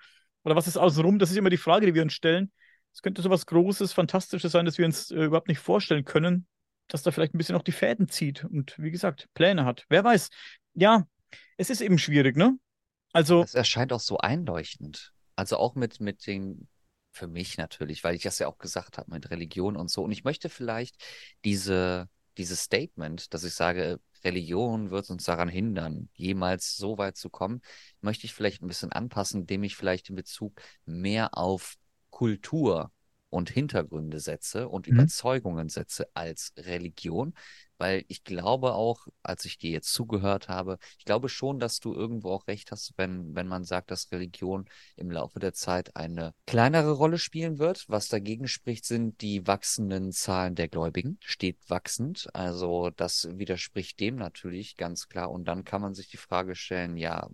Oder 0.44 0.56
was 0.56 0.66
ist 0.66 0.76
außenrum? 0.76 1.18
Das 1.18 1.30
ist 1.30 1.36
immer 1.36 1.50
die 1.50 1.56
Frage, 1.56 1.86
die 1.86 1.94
wir 1.94 2.02
uns 2.02 2.12
stellen. 2.12 2.52
Es 2.92 3.02
könnte 3.02 3.22
so 3.22 3.30
was 3.30 3.46
Großes, 3.46 3.92
Fantastisches 3.92 4.52
sein, 4.52 4.64
das 4.64 4.78
wir 4.78 4.86
uns 4.86 5.10
äh, 5.10 5.24
überhaupt 5.24 5.48
nicht 5.48 5.58
vorstellen 5.58 6.04
können 6.04 6.46
dass 6.88 7.02
da 7.02 7.10
vielleicht 7.10 7.34
ein 7.34 7.38
bisschen 7.38 7.56
auch 7.56 7.62
die 7.62 7.72
Fäden 7.72 8.08
zieht 8.08 8.44
und 8.44 8.74
wie 8.78 8.90
gesagt, 8.90 9.28
Pläne 9.34 9.64
hat. 9.64 9.84
Wer 9.88 10.04
weiß. 10.04 10.30
Ja, 10.74 11.06
es 11.56 11.70
ist 11.70 11.80
eben 11.80 11.98
schwierig, 11.98 12.36
ne? 12.36 12.58
Also. 13.12 13.42
Es 13.42 13.54
erscheint 13.54 13.92
auch 13.92 14.00
so 14.00 14.18
einleuchtend. 14.18 15.12
Also 15.34 15.56
auch 15.58 15.74
mit, 15.74 16.00
mit 16.00 16.26
den, 16.26 16.68
für 17.12 17.26
mich 17.26 17.56
natürlich, 17.56 18.04
weil 18.04 18.14
ich 18.14 18.22
das 18.22 18.38
ja 18.38 18.46
auch 18.46 18.58
gesagt 18.58 18.98
habe, 18.98 19.10
mit 19.10 19.30
Religion 19.30 19.76
und 19.76 19.90
so. 19.90 20.02
Und 20.02 20.12
ich 20.12 20.24
möchte 20.24 20.48
vielleicht 20.48 21.02
diese, 21.44 22.08
dieses 22.38 22.62
Statement, 22.62 23.32
dass 23.34 23.44
ich 23.44 23.54
sage, 23.54 24.00
Religion 24.24 24.90
wird 24.90 25.10
uns 25.10 25.24
daran 25.24 25.48
hindern, 25.48 26.08
jemals 26.14 26.76
so 26.76 26.98
weit 26.98 27.16
zu 27.16 27.30
kommen, 27.30 27.60
möchte 28.00 28.26
ich 28.26 28.34
vielleicht 28.34 28.62
ein 28.62 28.68
bisschen 28.68 28.92
anpassen, 28.92 29.42
indem 29.42 29.62
ich 29.62 29.76
vielleicht 29.76 30.10
in 30.10 30.16
Bezug 30.16 30.60
mehr 30.84 31.36
auf 31.36 31.76
Kultur 32.10 32.90
und 33.36 33.50
Hintergründe 33.50 34.18
setze 34.18 34.68
und 34.68 34.86
mhm. 34.86 34.94
Überzeugungen 34.94 35.68
setze 35.68 36.08
als 36.14 36.52
Religion, 36.56 37.34
weil 37.78 38.04
ich 38.08 38.24
glaube 38.24 38.72
auch, 38.72 39.06
als 39.22 39.44
ich 39.44 39.58
dir 39.58 39.70
jetzt 39.70 39.92
zugehört 39.92 40.48
habe, 40.48 40.78
ich 40.98 41.04
glaube 41.04 41.28
schon, 41.28 41.58
dass 41.58 41.78
du 41.78 41.92
irgendwo 41.92 42.30
auch 42.30 42.46
recht 42.46 42.70
hast, 42.70 42.94
wenn, 42.96 43.34
wenn 43.34 43.46
man 43.46 43.64
sagt, 43.64 43.90
dass 43.90 44.10
Religion 44.10 44.64
im 44.96 45.10
Laufe 45.10 45.38
der 45.38 45.52
Zeit 45.52 45.94
eine 45.96 46.32
kleinere 46.46 46.92
Rolle 46.92 47.18
spielen 47.18 47.58
wird. 47.58 47.84
Was 47.88 48.08
dagegen 48.08 48.48
spricht, 48.48 48.86
sind 48.86 49.20
die 49.20 49.46
wachsenden 49.46 50.12
Zahlen 50.12 50.54
der 50.54 50.68
Gläubigen, 50.68 51.18
steht 51.22 51.58
wachsend. 51.68 52.28
Also 52.32 52.90
das 52.96 53.28
widerspricht 53.30 54.00
dem 54.00 54.16
natürlich 54.16 54.76
ganz 54.76 55.08
klar. 55.08 55.30
Und 55.30 55.44
dann 55.46 55.64
kann 55.64 55.82
man 55.82 55.94
sich 55.94 56.08
die 56.08 56.16
Frage 56.16 56.54
stellen, 56.54 56.96
ja, 56.96 57.28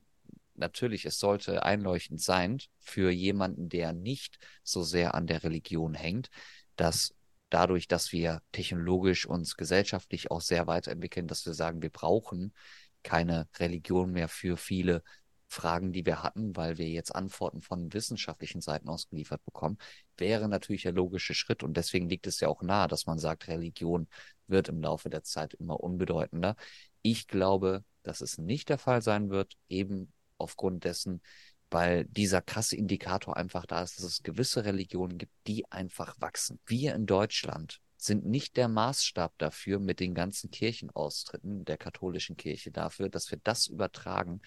natürlich, 0.55 1.05
es 1.05 1.19
sollte 1.19 1.65
einleuchtend 1.65 2.21
sein 2.21 2.59
für 2.79 3.11
jemanden, 3.11 3.69
der 3.69 3.93
nicht 3.93 4.39
so 4.63 4.83
sehr 4.83 5.15
an 5.15 5.27
der 5.27 5.43
Religion 5.43 5.95
hängt, 5.95 6.31
dass 6.77 7.15
dadurch, 7.51 7.89
dass 7.89 8.13
wir 8.13 8.43
technologisch 8.53 9.27
uns 9.27 9.57
gesellschaftlich 9.57 10.31
auch 10.31 10.41
sehr 10.41 10.67
weiterentwickeln, 10.67 11.27
dass 11.27 11.45
wir 11.47 11.55
sagen, 11.55 11.83
wir 11.83 11.91
brauchen 11.91 12.55
keine 13.03 13.49
Religion 13.59 14.13
mehr 14.13 14.29
für 14.29 14.57
viele 14.57 15.03
Fragen, 15.49 15.93
die 15.93 16.07
wir 16.07 16.23
hatten, 16.23 16.57
weil 16.57 16.79
wir 16.79 16.89
jetzt 16.89 17.15
Antworten 17.15 17.61
von 17.61 17.93
wissenschaftlichen 17.93 18.63
Seiten 18.63 18.89
ausgeliefert 18.89 19.45
bekommen, 19.45 19.77
wäre 20.17 20.49
natürlich 20.49 20.83
der 20.83 20.93
logische 20.93 21.35
Schritt. 21.35 21.63
Und 21.63 21.77
deswegen 21.77 22.09
liegt 22.09 22.27
es 22.27 22.41
ja 22.41 22.49
auch 22.49 22.63
nahe, 22.63 22.89
dass 22.89 23.07
man 23.07 23.19
sagt, 23.19 23.49
Religion 23.49 24.09
wird 24.47 24.69
im 24.71 24.81
Laufe 24.81 25.11
der 25.11 25.25
Zeit 25.25 25.53
immer 25.55 25.79
unbedeutender. 25.81 26.57
Ich 27.03 27.29
glaube, 27.29 27.85
dass 28.03 28.23
es 28.23 28.39
nicht 28.39 28.71
der 28.71 28.79
Fall 28.79 29.03
sein 29.03 29.29
wird, 29.29 29.57
eben 29.69 30.13
aufgrund 30.43 30.85
dessen, 30.85 31.23
weil 31.71 32.05
dieser 32.05 32.43
krasse 32.43 32.77
Indikator 32.77 33.37
einfach 33.37 33.67
da 33.67 33.83
ist, 33.83 33.99
dass 33.99 34.05
es 34.05 34.23
gewisse 34.23 34.65
Religionen 34.65 35.19
gibt, 35.19 35.33
die 35.47 35.71
einfach 35.71 36.15
wachsen. 36.21 36.61
Wir 36.67 36.95
in 36.95 37.07
Deutschland 37.07 37.81
sind 37.97 38.27
nicht 38.27 38.57
der 38.57 38.69
Maßstab 38.69 39.33
dafür 39.39 39.79
mit 39.79 40.01
den 40.01 40.15
ganzen 40.15 40.51
Kirchenaustritten 40.51 41.65
der 41.65 41.79
katholischen 41.79 42.37
Kirche 42.37 42.71
dafür, 42.71 43.09
dass 43.09 43.31
wir 43.31 43.39
das 43.43 43.69
übertragen 43.69 44.41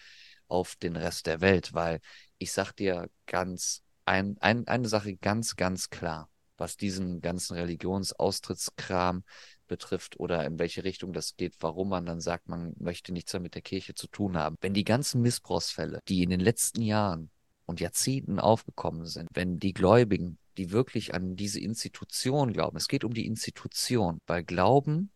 auf 0.48 0.76
den 0.76 0.96
Rest 0.96 1.26
der 1.26 1.42
Welt, 1.42 1.74
weil 1.74 2.00
ich 2.38 2.52
sag 2.52 2.74
dir 2.74 3.10
ganz 3.26 3.82
ein, 4.04 4.38
ein, 4.40 4.68
eine 4.68 4.88
Sache 4.88 5.16
ganz, 5.16 5.56
ganz 5.56 5.90
klar, 5.90 6.30
was 6.58 6.78
diesen 6.78 7.22
ganzen 7.22 7.56
Religionsaustrittkram 7.56 9.24
betrifft 9.68 10.20
oder 10.20 10.46
in 10.46 10.60
welche 10.60 10.84
Richtung 10.84 11.14
das 11.14 11.36
geht, 11.36 11.56
warum 11.60 11.90
man 11.90 12.06
dann 12.06 12.22
sagt, 12.22 12.48
man 12.48 12.74
möchte 12.78 13.12
nichts 13.12 13.34
mehr 13.34 13.42
mit 13.42 13.56
der 13.56 13.62
Kirche 13.62 13.94
zu 13.96 14.08
tun 14.08 14.38
haben. 14.38 14.56
Wenn 14.62 14.74
die 14.74 14.84
ganzen 14.84 15.22
Missbrauchsfälle, 15.22 16.00
die 16.08 16.24
in 16.24 16.30
den 16.30 16.40
letzten 16.40 16.82
Jahren 16.82 17.30
und 17.66 17.80
Jahrzehnten 17.80 18.40
aufgekommen 18.40 19.06
sind, 19.06 19.30
wenn 19.34 19.60
die 19.60 19.74
Gläubigen, 19.74 20.38
die 20.58 20.72
wirklich 20.72 21.14
an 21.14 21.36
diese 21.36 21.60
Institution 21.60 22.54
glauben, 22.54 22.78
es 22.78 22.88
geht 22.88 23.04
um 23.04 23.14
die 23.14 23.26
Institution, 23.26 24.20
weil 24.28 24.44
Glauben 24.44 25.12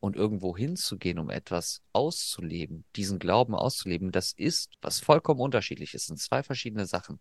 und 0.00 0.16
irgendwo 0.16 0.56
hinzugehen, 0.56 1.18
um 1.18 1.30
etwas 1.30 1.80
auszuleben, 1.92 2.84
diesen 2.94 3.18
Glauben 3.18 3.54
auszuleben, 3.54 4.12
das 4.12 4.32
ist 4.32 4.74
was 4.82 5.00
vollkommen 5.00 5.40
unterschiedlich 5.40 5.94
ist, 5.94 6.06
sind 6.06 6.20
zwei 6.20 6.42
verschiedene 6.42 6.86
Sachen. 6.86 7.20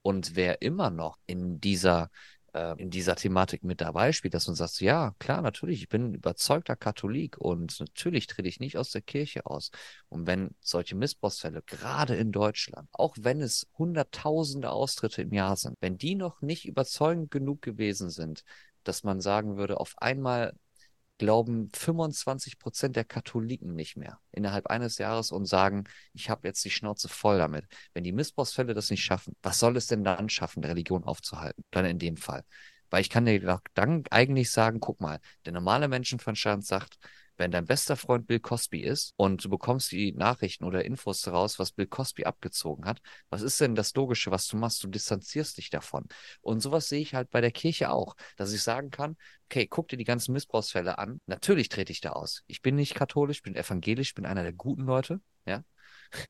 Und 0.00 0.34
wer 0.34 0.62
immer 0.62 0.90
noch 0.90 1.18
in 1.26 1.60
dieser 1.60 2.10
äh, 2.52 2.74
in 2.80 2.90
dieser 2.90 3.16
Thematik 3.16 3.64
mit 3.64 3.80
dabei 3.80 4.12
spielt, 4.12 4.34
dass 4.34 4.46
man 4.46 4.56
sagt, 4.56 4.80
ja, 4.80 5.14
klar, 5.18 5.42
natürlich, 5.42 5.82
ich 5.82 5.88
bin 5.88 6.14
überzeugter 6.14 6.76
Katholik 6.76 7.38
und 7.38 7.78
natürlich 7.80 8.26
trete 8.26 8.48
ich 8.48 8.60
nicht 8.60 8.76
aus 8.76 8.90
der 8.90 9.02
Kirche 9.02 9.46
aus. 9.46 9.70
Und 10.08 10.26
wenn 10.26 10.54
solche 10.60 10.96
Missbrauchsfälle, 10.96 11.62
gerade 11.62 12.14
in 12.16 12.32
Deutschland, 12.32 12.88
auch 12.92 13.16
wenn 13.20 13.40
es 13.40 13.68
hunderttausende 13.78 14.70
Austritte 14.70 15.22
im 15.22 15.32
Jahr 15.32 15.56
sind, 15.56 15.76
wenn 15.80 15.98
die 15.98 16.14
noch 16.14 16.42
nicht 16.42 16.66
überzeugend 16.66 17.30
genug 17.30 17.62
gewesen 17.62 18.10
sind, 18.10 18.44
dass 18.84 19.04
man 19.04 19.20
sagen 19.20 19.56
würde, 19.56 19.78
auf 19.80 19.94
einmal 19.98 20.54
glauben 21.22 21.70
25 21.72 22.58
Prozent 22.58 22.96
der 22.96 23.04
Katholiken 23.04 23.76
nicht 23.76 23.96
mehr 23.96 24.18
innerhalb 24.32 24.66
eines 24.66 24.98
Jahres 24.98 25.30
und 25.30 25.46
sagen, 25.46 25.84
ich 26.14 26.28
habe 26.28 26.48
jetzt 26.48 26.64
die 26.64 26.70
Schnauze 26.70 27.08
voll 27.08 27.38
damit. 27.38 27.64
Wenn 27.94 28.02
die 28.02 28.10
Missbrauchsfälle 28.10 28.74
das 28.74 28.90
nicht 28.90 29.04
schaffen, 29.04 29.36
was 29.40 29.60
soll 29.60 29.76
es 29.76 29.86
denn 29.86 30.02
dann 30.02 30.28
schaffen, 30.28 30.64
Religion 30.64 31.04
aufzuhalten? 31.04 31.62
Dann 31.70 31.84
in 31.84 32.00
dem 32.00 32.16
Fall. 32.16 32.42
Weil 32.90 33.02
ich 33.02 33.08
kann 33.08 33.24
dir 33.24 33.60
dann 33.74 34.02
eigentlich 34.10 34.50
sagen, 34.50 34.80
guck 34.80 35.00
mal, 35.00 35.20
der 35.46 35.52
normale 35.52 35.86
Menschenverstand 35.86 36.66
sagt, 36.66 36.98
wenn 37.42 37.50
dein 37.50 37.66
bester 37.66 37.96
Freund 37.96 38.28
Bill 38.28 38.38
Cosby 38.38 38.82
ist 38.82 39.14
und 39.16 39.44
du 39.44 39.48
bekommst 39.50 39.90
die 39.90 40.12
Nachrichten 40.12 40.62
oder 40.62 40.84
Infos 40.84 41.22
daraus, 41.22 41.58
was 41.58 41.72
Bill 41.72 41.88
Cosby 41.88 42.24
abgezogen 42.24 42.84
hat, 42.84 43.00
was 43.30 43.42
ist 43.42 43.60
denn 43.60 43.74
das 43.74 43.92
Logische, 43.96 44.30
was 44.30 44.46
du 44.46 44.56
machst? 44.56 44.84
Du 44.84 44.86
distanzierst 44.86 45.58
dich 45.58 45.68
davon. 45.68 46.06
Und 46.40 46.60
sowas 46.60 46.88
sehe 46.88 47.00
ich 47.00 47.16
halt 47.16 47.30
bei 47.30 47.40
der 47.40 47.50
Kirche 47.50 47.90
auch, 47.90 48.14
dass 48.36 48.52
ich 48.52 48.62
sagen 48.62 48.92
kann, 48.92 49.16
okay, 49.46 49.66
guck 49.66 49.88
dir 49.88 49.96
die 49.96 50.04
ganzen 50.04 50.32
Missbrauchsfälle 50.32 50.98
an. 50.98 51.20
Natürlich 51.26 51.68
trete 51.68 51.90
ich 51.90 52.00
da 52.00 52.10
aus. 52.10 52.44
Ich 52.46 52.62
bin 52.62 52.76
nicht 52.76 52.94
katholisch, 52.94 53.42
bin 53.42 53.56
evangelisch, 53.56 54.14
bin 54.14 54.24
einer 54.24 54.44
der 54.44 54.52
guten 54.52 54.82
Leute, 54.82 55.20
ja. 55.44 55.64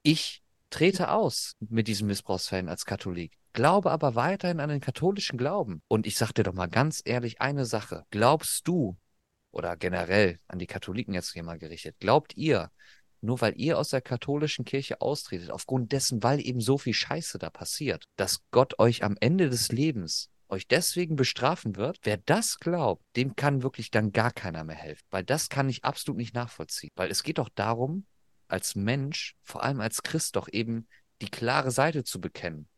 Ich 0.03 0.43
trete 0.71 1.11
aus 1.11 1.57
mit 1.61 1.89
diesen 1.89 2.07
Missbrauchsfällen 2.07 2.71
als 2.71 2.87
Katholik, 2.87 3.37
glaube 3.53 3.91
aber 3.91 4.15
weiterhin 4.15 4.61
an 4.61 4.71
den 4.71 4.81
katholischen 4.81 5.37
Glauben. 5.37 5.83
Und 5.89 6.07
ich 6.07 6.17
sag 6.17 6.33
dir 6.33 6.45
doch 6.45 6.55
mal 6.55 6.69
ganz 6.69 7.03
ehrlich 7.05 7.43
eine 7.43 7.67
Sache. 7.67 8.07
Glaubst 8.11 8.67
du, 8.67 8.97
oder 9.53 9.77
generell 9.77 10.39
an 10.49 10.59
die 10.59 10.67
Katholiken 10.67 11.15
jetzt 11.15 11.33
hier 11.33 11.43
mal 11.43 11.59
gerichtet, 11.59 11.97
glaubt 12.01 12.37
ihr, 12.37 12.71
nur 13.21 13.41
weil 13.41 13.55
ihr 13.57 13.79
aus 13.79 13.91
der 13.91 14.01
katholischen 14.01 14.65
Kirche 14.65 15.01
austretet, 15.01 15.51
aufgrund 15.51 15.93
dessen, 15.93 16.23
weil 16.23 16.45
eben 16.45 16.61
so 16.61 16.77
viel 16.79 16.95
Scheiße 16.95 17.39
da 17.39 17.51
passiert, 17.51 18.07
dass 18.17 18.41
Gott 18.51 18.79
euch 18.81 19.05
am 19.05 19.17
Ende 19.21 19.49
des 19.49 19.71
Lebens 19.71 20.29
euch 20.49 20.67
deswegen 20.67 21.17
bestrafen 21.17 21.77
wird, 21.77 21.99
wer 22.03 22.19
das 22.19 22.59
glaubt, 22.59 23.05
dem 23.17 23.37
kann 23.37 23.63
wirklich 23.63 23.91
dann 23.91 24.13
gar 24.13 24.33
keiner 24.33 24.65
mehr 24.65 24.77
helfen. 24.77 25.05
Weil 25.11 25.25
das 25.25 25.49
kann 25.49 25.69
ich 25.69 25.85
absolut 25.85 26.19
nicht 26.19 26.35
nachvollziehen. 26.35 26.91
Weil 26.95 27.11
es 27.11 27.23
geht 27.23 27.39
doch 27.39 27.49
darum, 27.55 28.07
als 28.49 28.75
Mensch, 28.75 29.35
vor 29.43 29.63
allem 29.63 29.81
als 29.81 30.03
Christ, 30.03 30.37
doch 30.37 30.49
eben 30.53 30.89
die 31.23 31.31
klare 31.31 31.71
Seite 31.71 32.05
zu 32.05 32.21
bekennen 32.21 32.69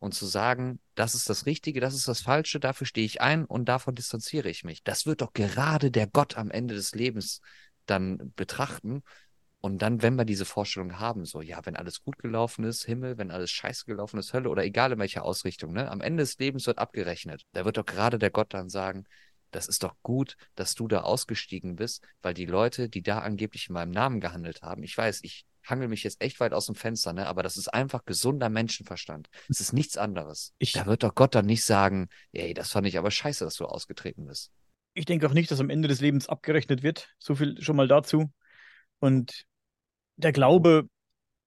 und 0.00 0.14
zu 0.14 0.26
sagen, 0.26 0.80
das 0.94 1.14
ist 1.14 1.28
das 1.30 1.46
Richtige, 1.46 1.80
das 1.80 1.94
ist 1.94 2.08
das 2.08 2.22
Falsche, 2.22 2.58
dafür 2.58 2.86
stehe 2.86 3.06
ich 3.06 3.20
ein 3.20 3.44
und 3.44 3.66
davon 3.66 3.94
distanziere 3.94 4.48
ich 4.48 4.64
mich. 4.64 4.82
Das 4.82 5.06
wird 5.06 5.20
doch 5.20 5.32
gerade 5.32 5.90
der 5.90 6.06
Gott 6.06 6.36
am 6.36 6.50
Ende 6.50 6.74
des 6.74 6.94
Lebens 6.94 7.40
dann 7.86 8.32
betrachten. 8.34 9.02
Und 9.60 9.82
dann, 9.82 10.00
wenn 10.00 10.16
wir 10.16 10.24
diese 10.24 10.46
Vorstellung 10.46 10.98
haben, 10.98 11.26
so, 11.26 11.42
ja, 11.42 11.60
wenn 11.66 11.76
alles 11.76 12.02
gut 12.02 12.16
gelaufen 12.18 12.64
ist, 12.64 12.84
Himmel, 12.86 13.18
wenn 13.18 13.30
alles 13.30 13.50
scheiße 13.50 13.84
gelaufen 13.84 14.18
ist, 14.18 14.32
Hölle 14.32 14.48
oder 14.48 14.64
egal 14.64 14.92
in 14.92 14.98
welcher 14.98 15.22
Ausrichtung, 15.22 15.74
ne, 15.74 15.90
am 15.90 16.00
Ende 16.00 16.22
des 16.22 16.38
Lebens 16.38 16.66
wird 16.66 16.78
abgerechnet. 16.78 17.44
Da 17.52 17.66
wird 17.66 17.76
doch 17.76 17.84
gerade 17.84 18.18
der 18.18 18.30
Gott 18.30 18.54
dann 18.54 18.70
sagen, 18.70 19.04
das 19.50 19.68
ist 19.68 19.82
doch 19.82 19.96
gut, 20.02 20.36
dass 20.54 20.74
du 20.74 20.88
da 20.88 21.00
ausgestiegen 21.02 21.76
bist, 21.76 22.02
weil 22.22 22.32
die 22.32 22.46
Leute, 22.46 22.88
die 22.88 23.02
da 23.02 23.18
angeblich 23.18 23.68
in 23.68 23.74
meinem 23.74 23.90
Namen 23.90 24.20
gehandelt 24.20 24.62
haben, 24.62 24.82
ich 24.82 24.96
weiß, 24.96 25.20
ich 25.24 25.44
hangel 25.70 25.88
mich 25.88 26.02
jetzt 26.02 26.20
echt 26.22 26.40
weit 26.40 26.52
aus 26.52 26.66
dem 26.66 26.74
Fenster, 26.74 27.12
ne? 27.12 27.26
aber 27.26 27.42
das 27.42 27.56
ist 27.56 27.68
einfach 27.68 28.04
gesunder 28.04 28.48
Menschenverstand. 28.48 29.28
Es 29.48 29.60
ist 29.60 29.72
nichts 29.72 29.96
anderes. 29.96 30.54
Ich, 30.58 30.72
da 30.72 30.86
wird 30.86 31.02
doch 31.02 31.14
Gott 31.14 31.34
dann 31.34 31.46
nicht 31.46 31.64
sagen, 31.64 32.08
ey, 32.32 32.54
das 32.54 32.70
fand 32.70 32.86
ich 32.86 32.98
aber 32.98 33.10
scheiße, 33.10 33.44
dass 33.44 33.56
du 33.56 33.66
ausgetreten 33.66 34.26
bist. 34.26 34.50
Ich 34.94 35.04
denke 35.04 35.26
auch 35.28 35.32
nicht, 35.32 35.50
dass 35.50 35.60
am 35.60 35.70
Ende 35.70 35.88
des 35.88 36.00
Lebens 36.00 36.28
abgerechnet 36.28 36.82
wird. 36.82 37.08
So 37.18 37.34
viel 37.34 37.60
schon 37.62 37.76
mal 37.76 37.88
dazu. 37.88 38.32
Und 38.98 39.44
der 40.16 40.32
Glaube, 40.32 40.88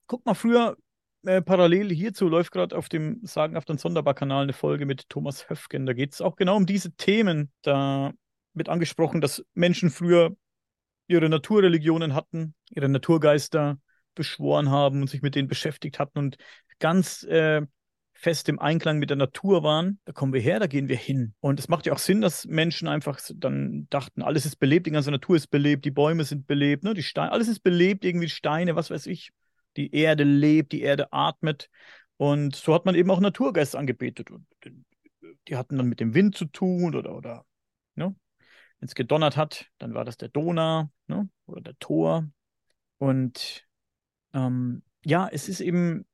guck 0.08 0.26
mal, 0.26 0.34
früher 0.34 0.78
äh, 1.26 1.42
parallel 1.42 1.90
hierzu 1.94 2.28
läuft 2.28 2.52
gerade 2.52 2.76
auf 2.78 2.90
dem 2.90 3.20
Sagenhaften 3.24 3.78
Sonderbar-Kanal 3.78 4.44
eine 4.44 4.54
Folge 4.54 4.86
mit 4.86 5.10
Thomas 5.10 5.50
Höfgen. 5.50 5.86
Da 5.86 5.94
geht 5.94 6.14
es 6.14 6.22
auch 6.22 6.36
genau 6.36 6.56
um 6.58 6.66
diese 6.66 6.92
Themen. 6.94 7.52
Da 7.62 8.12
wird 8.54 8.70
angesprochen, 8.70 9.22
dass 9.22 9.44
Menschen 9.54 9.90
früher 9.90 10.36
ihre 11.08 11.30
Naturreligionen 11.30 12.14
hatten, 12.14 12.56
ihre 12.70 12.90
Naturgeister, 12.90 13.80
beschworen 14.16 14.70
haben 14.70 15.02
und 15.02 15.10
sich 15.10 15.22
mit 15.22 15.36
denen 15.36 15.48
beschäftigt 15.48 16.00
hatten 16.00 16.20
und 16.20 16.38
ganz 16.80 17.24
äh, 17.24 17.62
fest 18.14 18.48
im 18.48 18.60
Einklang 18.60 19.00
mit 19.00 19.10
der 19.10 19.18
Natur 19.18 19.64
waren, 19.64 20.00
da 20.06 20.14
kommen 20.14 20.34
wir 20.34 20.40
her, 20.40 20.60
da 20.60 20.68
gehen 20.68 20.88
wir 20.88 20.96
hin. 20.96 21.34
Und 21.42 21.60
es 21.60 21.68
macht 21.68 21.86
ja 21.86 21.94
auch 21.94 22.00
Sinn, 22.00 22.22
dass 22.22 22.46
Menschen 22.46 22.88
einfach 22.88 23.20
dann 23.36 23.88
dachten, 23.90 24.22
alles 24.22 24.46
ist 24.46 24.56
belebt, 24.58 24.88
die 24.88 24.92
ganze 24.92 25.12
Natur 25.12 25.36
ist 25.36 25.48
belebt, 25.48 25.84
die 25.84 25.92
Bäume 25.92 26.24
sind 26.24 26.48
belebt, 26.48 26.84
ne, 26.84 26.94
die 26.94 27.04
Steine, 27.04 27.32
alles 27.32 27.50
ist 27.50 27.60
belebt, 27.60 28.06
irgendwie 28.06 28.30
Steine, 28.30 28.76
was 28.76 28.90
weiß 28.90 29.08
ich. 29.08 29.32
Die 29.76 29.94
Erde 29.94 30.24
lebt, 30.24 30.72
die 30.72 30.82
Erde 30.82 31.12
atmet. 31.12 31.70
Und 32.18 32.56
so 32.56 32.74
hat 32.74 32.86
man 32.86 32.96
eben 32.96 33.12
auch 33.12 33.20
Naturgeister 33.20 33.80
angebetet. 33.80 34.32
Und 34.32 34.46
die 35.48 35.56
hatten 35.58 35.78
dann 35.78 35.90
mit 35.90 36.00
dem 36.00 36.14
Wind 36.14 36.38
zu 36.38 36.46
tun 36.46 36.96
oder, 36.96 37.16
oder 37.16 37.46
ne? 37.96 38.16
wenn 38.80 38.88
es 38.88 38.96
gedonnert 38.96 39.36
hat, 39.36 39.68
dann 39.80 39.94
war 39.94 40.06
das 40.06 40.18
der 40.18 40.30
Donau 40.30 40.90
ne? 41.08 41.30
oder 41.46 41.62
der 41.62 41.78
Tor. 41.80 42.30
Und 43.00 43.66
ähm, 44.34 44.84
ja, 45.06 45.28
es 45.32 45.50
ist 45.50 45.60
eben, 45.60 46.06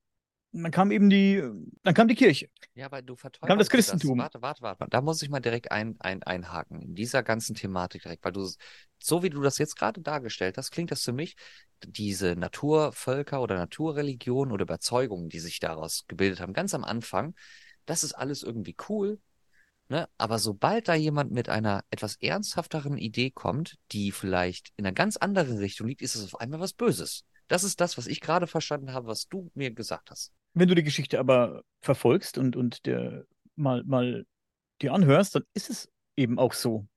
dann 0.51 0.71
kam 0.71 0.91
eben 0.91 1.09
die, 1.09 1.43
dann 1.83 1.93
kam 1.93 2.07
die 2.07 2.15
Kirche. 2.15 2.49
Ja, 2.73 2.91
weil 2.91 3.03
du 3.03 3.15
verteufelst 3.15 3.47
kam 3.47 3.59
das 3.59 3.69
Christentum. 3.69 4.17
Das. 4.17 4.25
Warte, 4.25 4.41
warte, 4.41 4.61
warte. 4.61 4.87
Da 4.89 5.01
muss 5.01 5.21
ich 5.21 5.29
mal 5.29 5.39
direkt 5.39 5.71
ein, 5.71 5.95
ein, 5.99 6.23
einhaken 6.23 6.81
in 6.81 6.95
dieser 6.95 7.23
ganzen 7.23 7.55
Thematik 7.55 8.03
direkt, 8.03 8.23
weil 8.23 8.31
du, 8.31 8.49
so 8.97 9.23
wie 9.23 9.29
du 9.29 9.41
das 9.41 9.57
jetzt 9.57 9.75
gerade 9.75 10.01
dargestellt 10.01 10.57
hast, 10.57 10.71
klingt 10.71 10.91
das 10.91 11.03
für 11.03 11.13
mich, 11.13 11.35
diese 11.85 12.35
Naturvölker 12.35 13.41
oder 13.41 13.55
Naturreligionen 13.55 14.51
oder 14.51 14.63
Überzeugungen, 14.63 15.29
die 15.29 15.39
sich 15.39 15.59
daraus 15.59 16.05
gebildet 16.07 16.39
haben, 16.39 16.53
ganz 16.53 16.73
am 16.73 16.83
Anfang, 16.83 17.35
das 17.85 18.03
ist 18.03 18.13
alles 18.13 18.43
irgendwie 18.43 18.75
cool, 18.89 19.19
Ne? 19.89 20.07
Aber 20.19 20.37
sobald 20.37 20.87
da 20.87 20.93
jemand 20.93 21.31
mit 21.31 21.49
einer 21.49 21.83
etwas 21.89 22.15
ernsthafteren 22.21 22.95
Idee 22.95 23.31
kommt, 23.31 23.77
die 23.91 24.11
vielleicht 24.11 24.71
in 24.77 24.85
einer 24.85 24.93
ganz 24.93 25.17
anderen 25.17 25.57
Richtung 25.57 25.87
liegt, 25.87 26.03
ist 26.03 26.13
es 26.13 26.25
auf 26.25 26.39
einmal 26.39 26.59
was 26.59 26.73
Böses. 26.73 27.25
Das 27.49 27.63
ist 27.63 27.81
das, 27.81 27.97
was 27.97 28.07
ich 28.07 28.21
gerade 28.21 28.47
verstanden 28.47 28.93
habe, 28.93 29.07
was 29.07 29.27
du 29.27 29.51
mir 29.55 29.71
gesagt 29.71 30.11
hast. 30.11 30.31
Wenn 30.53 30.69
du 30.69 30.75
die 30.75 30.83
Geschichte 30.83 31.19
aber 31.19 31.63
verfolgst 31.81 32.37
und, 32.37 32.55
und 32.55 32.85
der 32.85 33.25
mal, 33.55 33.83
mal 33.83 34.25
dir 34.81 34.93
anhörst, 34.93 35.35
dann 35.35 35.43
ist 35.53 35.69
es 35.69 35.89
eben 36.15 36.39
auch 36.39 36.53
so. 36.53 36.87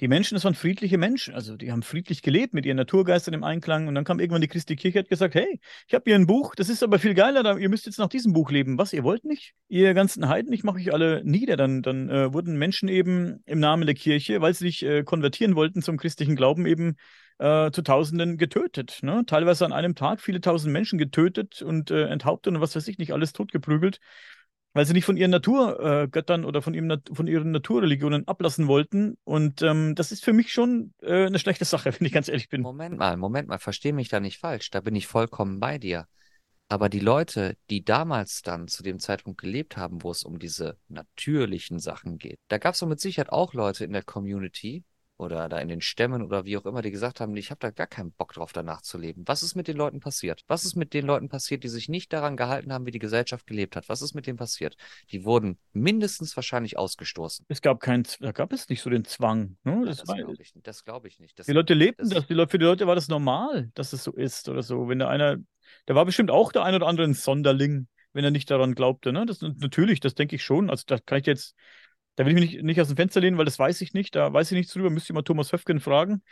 Die 0.00 0.08
Menschen, 0.08 0.34
das 0.34 0.44
waren 0.44 0.54
friedliche 0.54 0.96
Menschen, 0.96 1.34
also 1.34 1.56
die 1.56 1.70
haben 1.70 1.82
friedlich 1.82 2.22
gelebt 2.22 2.54
mit 2.54 2.64
ihren 2.64 2.78
Naturgeistern 2.78 3.34
im 3.34 3.44
Einklang 3.44 3.88
und 3.88 3.94
dann 3.94 4.04
kam 4.04 4.18
irgendwann 4.18 4.40
die 4.40 4.48
Christi 4.48 4.74
Kirche 4.74 4.98
und 4.98 5.04
hat 5.04 5.10
gesagt, 5.10 5.34
hey, 5.34 5.60
ich 5.86 5.94
habe 5.94 6.04
hier 6.06 6.14
ein 6.14 6.26
Buch, 6.26 6.54
das 6.54 6.70
ist 6.70 6.82
aber 6.82 6.98
viel 6.98 7.14
geiler, 7.14 7.58
ihr 7.58 7.68
müsst 7.68 7.84
jetzt 7.84 7.98
nach 7.98 8.08
diesem 8.08 8.32
Buch 8.32 8.50
leben. 8.50 8.78
Was, 8.78 8.94
ihr 8.94 9.04
wollt 9.04 9.24
nicht? 9.24 9.52
Ihr 9.68 9.92
ganzen 9.92 10.28
Heiden, 10.28 10.52
ich 10.52 10.64
mache 10.64 10.78
euch 10.78 10.92
alle 10.92 11.22
nieder. 11.24 11.56
Dann, 11.56 11.82
dann 11.82 12.08
äh, 12.08 12.32
wurden 12.32 12.56
Menschen 12.56 12.88
eben 12.88 13.42
im 13.44 13.60
Namen 13.60 13.84
der 13.84 13.94
Kirche, 13.94 14.40
weil 14.40 14.54
sie 14.54 14.64
sich 14.64 14.82
äh, 14.82 15.04
konvertieren 15.04 15.54
wollten 15.54 15.82
zum 15.82 15.98
christlichen 15.98 16.36
Glauben, 16.36 16.64
eben 16.64 16.96
äh, 17.38 17.70
zu 17.70 17.82
Tausenden 17.82 18.38
getötet. 18.38 19.00
Ne? 19.02 19.24
Teilweise 19.26 19.64
an 19.64 19.72
einem 19.72 19.94
Tag 19.94 20.20
viele 20.20 20.40
tausend 20.40 20.72
Menschen 20.72 20.98
getötet 20.98 21.62
und 21.62 21.90
äh, 21.90 22.06
enthauptet 22.06 22.54
und 22.54 22.60
was 22.60 22.76
weiß 22.76 22.88
ich 22.88 22.98
nicht, 22.98 23.12
alles 23.12 23.32
totgeprügelt. 23.32 24.00
weil 24.74 24.86
sie 24.86 24.94
nicht 24.94 25.04
von 25.04 25.16
ihren 25.16 25.30
Naturgöttern 25.30 26.44
äh, 26.44 26.46
oder 26.46 26.62
von, 26.62 26.72
ihrem, 26.74 27.02
von 27.12 27.26
ihren 27.26 27.50
Naturreligionen 27.50 28.26
ablassen 28.26 28.68
wollten. 28.68 29.18
Und 29.24 29.60
ähm, 29.62 29.94
das 29.94 30.12
ist 30.12 30.24
für 30.24 30.32
mich 30.32 30.52
schon 30.52 30.94
äh, 31.02 31.26
eine 31.26 31.38
schlechte 31.38 31.64
Sache, 31.64 31.92
wenn 31.98 32.06
ich 32.06 32.12
ganz 32.12 32.28
ehrlich 32.28 32.48
bin. 32.48 32.62
Moment 32.62 32.96
mal, 32.98 33.16
Moment 33.16 33.48
mal, 33.48 33.58
verstehe 33.58 33.92
mich 33.92 34.08
da 34.08 34.20
nicht 34.20 34.38
falsch. 34.38 34.70
Da 34.70 34.80
bin 34.80 34.94
ich 34.96 35.06
vollkommen 35.06 35.60
bei 35.60 35.78
dir. 35.78 36.06
Aber 36.68 36.88
die 36.88 37.00
Leute, 37.00 37.58
die 37.68 37.84
damals 37.84 38.40
dann 38.40 38.66
zu 38.66 38.82
dem 38.82 38.98
Zeitpunkt 38.98 39.38
gelebt 39.42 39.76
haben, 39.76 40.02
wo 40.02 40.10
es 40.10 40.24
um 40.24 40.38
diese 40.38 40.78
natürlichen 40.88 41.78
Sachen 41.78 42.16
geht, 42.16 42.38
da 42.48 42.56
gab 42.56 42.74
es 42.74 42.82
mit 42.82 42.98
Sicherheit 42.98 43.30
auch 43.30 43.52
Leute 43.52 43.84
in 43.84 43.92
der 43.92 44.02
Community, 44.02 44.84
oder 45.22 45.48
da 45.48 45.58
in 45.58 45.68
den 45.68 45.80
Stämmen 45.80 46.22
oder 46.22 46.44
wie 46.44 46.56
auch 46.56 46.66
immer, 46.66 46.82
die 46.82 46.90
gesagt 46.90 47.20
haben, 47.20 47.36
ich 47.36 47.50
habe 47.50 47.60
da 47.60 47.70
gar 47.70 47.86
keinen 47.86 48.12
Bock 48.12 48.32
drauf, 48.32 48.52
danach 48.52 48.82
zu 48.82 48.98
leben. 48.98 49.22
Was 49.26 49.42
ist 49.42 49.54
mit 49.54 49.68
den 49.68 49.76
Leuten 49.76 50.00
passiert? 50.00 50.42
Was 50.48 50.64
ist 50.64 50.76
mit 50.76 50.92
den 50.92 51.06
Leuten 51.06 51.28
passiert, 51.28 51.64
die 51.64 51.68
sich 51.68 51.88
nicht 51.88 52.12
daran 52.12 52.36
gehalten 52.36 52.72
haben, 52.72 52.86
wie 52.86 52.90
die 52.90 52.98
Gesellschaft 52.98 53.46
gelebt 53.46 53.76
hat? 53.76 53.88
Was 53.88 54.02
ist 54.02 54.14
mit 54.14 54.26
denen 54.26 54.36
passiert? 54.36 54.76
Die 55.10 55.24
wurden 55.24 55.58
mindestens 55.72 56.36
wahrscheinlich 56.36 56.76
ausgestoßen. 56.76 57.46
Es 57.48 57.62
gab 57.62 57.80
keinen, 57.80 58.04
da 58.20 58.32
gab 58.32 58.52
es 58.52 58.68
nicht 58.68 58.82
so 58.82 58.90
den 58.90 59.04
Zwang. 59.04 59.56
Ne? 59.64 59.82
Das, 59.86 59.98
das 59.98 60.14
glaube 60.16 60.36
ich, 60.38 60.52
das 60.62 60.84
glaub 60.84 61.04
ich 61.04 61.18
nicht. 61.18 61.38
Das, 61.38 61.46
die 61.46 61.52
Leute 61.52 61.74
lebten 61.74 62.08
das, 62.08 62.20
das 62.20 62.26
die 62.26 62.34
Leute, 62.34 62.50
für 62.50 62.58
die 62.58 62.64
Leute 62.64 62.86
war 62.86 62.94
das 62.94 63.08
normal, 63.08 63.70
dass 63.74 63.92
es 63.92 64.04
so 64.04 64.12
ist 64.12 64.48
oder 64.48 64.62
so. 64.62 64.88
Wenn 64.88 64.98
da 64.98 65.08
einer, 65.08 65.38
da 65.86 65.94
war 65.94 66.04
bestimmt 66.04 66.30
auch 66.30 66.52
der 66.52 66.64
ein 66.64 66.74
oder 66.74 66.86
andere 66.86 67.06
ein 67.06 67.14
Sonderling, 67.14 67.88
wenn 68.12 68.24
er 68.24 68.30
nicht 68.30 68.50
daran 68.50 68.74
glaubte. 68.74 69.12
Ne? 69.12 69.26
Das 69.26 69.40
natürlich, 69.40 70.00
das 70.00 70.14
denke 70.14 70.36
ich 70.36 70.44
schon. 70.44 70.70
Also 70.70 70.84
da 70.86 70.98
kann 70.98 71.18
ich 71.20 71.26
jetzt 71.26 71.54
da 72.16 72.26
will 72.26 72.32
ich 72.34 72.40
mich 72.40 72.52
nicht, 72.52 72.62
nicht 72.64 72.80
aus 72.80 72.88
dem 72.88 72.96
Fenster 72.96 73.20
lehnen, 73.20 73.38
weil 73.38 73.44
das 73.44 73.58
weiß 73.58 73.80
ich 73.80 73.94
nicht. 73.94 74.14
Da 74.14 74.32
weiß 74.32 74.52
ich 74.52 74.56
nichts 74.56 74.72
drüber. 74.72 74.90
Müsste 74.90 75.12
ich 75.12 75.14
mal 75.14 75.22
Thomas 75.22 75.52
Höfgen 75.52 75.80
fragen 75.80 76.22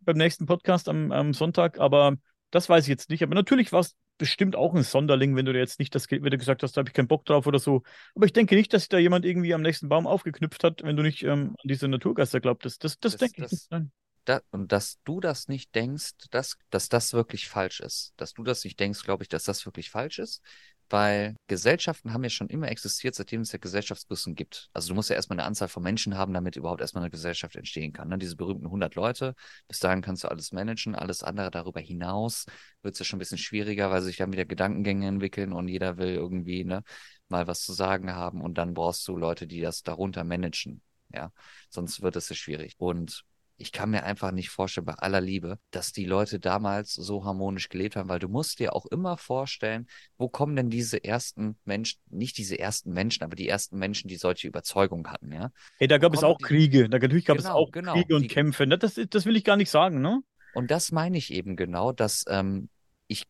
beim 0.00 0.16
nächsten 0.16 0.46
Podcast 0.46 0.88
am, 0.88 1.12
am 1.12 1.32
Sonntag. 1.32 1.78
Aber 1.78 2.16
das 2.50 2.68
weiß 2.68 2.84
ich 2.84 2.88
jetzt 2.88 3.10
nicht. 3.10 3.22
Aber 3.22 3.34
natürlich 3.34 3.72
war 3.72 3.80
es 3.80 3.96
bestimmt 4.18 4.54
auch 4.54 4.74
ein 4.74 4.82
Sonderling, 4.82 5.34
wenn 5.36 5.46
du 5.46 5.52
jetzt 5.56 5.78
nicht 5.78 5.94
das, 5.94 6.10
wenn 6.10 6.22
du 6.22 6.36
gesagt 6.36 6.62
hast, 6.62 6.76
da 6.76 6.80
habe 6.80 6.90
ich 6.90 6.94
keinen 6.94 7.08
Bock 7.08 7.24
drauf 7.24 7.46
oder 7.46 7.58
so. 7.58 7.82
Aber 8.14 8.26
ich 8.26 8.32
denke 8.32 8.54
nicht, 8.54 8.72
dass 8.72 8.82
sich 8.82 8.88
da 8.90 8.98
jemand 8.98 9.24
irgendwie 9.24 9.54
am 9.54 9.62
nächsten 9.62 9.88
Baum 9.88 10.06
aufgeknüpft 10.06 10.62
hat, 10.62 10.82
wenn 10.82 10.96
du 10.96 11.02
nicht 11.02 11.22
ähm, 11.22 11.56
an 11.58 11.68
diese 11.68 11.88
Naturgeister 11.88 12.40
glaubtest. 12.40 12.84
Das, 12.84 12.98
das, 12.98 13.12
das 13.12 13.20
denke 13.20 13.44
ich 13.46 13.52
nicht. 13.52 13.70
Nein. 13.70 13.92
Da, 14.26 14.42
und 14.50 14.70
dass 14.70 14.98
du 15.04 15.20
das 15.20 15.48
nicht 15.48 15.74
denkst, 15.74 16.12
dass, 16.30 16.58
dass 16.68 16.90
das 16.90 17.14
wirklich 17.14 17.48
falsch 17.48 17.80
ist. 17.80 18.12
Dass 18.18 18.34
du 18.34 18.42
das 18.44 18.62
nicht 18.64 18.78
denkst, 18.78 19.02
glaube 19.02 19.24
ich, 19.24 19.30
dass 19.30 19.44
das 19.44 19.64
wirklich 19.64 19.90
falsch 19.90 20.18
ist 20.18 20.42
weil 20.90 21.36
Gesellschaften 21.46 22.12
haben 22.12 22.24
ja 22.24 22.30
schon 22.30 22.48
immer 22.48 22.68
existiert, 22.68 23.14
seitdem 23.14 23.40
es 23.42 23.52
ja 23.52 23.58
Gesellschaftsgrößen 23.58 24.34
gibt. 24.34 24.68
Also 24.74 24.88
du 24.88 24.94
musst 24.94 25.08
ja 25.08 25.16
erstmal 25.16 25.38
eine 25.38 25.46
Anzahl 25.46 25.68
von 25.68 25.82
Menschen 25.82 26.16
haben, 26.16 26.34
damit 26.34 26.56
überhaupt 26.56 26.80
erstmal 26.80 27.04
eine 27.04 27.10
Gesellschaft 27.10 27.56
entstehen 27.56 27.92
kann. 27.92 28.08
Ne? 28.08 28.18
Diese 28.18 28.36
berühmten 28.36 28.66
100 28.66 28.94
Leute, 28.96 29.34
bis 29.68 29.78
dahin 29.78 30.02
kannst 30.02 30.24
du 30.24 30.28
alles 30.28 30.52
managen, 30.52 30.94
alles 30.94 31.22
andere 31.22 31.50
darüber 31.50 31.80
hinaus 31.80 32.46
wird 32.82 32.94
es 32.94 32.98
ja 32.98 33.04
schon 33.04 33.16
ein 33.16 33.20
bisschen 33.20 33.38
schwieriger, 33.38 33.90
weil 33.90 34.02
sich 34.02 34.16
dann 34.16 34.32
wieder 34.32 34.44
Gedankengänge 34.44 35.06
entwickeln 35.06 35.52
und 35.52 35.68
jeder 35.68 35.98
will 35.98 36.14
irgendwie 36.14 36.64
ne, 36.64 36.82
mal 37.28 37.46
was 37.46 37.62
zu 37.62 37.72
sagen 37.72 38.12
haben 38.12 38.40
und 38.40 38.58
dann 38.58 38.74
brauchst 38.74 39.06
du 39.08 39.16
Leute, 39.16 39.46
die 39.46 39.60
das 39.60 39.82
darunter 39.82 40.24
managen. 40.24 40.82
Ja, 41.12 41.32
sonst 41.68 42.02
wird 42.02 42.16
es 42.16 42.28
ja 42.28 42.36
schwierig. 42.36 42.74
Und 42.78 43.24
ich 43.60 43.72
kann 43.72 43.90
mir 43.90 44.04
einfach 44.04 44.32
nicht 44.32 44.48
vorstellen, 44.48 44.86
bei 44.86 44.94
aller 44.94 45.20
Liebe, 45.20 45.58
dass 45.70 45.92
die 45.92 46.06
Leute 46.06 46.40
damals 46.40 46.94
so 46.94 47.24
harmonisch 47.24 47.68
gelebt 47.68 47.94
haben, 47.94 48.08
weil 48.08 48.18
du 48.18 48.28
musst 48.28 48.58
dir 48.58 48.74
auch 48.74 48.86
immer 48.86 49.18
vorstellen, 49.18 49.86
wo 50.16 50.28
kommen 50.28 50.56
denn 50.56 50.70
diese 50.70 51.04
ersten 51.04 51.58
Menschen, 51.64 52.00
nicht 52.08 52.38
diese 52.38 52.58
ersten 52.58 52.92
Menschen, 52.92 53.22
aber 53.22 53.36
die 53.36 53.48
ersten 53.48 53.78
Menschen, 53.78 54.08
die 54.08 54.16
solche 54.16 54.48
Überzeugungen 54.48 55.10
hatten, 55.10 55.30
ja? 55.30 55.50
Hey, 55.76 55.88
da 55.88 55.98
gab 55.98 56.14
es 56.14 56.24
auch 56.24 56.38
die... 56.38 56.44
Kriege, 56.44 56.88
da 56.88 56.98
natürlich 56.98 57.26
gab 57.26 57.36
genau, 57.36 57.48
es 57.48 57.54
auch 57.54 57.70
genau, 57.70 57.92
Kriege 57.92 58.16
und 58.16 58.22
die... 58.22 58.28
Kämpfe, 58.28 58.66
ne? 58.66 58.78
das, 58.78 58.98
das 59.08 59.26
will 59.26 59.36
ich 59.36 59.44
gar 59.44 59.56
nicht 59.56 59.70
sagen, 59.70 60.00
ne? 60.00 60.22
Und 60.54 60.70
das 60.70 60.90
meine 60.90 61.18
ich 61.18 61.32
eben 61.32 61.54
genau, 61.54 61.92
dass 61.92 62.24
ähm, 62.28 62.70
ich 63.08 63.24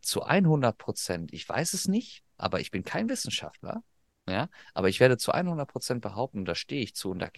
zu 0.00 0.22
100 0.22 0.78
Prozent, 0.78 1.32
ich 1.32 1.46
weiß 1.48 1.74
es 1.74 1.88
nicht, 1.88 2.22
aber 2.38 2.60
ich 2.60 2.70
bin 2.70 2.84
kein 2.84 3.08
Wissenschaftler, 3.08 3.82
ja, 4.26 4.48
aber 4.72 4.88
ich 4.88 4.98
werde 5.00 5.18
zu 5.18 5.32
100 5.32 5.68
Prozent 5.68 6.00
behaupten, 6.00 6.44
da 6.44 6.54
stehe 6.54 6.82
ich 6.82 6.94
zu 6.94 7.10
und 7.10 7.18
da, 7.18 7.28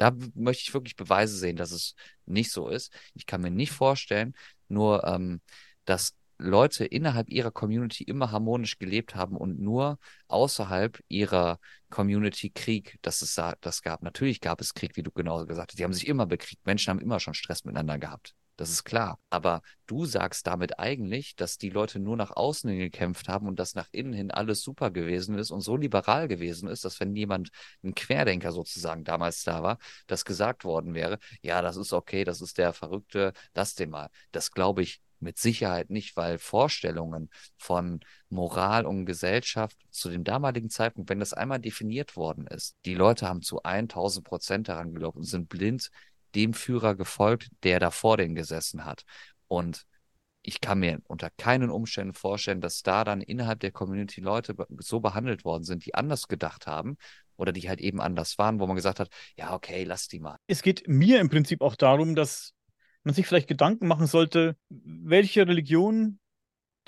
da 0.00 0.12
möchte 0.34 0.62
ich 0.62 0.72
wirklich 0.72 0.96
Beweise 0.96 1.36
sehen, 1.36 1.56
dass 1.56 1.72
es 1.72 1.94
nicht 2.24 2.50
so 2.50 2.68
ist. 2.68 2.90
Ich 3.14 3.26
kann 3.26 3.42
mir 3.42 3.50
nicht 3.50 3.70
vorstellen, 3.70 4.34
nur, 4.68 5.04
ähm, 5.06 5.42
dass 5.84 6.14
Leute 6.38 6.86
innerhalb 6.86 7.28
ihrer 7.28 7.50
Community 7.50 8.04
immer 8.04 8.32
harmonisch 8.32 8.78
gelebt 8.78 9.14
haben 9.14 9.36
und 9.36 9.60
nur 9.60 9.98
außerhalb 10.28 10.98
ihrer 11.08 11.58
Community 11.90 12.48
Krieg, 12.48 12.96
dass 13.02 13.20
es 13.20 13.38
das 13.60 13.82
gab. 13.82 14.02
Natürlich 14.02 14.40
gab 14.40 14.62
es 14.62 14.72
Krieg, 14.72 14.96
wie 14.96 15.02
du 15.02 15.10
genau 15.10 15.44
gesagt 15.44 15.72
hast. 15.72 15.78
Die 15.78 15.84
haben 15.84 15.92
sich 15.92 16.08
immer 16.08 16.24
bekriegt. 16.24 16.64
Menschen 16.64 16.90
haben 16.90 17.00
immer 17.00 17.20
schon 17.20 17.34
Stress 17.34 17.64
miteinander 17.64 17.98
gehabt. 17.98 18.34
Das 18.60 18.68
ist 18.68 18.84
klar. 18.84 19.18
Aber 19.30 19.62
du 19.86 20.04
sagst 20.04 20.46
damit 20.46 20.78
eigentlich, 20.78 21.34
dass 21.34 21.56
die 21.56 21.70
Leute 21.70 21.98
nur 21.98 22.18
nach 22.18 22.30
außen 22.32 22.68
hin 22.68 22.78
gekämpft 22.78 23.26
haben 23.26 23.48
und 23.48 23.58
dass 23.58 23.74
nach 23.74 23.88
innen 23.90 24.12
hin 24.12 24.30
alles 24.30 24.60
super 24.60 24.90
gewesen 24.90 25.38
ist 25.38 25.50
und 25.50 25.62
so 25.62 25.78
liberal 25.78 26.28
gewesen 26.28 26.68
ist, 26.68 26.84
dass 26.84 27.00
wenn 27.00 27.16
jemand, 27.16 27.48
ein 27.82 27.94
Querdenker 27.94 28.52
sozusagen 28.52 29.02
damals 29.02 29.44
da 29.44 29.62
war, 29.62 29.78
das 30.08 30.26
gesagt 30.26 30.64
worden 30.64 30.92
wäre, 30.92 31.18
ja, 31.40 31.62
das 31.62 31.78
ist 31.78 31.94
okay, 31.94 32.22
das 32.24 32.42
ist 32.42 32.58
der 32.58 32.74
Verrückte, 32.74 33.32
das 33.54 33.76
dem 33.76 33.90
mal. 33.90 34.10
Das 34.30 34.50
glaube 34.50 34.82
ich 34.82 35.00
mit 35.20 35.38
Sicherheit 35.38 35.88
nicht, 35.88 36.16
weil 36.16 36.38
Vorstellungen 36.38 37.30
von 37.56 38.00
Moral 38.28 38.84
und 38.84 39.06
Gesellschaft 39.06 39.78
zu 39.90 40.10
dem 40.10 40.24
damaligen 40.24 40.68
Zeitpunkt, 40.70 41.08
wenn 41.08 41.20
das 41.20 41.32
einmal 41.32 41.60
definiert 41.60 42.16
worden 42.16 42.46
ist, 42.46 42.76
die 42.84 42.94
Leute 42.94 43.26
haben 43.26 43.42
zu 43.42 43.62
1000 43.62 44.26
Prozent 44.26 44.68
daran 44.68 44.92
geglaubt 44.92 45.16
und 45.16 45.24
sind 45.24 45.48
blind 45.48 45.90
dem 46.34 46.54
Führer 46.54 46.94
gefolgt, 46.94 47.50
der 47.62 47.80
da 47.80 47.90
vor 47.90 48.16
denen 48.16 48.34
gesessen 48.34 48.84
hat. 48.84 49.04
Und 49.48 49.86
ich 50.42 50.60
kann 50.60 50.78
mir 50.80 51.00
unter 51.06 51.30
keinen 51.30 51.70
Umständen 51.70 52.14
vorstellen, 52.14 52.60
dass 52.60 52.82
da 52.82 53.04
dann 53.04 53.20
innerhalb 53.20 53.60
der 53.60 53.72
Community 53.72 54.20
Leute 54.20 54.54
so 54.78 55.00
behandelt 55.00 55.44
worden 55.44 55.64
sind, 55.64 55.84
die 55.84 55.94
anders 55.94 56.28
gedacht 56.28 56.66
haben 56.66 56.96
oder 57.36 57.52
die 57.52 57.68
halt 57.68 57.80
eben 57.80 58.00
anders 58.00 58.38
waren, 58.38 58.60
wo 58.60 58.66
man 58.66 58.76
gesagt 58.76 59.00
hat, 59.00 59.10
ja, 59.36 59.52
okay, 59.52 59.84
lass 59.84 60.08
die 60.08 60.20
mal. 60.20 60.36
Es 60.46 60.62
geht 60.62 60.88
mir 60.88 61.20
im 61.20 61.28
Prinzip 61.28 61.60
auch 61.60 61.76
darum, 61.76 62.14
dass 62.14 62.52
man 63.02 63.14
sich 63.14 63.26
vielleicht 63.26 63.48
Gedanken 63.48 63.86
machen 63.86 64.06
sollte, 64.06 64.56
welche 64.68 65.46
Religion 65.46 66.18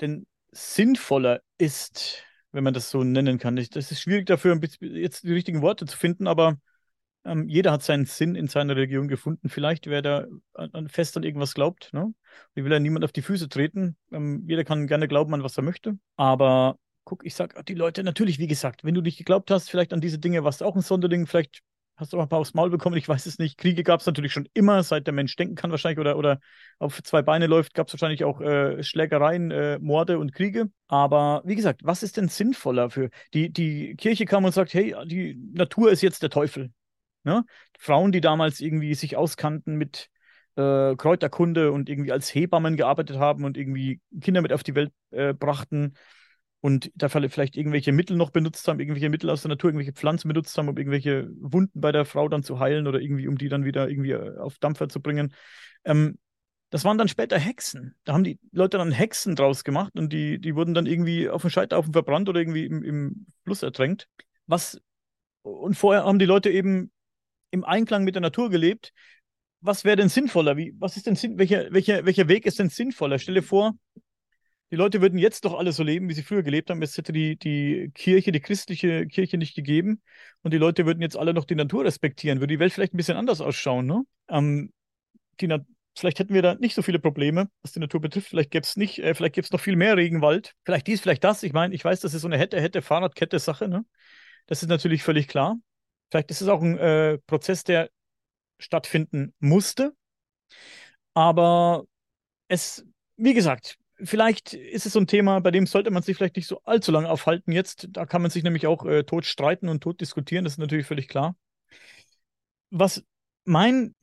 denn 0.01 0.25
sinnvoller 0.51 1.41
ist, 1.57 2.23
wenn 2.51 2.63
man 2.63 2.73
das 2.73 2.89
so 2.89 3.03
nennen 3.03 3.39
kann. 3.39 3.55
Das 3.55 3.91
ist 3.91 4.01
schwierig 4.01 4.27
dafür, 4.27 4.59
jetzt 4.79 5.23
die 5.23 5.33
richtigen 5.33 5.61
Worte 5.61 5.85
zu 5.85 5.97
finden, 5.97 6.27
aber 6.27 6.57
ähm, 7.25 7.47
jeder 7.47 7.71
hat 7.71 7.83
seinen 7.83 8.05
Sinn 8.05 8.35
in 8.35 8.47
seiner 8.47 8.75
Religion 8.75 9.07
gefunden. 9.07 9.49
Vielleicht, 9.49 9.87
wer 9.87 10.01
da 10.01 10.25
an, 10.53 10.89
fest 10.89 11.15
an 11.17 11.23
irgendwas 11.23 11.53
glaubt. 11.53 11.91
Ne? 11.93 12.13
Ich 12.55 12.63
will 12.63 12.71
ja 12.71 12.79
niemand 12.79 13.05
auf 13.05 13.11
die 13.11 13.21
Füße 13.21 13.49
treten. 13.49 13.95
Ähm, 14.11 14.43
jeder 14.47 14.63
kann 14.63 14.87
gerne 14.87 15.07
glauben 15.07 15.33
an 15.33 15.43
was 15.43 15.57
er 15.57 15.63
möchte. 15.63 15.97
Aber 16.15 16.77
guck, 17.05 17.25
ich 17.25 17.35
sag 17.35 17.65
die 17.65 17.75
Leute, 17.75 18.03
natürlich, 18.03 18.39
wie 18.39 18.47
gesagt, 18.47 18.83
wenn 18.83 18.93
du 18.93 19.01
nicht 19.01 19.17
geglaubt 19.17 19.51
hast, 19.51 19.69
vielleicht 19.69 19.93
an 19.93 20.01
diese 20.01 20.19
Dinge, 20.19 20.43
warst 20.43 20.61
du 20.61 20.65
auch 20.65 20.75
ein 20.75 20.81
Sonderling, 20.81 21.27
vielleicht 21.27 21.61
hast 21.95 22.11
du 22.11 22.17
auch 22.17 22.23
ein 22.23 22.29
paar 22.29 22.39
aufs 22.39 22.53
Maul 22.53 22.69
bekommen, 22.69 22.97
ich 22.97 23.07
weiß 23.07 23.25
es 23.25 23.37
nicht. 23.37 23.57
Kriege 23.57 23.83
gab 23.83 23.99
es 23.99 24.05
natürlich 24.05 24.33
schon 24.33 24.49
immer, 24.53 24.81
seit 24.83 25.05
der 25.05 25.13
Mensch 25.13 25.35
denken 25.35 25.55
kann 25.55 25.71
wahrscheinlich 25.71 25.99
oder, 25.99 26.17
oder 26.17 26.39
auf 26.79 27.01
zwei 27.03 27.21
Beine 27.21 27.47
läuft, 27.47 27.73
gab 27.73 27.87
es 27.87 27.93
wahrscheinlich 27.93 28.23
auch 28.23 28.41
äh, 28.41 28.83
Schlägereien, 28.83 29.51
äh, 29.51 29.79
Morde 29.79 30.17
und 30.17 30.33
Kriege. 30.33 30.69
Aber 30.87 31.41
wie 31.45 31.55
gesagt, 31.55 31.81
was 31.83 32.03
ist 32.03 32.17
denn 32.17 32.29
sinnvoller 32.29 32.89
für? 32.89 33.09
Die, 33.33 33.51
die 33.51 33.95
Kirche 33.95 34.25
kam 34.25 34.43
und 34.43 34.53
sagt, 34.53 34.73
hey, 34.73 34.95
die 35.05 35.37
Natur 35.53 35.91
ist 35.91 36.01
jetzt 36.01 36.23
der 36.23 36.29
Teufel. 36.29 36.71
Ne? 37.23 37.45
Frauen, 37.77 38.11
die 38.11 38.21
damals 38.21 38.59
irgendwie 38.59 38.93
sich 38.95 39.15
auskannten 39.17 39.75
mit 39.75 40.09
äh, 40.55 40.95
Kräuterkunde 40.95 41.71
und 41.71 41.89
irgendwie 41.89 42.11
als 42.11 42.33
Hebammen 42.33 42.77
gearbeitet 42.77 43.17
haben 43.17 43.45
und 43.45 43.57
irgendwie 43.57 44.01
Kinder 44.21 44.41
mit 44.41 44.53
auf 44.53 44.63
die 44.63 44.75
Welt 44.75 44.91
äh, 45.11 45.33
brachten 45.33 45.95
und 46.63 46.91
da 46.95 47.09
vielleicht 47.09 47.57
irgendwelche 47.57 47.91
Mittel 47.91 48.15
noch 48.15 48.29
benutzt 48.29 48.65
haben, 48.69 48.79
irgendwelche 48.79 49.09
Mittel 49.09 49.29
aus 49.29 49.41
der 49.41 49.49
Natur, 49.49 49.69
irgendwelche 49.69 49.91
Pflanzen 49.91 50.29
benutzt 50.29 50.57
haben, 50.57 50.69
um 50.69 50.77
irgendwelche 50.77 51.29
Wunden 51.41 51.81
bei 51.81 51.91
der 51.91 52.05
Frau 52.05 52.29
dann 52.29 52.41
zu 52.41 52.57
heilen 52.57 52.87
oder 52.87 53.01
irgendwie, 53.01 53.27
um 53.27 53.37
die 53.37 53.49
dann 53.49 53.65
wieder 53.65 53.89
irgendwie 53.89 54.11
äh, 54.11 54.37
auf 54.37 54.59
Dampfer 54.59 54.87
zu 54.87 55.01
bringen. 55.01 55.33
Ähm, 55.83 56.17
das 56.69 56.85
waren 56.85 56.97
dann 56.97 57.09
später 57.09 57.37
Hexen. 57.37 57.95
Da 58.05 58.13
haben 58.13 58.23
die 58.23 58.39
Leute 58.53 58.77
dann 58.77 58.93
Hexen 58.93 59.35
draus 59.35 59.65
gemacht 59.65 59.91
und 59.97 60.13
die, 60.13 60.39
die 60.39 60.55
wurden 60.55 60.73
dann 60.73 60.85
irgendwie 60.85 61.29
auf 61.29 61.41
dem 61.41 61.49
Scheiterhaufen 61.49 61.91
verbrannt 61.91 62.29
oder 62.29 62.39
irgendwie 62.39 62.65
im, 62.65 62.81
im 62.81 63.25
Fluss 63.43 63.61
ertränkt. 63.61 64.07
Was, 64.47 64.79
und 65.41 65.75
vorher 65.75 66.05
haben 66.05 66.17
die 66.17 66.25
Leute 66.25 66.49
eben 66.49 66.92
im 67.53 67.63
Einklang 67.63 68.03
mit 68.03 68.15
der 68.15 68.21
Natur 68.21 68.49
gelebt. 68.49 68.91
Was 69.61 69.85
wäre 69.85 69.95
denn 69.95 70.09
sinnvoller? 70.09 70.57
Wie, 70.57 70.73
was 70.79 70.97
ist 70.97 71.05
denn 71.05 71.15
Sinn, 71.15 71.37
welcher, 71.37 71.71
welcher, 71.71 72.05
welcher 72.05 72.27
Weg 72.27 72.45
ist 72.45 72.59
denn 72.59 72.69
sinnvoller? 72.69 73.19
Stell 73.19 73.35
dir 73.35 73.43
vor, 73.43 73.73
die 74.71 74.75
Leute 74.75 75.01
würden 75.01 75.19
jetzt 75.19 75.45
doch 75.45 75.53
alle 75.53 75.71
so 75.71 75.83
leben, 75.83 76.09
wie 76.09 76.13
sie 76.13 76.23
früher 76.23 76.41
gelebt 76.41 76.71
haben. 76.71 76.81
Es 76.81 76.97
hätte 76.97 77.13
die, 77.13 77.37
die 77.37 77.91
Kirche, 77.93 78.31
die 78.31 78.39
christliche 78.39 79.05
Kirche 79.05 79.37
nicht 79.37 79.55
gegeben. 79.55 80.01
Und 80.41 80.51
die 80.51 80.57
Leute 80.57 80.87
würden 80.87 81.01
jetzt 81.01 81.15
alle 81.15 81.33
noch 81.33 81.45
die 81.45 81.53
Natur 81.53 81.85
respektieren. 81.85 82.39
Würde 82.39 82.55
die 82.55 82.59
Welt 82.59 82.73
vielleicht 82.73 82.95
ein 82.95 82.97
bisschen 82.97 83.17
anders 83.17 83.39
ausschauen, 83.39 83.85
ne? 83.85 84.03
Ähm, 84.29 84.73
die 85.39 85.47
vielleicht 85.95 86.17
hätten 86.17 86.33
wir 86.33 86.41
da 86.41 86.55
nicht 86.55 86.73
so 86.73 86.81
viele 86.81 86.97
Probleme, 86.97 87.49
was 87.61 87.73
die 87.73 87.79
Natur 87.79 88.01
betrifft. 88.01 88.29
Vielleicht 88.29 88.49
gäbe 88.49 88.63
es 88.63 88.75
nicht, 88.75 88.97
äh, 88.97 89.13
vielleicht 89.13 89.35
gäbe 89.35 89.45
es 89.45 89.51
noch 89.51 89.59
viel 89.59 89.75
mehr 89.75 89.95
Regenwald. 89.95 90.55
Vielleicht 90.65 90.87
dies, 90.87 91.01
vielleicht 91.01 91.23
das. 91.23 91.43
Ich 91.43 91.53
meine, 91.53 91.75
ich 91.75 91.85
weiß, 91.85 91.99
das 91.99 92.15
ist 92.15 92.23
so 92.23 92.27
eine 92.27 92.39
hätte, 92.39 92.59
hätte, 92.59 92.81
Fahrradkette 92.81 93.37
Sache, 93.37 93.67
ne? 93.67 93.85
Das 94.47 94.63
ist 94.63 94.69
natürlich 94.69 95.03
völlig 95.03 95.27
klar. 95.27 95.57
Vielleicht 96.13 96.29
ist 96.29 96.41
es 96.41 96.47
auch 96.47 96.61
ein 96.61 96.77
äh, 96.77 97.17
Prozess, 97.25 97.63
der 97.63 97.89
stattfinden 98.59 99.33
musste. 99.39 99.95
Aber 101.15 101.85
es, 102.47 102.85
wie 103.17 103.33
gesagt, 103.33 103.79
vielleicht 103.97 104.53
ist 104.53 104.85
es 104.85 104.93
so 104.93 104.99
ein 104.99 105.07
Thema, 105.07 105.39
bei 105.39 105.49
dem 105.49 105.65
sollte 105.65 105.89
man 105.89 106.03
sich 106.03 106.15
vielleicht 106.15 106.35
nicht 106.35 106.45
so 106.45 106.61
allzu 106.65 106.91
lange 106.91 107.09
aufhalten 107.09 107.51
jetzt. 107.51 107.87
Da 107.89 108.05
kann 108.05 108.21
man 108.21 108.29
sich 108.29 108.43
nämlich 108.43 108.67
auch 108.67 108.85
äh, 108.85 109.05
tot 109.05 109.25
streiten 109.25 109.69
und 109.69 109.81
tot 109.81 110.01
diskutieren, 110.01 110.43
das 110.43 110.53
ist 110.53 110.59
natürlich 110.59 110.85
völlig 110.85 111.07
klar. 111.07 111.35
Was 112.69 113.03
mein, 113.45 113.95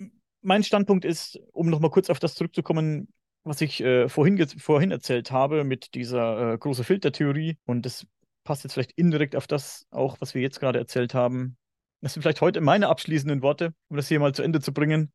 mein 0.43 0.65
Standpunkt 0.65 1.05
ist, 1.05 1.39
um 1.53 1.71
nochmal 1.71 1.93
kurz 1.93 2.11
auf 2.11 2.19
das 2.19 2.35
zurückzukommen, 2.35 3.07
was 3.45 3.61
ich 3.61 3.81
äh, 3.83 4.09
vorhin, 4.09 4.45
vorhin 4.59 4.91
erzählt 4.91 5.31
habe 5.31 5.63
mit 5.63 5.95
dieser 5.95 6.55
äh, 6.55 6.59
großen 6.59 6.83
Filtertheorie, 6.83 7.57
und 7.67 7.87
das 7.87 8.05
passt 8.43 8.65
jetzt 8.65 8.73
vielleicht 8.73 8.99
indirekt 8.99 9.37
auf 9.37 9.47
das 9.47 9.87
auch, 9.93 10.17
was 10.19 10.35
wir 10.35 10.43
jetzt 10.43 10.59
gerade 10.59 10.81
erzählt 10.81 11.15
haben. 11.15 11.57
Das 12.01 12.15
sind 12.15 12.23
vielleicht 12.23 12.41
heute 12.41 12.61
meine 12.61 12.89
abschließenden 12.89 13.43
Worte, 13.43 13.75
um 13.89 13.97
das 13.97 14.09
hier 14.09 14.21
mal 14.21 14.35
zu 14.35 14.43
Ende 14.43 14.61
zu 14.61 14.73
bringen. 14.73 15.13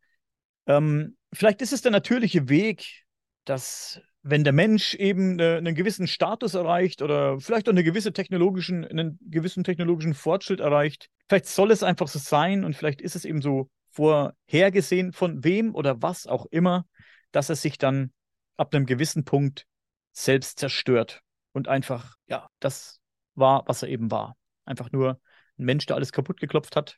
Ähm, 0.68 1.18
vielleicht 1.34 1.62
ist 1.62 1.74
es 1.74 1.82
der 1.82 1.92
natürliche 1.92 2.50
Weg, 2.50 3.04
dass 3.46 4.02
wenn 4.22 4.44
der 4.44 4.54
Mensch 4.54 4.96
eben 4.96 5.40
äh, 5.40 5.58
einen 5.58 5.76
gewissen 5.76 6.08
Status 6.08 6.56
erreicht 6.56 7.02
oder 7.02 7.40
vielleicht 7.40 7.68
auch 7.68 7.74
eine 7.74 7.84
gewisse 7.84 8.12
technologischen, 8.12 8.84
einen 8.84 9.20
gewissen 9.22 9.64
technologischen 9.64 10.16
Fortschritt 10.16 10.60
erreicht, 10.60 11.10
vielleicht 11.30 11.46
soll 11.46 11.72
es 11.72 11.84
einfach 11.84 12.08
so 12.08 12.18
sein 12.18 12.64
und 12.64 12.76
vielleicht 12.76 13.02
ist 13.02 13.16
es 13.16 13.26
eben 13.26 13.42
so 13.42 13.70
vorhergesehen 13.92 15.14
von 15.14 15.44
wem 15.44 15.76
oder 15.76 16.02
was 16.02 16.28
auch 16.28 16.48
immer, 16.48 16.86
dass 17.32 17.50
es 17.50 17.62
sich 17.62 17.78
dann 17.78 18.12
ab 18.58 18.74
einem 18.74 18.86
gewissen 18.86 19.26
Punkt 19.26 19.66
selbst 20.12 20.60
zerstört 20.60 21.22
und 21.54 21.68
einfach, 21.68 22.16
ja, 22.28 22.50
das 22.60 23.00
war, 23.36 23.64
was 23.68 23.84
er 23.84 23.90
eben 23.90 24.12
war. 24.12 24.36
Einfach 24.66 24.92
nur 24.92 25.20
ein 25.58 25.66
Mensch, 25.66 25.86
der 25.86 25.96
alles 25.96 26.12
kaputt 26.12 26.40
geklopft 26.40 26.76
hat 26.76 26.98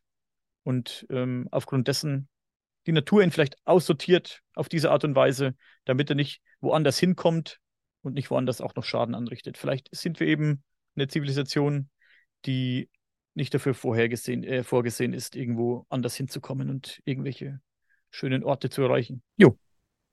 und 0.63 1.05
ähm, 1.09 1.47
aufgrund 1.51 1.87
dessen 1.87 2.27
die 2.87 2.91
Natur 2.93 3.21
ihn 3.21 3.31
vielleicht 3.31 3.57
aussortiert 3.65 4.41
auf 4.53 4.69
diese 4.69 4.91
Art 4.91 5.03
und 5.03 5.15
Weise, 5.15 5.55
damit 5.85 6.09
er 6.09 6.15
nicht 6.15 6.41
woanders 6.61 6.97
hinkommt 6.97 7.59
und 8.01 8.13
nicht 8.13 8.31
woanders 8.31 8.61
auch 8.61 8.75
noch 8.75 8.83
Schaden 8.83 9.13
anrichtet. 9.13 9.57
Vielleicht 9.57 9.89
sind 9.93 10.19
wir 10.19 10.27
eben 10.27 10.63
eine 10.95 11.07
Zivilisation, 11.07 11.89
die 12.45 12.89
nicht 13.33 13.53
dafür 13.53 13.73
vorhergesehen, 13.73 14.43
äh, 14.43 14.63
vorgesehen 14.63 15.13
ist, 15.13 15.35
irgendwo 15.35 15.85
anders 15.89 16.15
hinzukommen 16.15 16.69
und 16.69 17.01
irgendwelche 17.05 17.59
schönen 18.09 18.43
Orte 18.43 18.69
zu 18.69 18.81
erreichen. 18.81 19.21
Jo. 19.35 19.57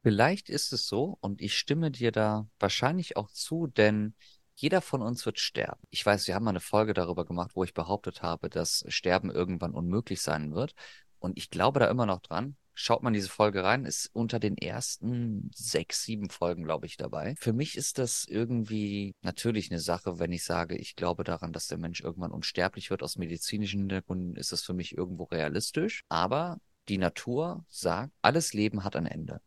Vielleicht 0.03 0.51
ist 0.51 0.73
es 0.75 0.87
so, 0.87 1.17
und 1.21 1.41
ich 1.41 1.57
stimme 1.57 1.91
dir 1.91 2.13
da 2.13 2.47
wahrscheinlich 2.59 3.17
auch 3.17 3.31
zu, 3.31 3.69
denn 3.69 4.15
jeder 4.55 4.81
von 4.81 5.03
uns 5.03 5.27
wird 5.27 5.39
sterben. 5.39 5.81
Ich 5.91 6.05
weiß, 6.05 6.27
wir 6.27 6.35
haben 6.35 6.45
mal 6.45 6.51
eine 6.51 6.61
Folge 6.61 6.95
darüber 6.95 7.25
gemacht, 7.25 7.53
wo 7.55 7.65
ich 7.65 7.75
behauptet 7.75 8.23
habe, 8.23 8.49
dass 8.49 8.85
Sterben 8.89 9.31
irgendwann 9.31 9.73
unmöglich 9.73 10.23
sein 10.23 10.55
wird. 10.55 10.75
Und 11.19 11.37
ich 11.39 11.51
glaube 11.51 11.81
da 11.81 11.89
immer 11.89 12.07
noch 12.07 12.21
dran 12.21 12.57
schaut 12.75 13.03
man 13.03 13.13
diese 13.13 13.29
Folge 13.29 13.65
rein, 13.65 13.85
ist 13.85 14.11
unter 14.13 14.39
den 14.39 14.59
ersten 14.59 15.51
sechs, 15.55 16.03
sieben 16.03 16.29
Folgen, 16.29 16.65
glaube 16.65 16.87
ich, 16.87 16.97
dabei. 16.97 17.35
Für 17.39 17.53
mich 17.53 17.77
ist 17.77 17.99
das 17.99 18.27
irgendwie 18.29 19.15
natürlich 19.23 19.71
eine 19.71 19.81
Sache, 19.81 20.19
wenn 20.19 20.33
ich 20.33 20.45
sage, 20.45 20.77
ich 20.77 20.97
glaube 20.97 21.25
daran, 21.25 21.53
dass 21.53 21.69
der 21.69 21.79
Mensch 21.79 22.01
irgendwann 22.01 22.33
unsterblich 22.33 22.91
wird. 22.91 23.03
Aus 23.03 23.17
medizinischen 23.17 23.81
Hintergründen 23.81 24.37
ist 24.37 24.53
das 24.53 24.63
für 24.63 24.75
mich 24.75 24.97
irgendwo 24.97 25.25
realistisch. 25.25 26.03
Aber 26.09 26.59
die 26.89 26.99
Natur 26.99 27.65
sagt, 27.69 28.13
alles 28.21 28.53
Leben 28.53 28.85
hat 28.85 28.97
ein 28.97 29.07
Ende. 29.07 29.41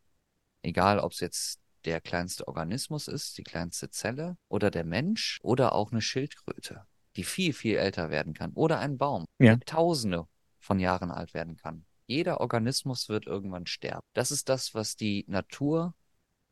Egal, 0.64 1.00
ob 1.00 1.12
es 1.12 1.20
jetzt 1.20 1.60
der 1.88 2.02
kleinste 2.02 2.46
Organismus 2.50 3.08
ist, 3.08 3.38
die 3.38 3.44
kleinste 3.44 3.90
Zelle 3.90 4.36
oder 4.50 4.70
der 4.70 4.84
Mensch 4.84 5.40
oder 5.42 5.74
auch 5.74 5.94
eine 5.94 6.02
Schildkröte, 6.02 6.86
die 7.16 7.24
viel, 7.24 7.54
viel 7.54 7.78
älter 7.78 8.10
werden 8.10 8.34
kann 8.34 8.52
oder 8.56 8.80
ein 8.80 8.98
Baum, 8.98 9.24
ja. 9.40 9.56
der 9.56 9.66
Tausende 9.66 10.28
von 10.60 10.82
Jahren 10.82 11.12
alt 11.12 11.34
werden 11.34 11.56
kann. 11.56 11.86
Jeder 12.06 12.42
Organismus 12.42 13.08
wird 13.08 13.26
irgendwann 13.26 13.68
sterben. 13.68 14.02
Das 14.14 14.32
ist 14.32 14.50
das, 14.50 14.74
was 14.74 14.98
die 14.98 15.24
Natur 15.30 15.96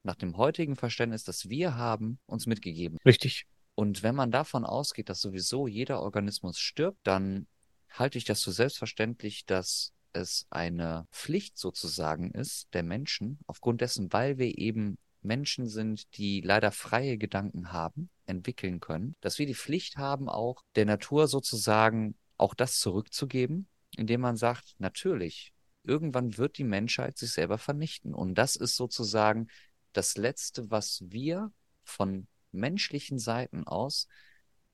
nach 0.04 0.16
dem 0.16 0.38
heutigen 0.38 0.78
Verständnis, 0.78 1.26
das 1.26 1.50
wir 1.50 1.76
haben, 1.76 2.18
uns 2.28 2.46
mitgegeben. 2.46 2.98
Richtig. 3.06 3.46
Und 3.76 4.04
wenn 4.04 4.16
man 4.16 4.32
davon 4.32 4.64
ausgeht, 4.64 5.10
dass 5.10 5.20
sowieso 5.20 5.68
jeder 5.68 6.02
Organismus 6.02 6.60
stirbt, 6.60 7.00
dann 7.04 7.46
halte 7.90 8.18
ich 8.18 8.24
das 8.24 8.42
für 8.42 8.54
selbstverständlich, 8.54 9.46
dass 9.46 9.92
es 10.14 10.48
eine 10.50 11.08
Pflicht 11.12 11.58
sozusagen 11.58 12.32
ist 12.32 12.70
der 12.74 12.84
Menschen, 12.84 13.40
aufgrund 13.48 13.82
dessen, 13.82 14.14
weil 14.14 14.38
wir 14.38 14.58
eben 14.58 14.98
Menschen 15.26 15.68
sind, 15.68 16.18
die 16.18 16.42
leider 16.42 16.72
freie 16.72 17.18
Gedanken 17.18 17.72
haben, 17.72 18.10
entwickeln 18.26 18.80
können, 18.80 19.16
dass 19.22 19.40
wir 19.40 19.46
die 19.46 19.56
Pflicht 19.56 19.98
haben, 19.98 20.30
auch 20.30 20.64
der 20.76 20.86
Natur 20.86 21.28
sozusagen 21.28 22.16
auch 22.38 22.54
das 22.54 22.80
zurückzugeben, 22.80 23.68
indem 23.98 24.22
man 24.22 24.36
sagt, 24.36 24.76
natürlich, 24.78 25.54
irgendwann 25.84 26.38
wird 26.38 26.58
die 26.58 26.64
Menschheit 26.64 27.18
sich 27.18 27.32
selber 27.32 27.58
vernichten. 27.58 28.14
Und 28.14 28.36
das 28.36 28.56
ist 28.56 28.76
sozusagen 28.76 29.48
das 29.94 30.18
Letzte, 30.18 30.70
was 30.72 31.04
wir 31.08 31.52
von 31.84 32.28
menschlichen 32.52 33.20
Seiten 33.20 33.66
aus 33.66 34.08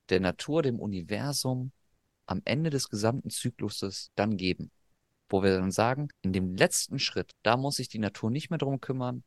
der 0.10 0.20
Natur, 0.20 0.62
dem 0.62 0.80
Universum 0.80 1.72
am 2.26 2.41
Ende 2.45 2.70
des 2.70 2.89
gesamten 2.89 3.30
Zykluses 3.30 4.12
dann 4.16 4.38
geben. 4.38 4.72
Wo 5.30 5.43
wir 5.43 5.58
dann 5.58 5.72
sagen, 5.72 6.10
in 6.22 6.34
dem 6.34 6.56
letzten 6.56 6.99
Schritt, 6.99 7.32
da 7.43 7.58
muss 7.58 7.76
sich 7.76 7.88
die 7.88 7.99
Natur 7.99 8.32
nicht 8.32 8.49
mehr 8.49 8.60
drum 8.60 8.82
kümmern, 8.82 9.24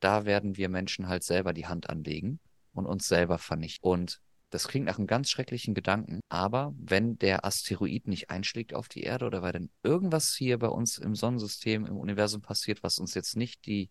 da 0.00 0.24
werden 0.24 0.56
wir 0.56 0.68
Menschen 0.68 1.08
halt 1.08 1.22
selber 1.22 1.52
die 1.52 1.66
Hand 1.66 1.88
anlegen 1.88 2.40
und 2.72 2.86
uns 2.86 3.08
selber 3.08 3.38
vernichten. 3.38 3.88
Und 3.88 4.20
das 4.50 4.68
klingt 4.68 4.86
nach 4.86 4.98
einem 4.98 5.06
ganz 5.06 5.28
schrecklichen 5.28 5.74
Gedanken, 5.74 6.20
aber 6.28 6.72
wenn 6.78 7.18
der 7.18 7.44
Asteroid 7.44 8.06
nicht 8.06 8.30
einschlägt 8.30 8.74
auf 8.74 8.88
die 8.88 9.02
Erde 9.02 9.26
oder 9.26 9.42
weil 9.42 9.52
dann 9.52 9.70
irgendwas 9.82 10.34
hier 10.34 10.58
bei 10.58 10.68
uns 10.68 10.98
im 10.98 11.14
Sonnensystem, 11.14 11.84
im 11.84 11.96
Universum 11.96 12.42
passiert, 12.42 12.82
was 12.82 12.98
uns 12.98 13.14
jetzt 13.14 13.36
nicht 13.36 13.66
die, 13.66 13.90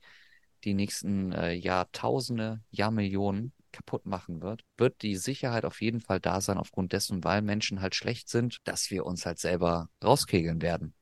die 0.64 0.74
nächsten 0.74 1.34
äh, 1.34 1.53
Jahrtausende, 1.53 2.62
Jahrmillionen 2.72 3.51
kaputt 3.74 4.06
machen 4.06 4.41
wird, 4.41 4.64
wird 4.78 5.01
die 5.01 5.18
Sicherheit 5.18 5.66
auf 5.66 5.82
jeden 5.82 5.99
Fall 5.99 6.22
da 6.22 6.39
sein, 6.39 6.58
aufgrund 6.58 6.93
dessen, 6.93 7.26
weil 7.26 7.41
Menschen 7.41 7.82
halt 7.82 7.93
schlecht 7.93 8.30
sind, 8.30 8.60
dass 8.64 8.89
wir 8.89 9.06
uns 9.06 9.26
halt 9.26 9.39
selber 9.39 9.89
rauskegeln 10.01 10.62
werden 10.62 10.93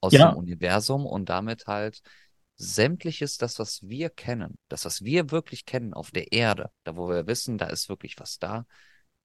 aus 0.00 0.12
ja. 0.12 0.30
dem 0.30 0.38
Universum 0.38 1.06
und 1.06 1.28
damit 1.28 1.66
halt 1.66 2.00
sämtliches, 2.56 3.38
das, 3.38 3.58
was 3.58 3.82
wir 3.82 4.10
kennen, 4.10 4.58
das, 4.68 4.84
was 4.84 5.04
wir 5.04 5.30
wirklich 5.30 5.66
kennen 5.66 5.94
auf 5.94 6.10
der 6.10 6.32
Erde, 6.32 6.70
da 6.84 6.96
wo 6.96 7.08
wir 7.08 7.26
wissen, 7.26 7.58
da 7.58 7.66
ist 7.66 7.88
wirklich 7.88 8.18
was 8.18 8.38
da, 8.38 8.66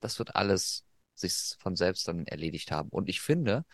das 0.02 0.20
wird 0.20 0.36
alles 0.36 0.86
sich 1.16 1.56
von 1.60 1.76
selbst 1.76 2.08
dann 2.08 2.26
erledigt 2.26 2.72
haben. 2.72 2.90
Und 2.90 3.10
ich 3.10 3.22
finde, 3.22 3.66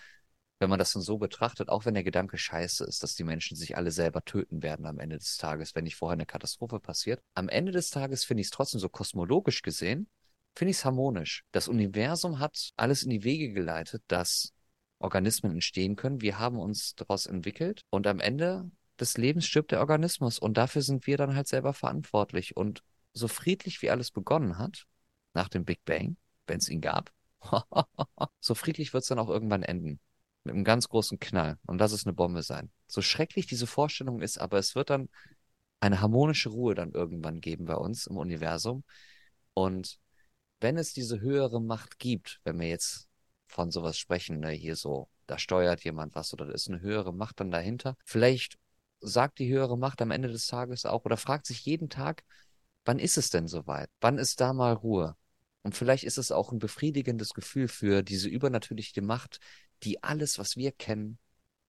wenn 0.60 0.70
man 0.70 0.80
das 0.80 0.94
dann 0.94 1.02
so 1.02 1.18
betrachtet, 1.18 1.70
auch 1.70 1.86
wenn 1.86 1.94
der 1.94 2.04
Gedanke 2.04 2.38
scheiße 2.38 2.84
ist, 2.86 3.04
dass 3.04 3.16
die 3.16 3.24
Menschen 3.24 3.56
sich 3.56 3.78
alle 3.78 3.92
selber 3.92 4.24
töten 4.24 4.64
werden 4.64 4.86
am 4.86 5.00
Ende 5.00 5.18
des 5.18 5.38
Tages, 5.38 5.76
wenn 5.76 5.84
nicht 5.84 5.96
vorher 5.96 6.14
eine 6.14 6.26
Katastrophe 6.26 6.80
passiert, 6.80 7.22
am 7.36 7.50
Ende 7.50 7.72
des 7.72 7.90
Tages 7.90 8.24
finde 8.24 8.42
ich 8.42 8.48
es 8.48 8.52
trotzdem 8.52 8.80
so 8.80 8.90
kosmologisch 8.90 9.62
gesehen, 9.62 10.10
finde 10.56 10.72
ich 10.72 10.78
es 10.78 10.86
harmonisch. 10.86 11.44
Das 11.52 11.68
Universum 11.68 12.40
hat 12.40 12.72
alles 12.76 13.04
in 13.04 13.12
die 13.12 13.24
Wege 13.24 13.54
geleitet, 13.54 14.04
dass 14.08 14.54
Organismen 15.00 15.52
entstehen 15.52 15.96
können. 15.96 16.22
Wir 16.22 16.40
haben 16.40 16.58
uns 16.58 16.96
daraus 16.96 17.28
entwickelt 17.28 17.82
und 17.92 18.08
am 18.08 18.20
Ende 18.20 18.70
des 19.00 19.18
Lebens 19.18 19.46
stirbt 19.46 19.72
der 19.72 19.80
Organismus 19.80 20.40
und 20.40 20.58
dafür 20.58 20.82
sind 20.82 21.08
wir 21.08 21.18
dann 21.18 21.36
halt 21.36 21.48
selber 21.48 21.74
verantwortlich. 21.74 22.58
Und 22.58 22.84
so 23.14 23.28
friedlich 23.28 23.82
wie 23.82 23.90
alles 23.90 24.12
begonnen 24.12 24.58
hat, 24.58 24.86
nach 25.34 25.50
dem 25.50 25.66
Big 25.66 25.84
Bang, 25.86 26.18
wenn 26.48 26.58
es 26.58 26.70
ihn 26.70 26.82
gab. 26.82 27.12
so 28.40 28.56
friedlich 28.56 28.94
wird 28.94 29.04
es 29.04 29.10
dann 29.10 29.20
auch 29.20 29.30
irgendwann 29.30 29.64
enden. 29.64 30.00
Mit 30.44 30.56
einem 30.56 30.64
ganz 30.64 30.88
großen 30.88 31.20
Knall. 31.20 31.58
Und 31.68 31.80
das 31.80 31.92
ist 31.92 32.06
eine 32.06 32.14
Bombe 32.14 32.42
sein. 32.42 32.72
So 32.88 33.02
schrecklich 33.02 33.48
diese 33.48 33.68
Vorstellung 33.68 34.22
ist, 34.22 34.38
aber 34.38 34.58
es 34.58 34.76
wird 34.76 34.90
dann 34.90 35.10
eine 35.80 36.02
harmonische 36.02 36.50
Ruhe 36.50 36.74
dann 36.74 36.92
irgendwann 36.92 37.42
geben 37.42 37.66
bei 37.66 37.76
uns 37.76 38.08
im 38.08 38.18
Universum. 38.18 38.84
Und 39.54 40.00
wenn 40.60 40.78
es 40.78 40.94
diese 40.94 41.20
höhere 41.20 41.62
Macht 41.62 42.00
gibt, 42.00 42.40
wenn 42.44 42.60
wir 42.60 42.68
jetzt 42.68 43.08
von 43.48 43.72
sowas 43.72 43.98
sprechen, 43.98 44.40
ne, 44.40 44.52
hier 44.52 44.76
so, 44.76 45.10
da 45.28 45.38
steuert 45.38 45.84
jemand 45.84 46.16
was 46.16 46.34
oder 46.34 46.46
da 46.46 46.54
ist 46.54 46.70
eine 46.70 46.82
höhere 46.82 47.14
Macht 47.14 47.40
dann 47.40 47.52
dahinter, 47.52 47.96
vielleicht 48.06 48.58
sagt 49.00 49.40
die 49.40 49.50
höhere 49.50 49.78
Macht 49.78 50.02
am 50.02 50.12
Ende 50.12 50.30
des 50.30 50.48
Tages 50.48 50.86
auch 50.86 51.06
oder 51.06 51.18
fragt 51.18 51.46
sich 51.46 51.66
jeden 51.66 51.90
Tag, 51.90 52.24
wann 52.86 53.00
ist 53.00 53.18
es 53.18 53.30
denn 53.30 53.48
soweit? 53.48 53.90
Wann 54.02 54.18
ist 54.18 54.42
da 54.42 54.54
mal 54.54 54.74
Ruhe? 54.74 55.16
Und 55.64 55.76
vielleicht 55.76 56.06
ist 56.06 56.18
es 56.18 56.32
auch 56.32 56.52
ein 56.52 56.60
befriedigendes 56.60 57.34
Gefühl 57.34 57.68
für 57.68 58.02
diese 58.02 58.30
übernatürliche 58.30 59.02
Macht, 59.02 59.40
die 59.84 60.02
alles, 60.04 60.40
was 60.40 60.56
wir 60.56 60.72
kennen, 60.72 61.20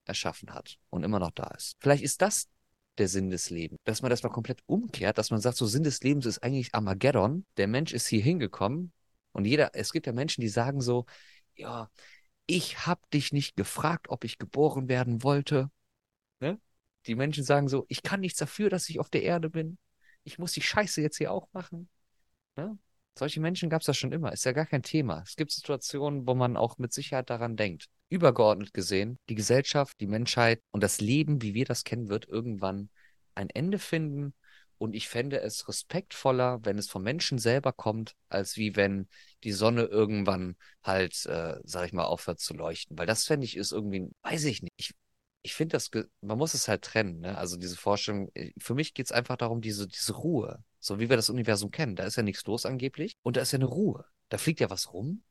erschaffen 0.05 0.55
hat 0.55 0.79
und 0.91 1.03
immer 1.03 1.19
noch 1.19 1.33
da 1.33 1.49
ist. 1.49 1.77
Vielleicht 1.81 2.03
ist 2.03 2.23
das 2.23 2.49
der 2.97 3.09
Sinn 3.09 3.31
des 3.31 3.51
Lebens, 3.51 3.79
dass 3.85 4.03
man 4.03 4.11
das 4.11 4.23
mal 4.23 4.29
komplett 4.29 4.61
umkehrt, 4.67 5.19
dass 5.19 5.31
man 5.31 5.41
sagt, 5.41 5.57
so 5.57 5.67
Sinn 5.67 5.85
des 5.85 6.03
Lebens 6.03 6.27
ist 6.27 6.43
eigentlich 6.43 6.75
Armageddon. 6.75 7.45
Der 7.57 7.69
Mensch 7.69 7.93
ist 7.93 8.09
hier 8.09 8.23
hingekommen 8.23 8.93
und 9.33 9.45
jeder, 9.45 9.71
es 9.75 9.93
gibt 9.93 10.07
ja 10.07 10.13
Menschen, 10.13 10.41
die 10.41 10.49
sagen 10.49 10.81
so, 10.81 11.07
ja, 11.55 11.91
ich 12.47 12.87
habe 12.87 13.01
dich 13.13 13.33
nicht 13.33 13.57
gefragt, 13.57 14.09
ob 14.09 14.25
ich 14.25 14.39
geboren 14.39 14.89
werden 14.89 15.23
wollte. 15.23 15.71
Ne? 16.41 16.59
Die 17.07 17.15
Menschen 17.15 17.45
sagen 17.45 17.69
so, 17.69 17.87
ich 17.89 18.03
kann 18.03 18.21
nichts 18.21 18.39
dafür, 18.39 18.71
dass 18.71 18.89
ich 18.89 19.01
auf 19.01 19.11
der 19.11 19.23
Erde 19.23 19.51
bin. 19.51 19.79
Ich 20.25 20.39
muss 20.39 20.53
die 20.53 20.63
Scheiße 20.63 21.01
jetzt 21.01 21.19
hier 21.19 21.33
auch 21.33 21.49
machen. 21.53 21.89
Ne? 22.57 22.79
Solche 23.19 23.41
Menschen 23.41 23.71
gab 23.71 23.81
es 23.81 23.87
ja 23.87 23.95
schon 23.95 24.13
immer, 24.13 24.33
ist 24.33 24.45
ja 24.45 24.53
gar 24.53 24.67
kein 24.67 24.83
Thema. 24.83 25.23
Es 25.27 25.37
gibt 25.37 25.51
Situationen, 25.53 26.27
wo 26.27 26.35
man 26.35 26.57
auch 26.57 26.79
mit 26.79 26.93
Sicherheit 26.93 27.31
daran 27.31 27.57
denkt. 27.57 27.87
Übergeordnet 28.11 28.73
gesehen, 28.75 29.19
die 29.29 29.35
Gesellschaft, 29.35 30.01
die 30.01 30.07
Menschheit 30.07 30.63
und 30.71 30.83
das 30.83 31.01
Leben, 31.01 31.43
wie 31.43 31.55
wir 31.55 31.65
das 31.65 31.85
kennen, 31.85 32.09
wird 32.09 32.29
irgendwann 32.29 32.91
ein 33.35 33.51
Ende 33.51 33.79
finden 33.79 34.35
Und 34.79 34.95
ich 34.95 35.09
fände 35.09 35.41
es 35.41 35.69
respektvoller, 35.69 36.61
wenn 36.65 36.79
es 36.79 36.89
vom 36.89 37.03
Menschen 37.03 37.39
selber 37.39 37.73
kommt, 37.73 38.15
als 38.29 38.57
wie 38.57 38.77
wenn 38.77 39.09
die 39.43 39.53
Sonne 39.53 39.85
irgendwann 39.85 40.57
halt, 40.85 41.27
äh, 41.27 41.57
sag 41.65 41.87
ich 41.87 41.93
mal, 41.93 42.05
aufhört 42.05 42.39
zu 42.41 42.55
leuchten. 42.55 42.97
Weil 42.97 43.07
das 43.07 43.25
fände 43.27 43.45
ich 43.45 43.57
ist 43.57 43.73
irgendwie, 43.73 44.09
weiß 44.23 44.45
ich 44.45 44.63
nicht. 44.63 44.73
Ich, 44.77 44.93
ich 45.49 45.55
finde 45.55 45.73
das, 45.73 45.91
man 46.21 46.37
muss 46.37 46.53
es 46.53 46.69
halt 46.69 46.83
trennen, 46.83 47.21
ne? 47.21 47.39
Also 47.39 47.57
diese 47.57 47.77
Vorstellung, 47.77 48.31
äh, 48.35 48.53
für 48.59 48.75
mich 48.75 48.93
geht 48.93 49.07
es 49.07 49.13
einfach 49.13 49.39
darum, 49.39 49.63
diese, 49.63 49.89
diese 49.89 50.13
Ruhe. 50.13 50.63
So 50.79 51.01
wie 51.01 51.09
wir 51.09 51.17
das 51.17 51.31
Universum 51.31 51.71
kennen. 51.71 51.97
Da 51.97 52.05
ist 52.05 52.17
ja 52.17 52.23
nichts 52.23 52.45
los 52.45 52.67
angeblich. 52.67 53.15
Und 53.23 53.39
da 53.39 53.41
ist 53.41 53.53
ja 53.53 53.57
eine 53.57 53.65
Ruhe. 53.65 54.05
Da 54.29 54.37
fliegt 54.37 54.61
ja 54.61 54.69
was 54.69 54.93
rum. 54.93 55.23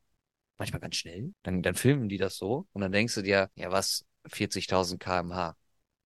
Manchmal 0.58 0.82
ganz 0.82 0.96
schnell. 0.96 1.36
Dann, 1.44 1.62
dann 1.62 1.76
filmen 1.76 2.10
die 2.10 2.18
das 2.18 2.36
so. 2.36 2.68
Und 2.74 2.82
dann 2.82 2.92
denkst 2.92 3.14
du 3.14 3.22
dir, 3.22 3.52
ja 3.54 3.72
was, 3.72 4.06
40.000 4.26 4.98
kmh. 4.98 5.56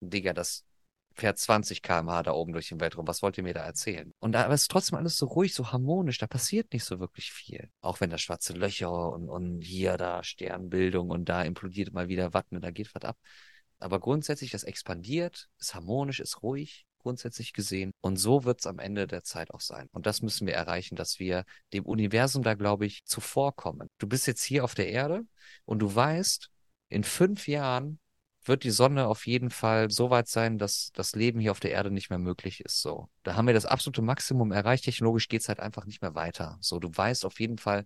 Digga, 0.01 0.34
das 0.34 0.66
fährt 1.14 1.39
20 1.39 1.82
km/h 1.82 2.24
da 2.24 2.34
oben 2.34 2.51
durch 2.51 2.68
den 2.68 2.82
Weltraum. 2.82 3.07
Was 3.07 3.22
wollt 3.22 3.38
ihr 3.38 3.45
mir 3.45 3.53
da 3.53 3.64
erzählen? 3.64 4.12
Und 4.20 4.34
da 4.34 4.43
ist 4.51 4.70
trotzdem 4.70 4.97
alles 4.97 5.16
so 5.16 5.26
ruhig, 5.26 5.53
so 5.53 5.72
harmonisch. 5.72 6.18
Da 6.18 6.28
passiert 6.28 6.74
nicht 6.74 6.84
so 6.84 6.99
wirklich 6.99 7.32
viel. 7.32 7.70
Auch 7.80 8.01
wenn 8.01 8.09
da 8.09 8.18
schwarze 8.18 8.51
Löcher 8.51 9.14
und, 9.14 9.30
und 9.30 9.62
hier 9.62 9.95
da 9.95 10.22
Sternbildung 10.22 11.09
und 11.12 11.30
da 11.30 11.43
implodiert 11.43 11.93
mal 11.93 12.09
wieder 12.09 12.34
Watt, 12.34 12.47
da 12.49 12.72
geht 12.72 12.93
was 12.93 13.03
ab. 13.03 13.18
Aber 13.82 14.00
grundsätzlich, 14.00 14.52
das 14.52 14.64
expandiert, 14.64 15.50
ist 15.60 15.76
harmonisch, 15.76 16.20
ist 16.20 16.44
ruhig, 16.44 16.86
grundsätzlich 17.00 17.54
gesehen. 17.54 17.92
Und 18.02 18.18
so 18.18 18.44
wird 18.44 18.60
es 18.60 18.68
am 18.68 18.80
Ende 18.80 19.08
der 19.08 19.24
Zeit 19.24 19.52
auch 19.52 19.62
sein. 19.62 19.88
Und 19.92 20.06
das 20.06 20.22
müssen 20.22 20.48
wir 20.48 20.54
erreichen, 20.54 20.96
dass 20.96 21.20
wir 21.20 21.46
dem 21.74 21.86
Universum 21.86 22.44
da, 22.44 22.54
glaube 22.54 22.86
ich, 22.86 23.04
zuvorkommen. 23.06 23.88
Du 23.98 24.08
bist 24.08 24.28
jetzt 24.28 24.44
hier 24.44 24.64
auf 24.64 24.76
der 24.76 24.90
Erde 24.90 25.24
und 25.66 25.80
du 25.80 25.94
weißt, 25.94 26.50
in 26.90 27.04
fünf 27.04 27.48
Jahren 27.48 28.00
wird 28.44 28.64
die 28.64 28.72
Sonne 28.72 29.08
auf 29.08 29.28
jeden 29.28 29.50
Fall 29.50 29.92
so 29.92 30.10
weit 30.10 30.28
sein, 30.28 30.58
dass 30.58 30.92
das 30.94 31.16
Leben 31.16 31.40
hier 31.40 31.52
auf 31.52 31.60
der 31.60 31.72
Erde 31.72 31.92
nicht 31.92 32.10
mehr 32.10 32.20
möglich 32.20 32.62
ist. 32.62 32.82
So, 32.82 33.10
da 33.24 33.36
haben 33.36 33.48
wir 33.48 33.54
das 33.54 33.66
absolute 33.66 34.02
Maximum 34.02 34.52
erreicht. 34.52 34.86
Technologisch 34.86 35.28
geht 35.28 35.42
es 35.42 35.48
halt 35.48 35.60
einfach 35.60 35.86
nicht 35.86 36.02
mehr 36.02 36.16
weiter. 36.16 36.58
So, 36.60 36.80
du 36.80 36.90
weißt 36.92 37.26
auf 37.26 37.40
jeden 37.40 37.58
Fall, 37.58 37.86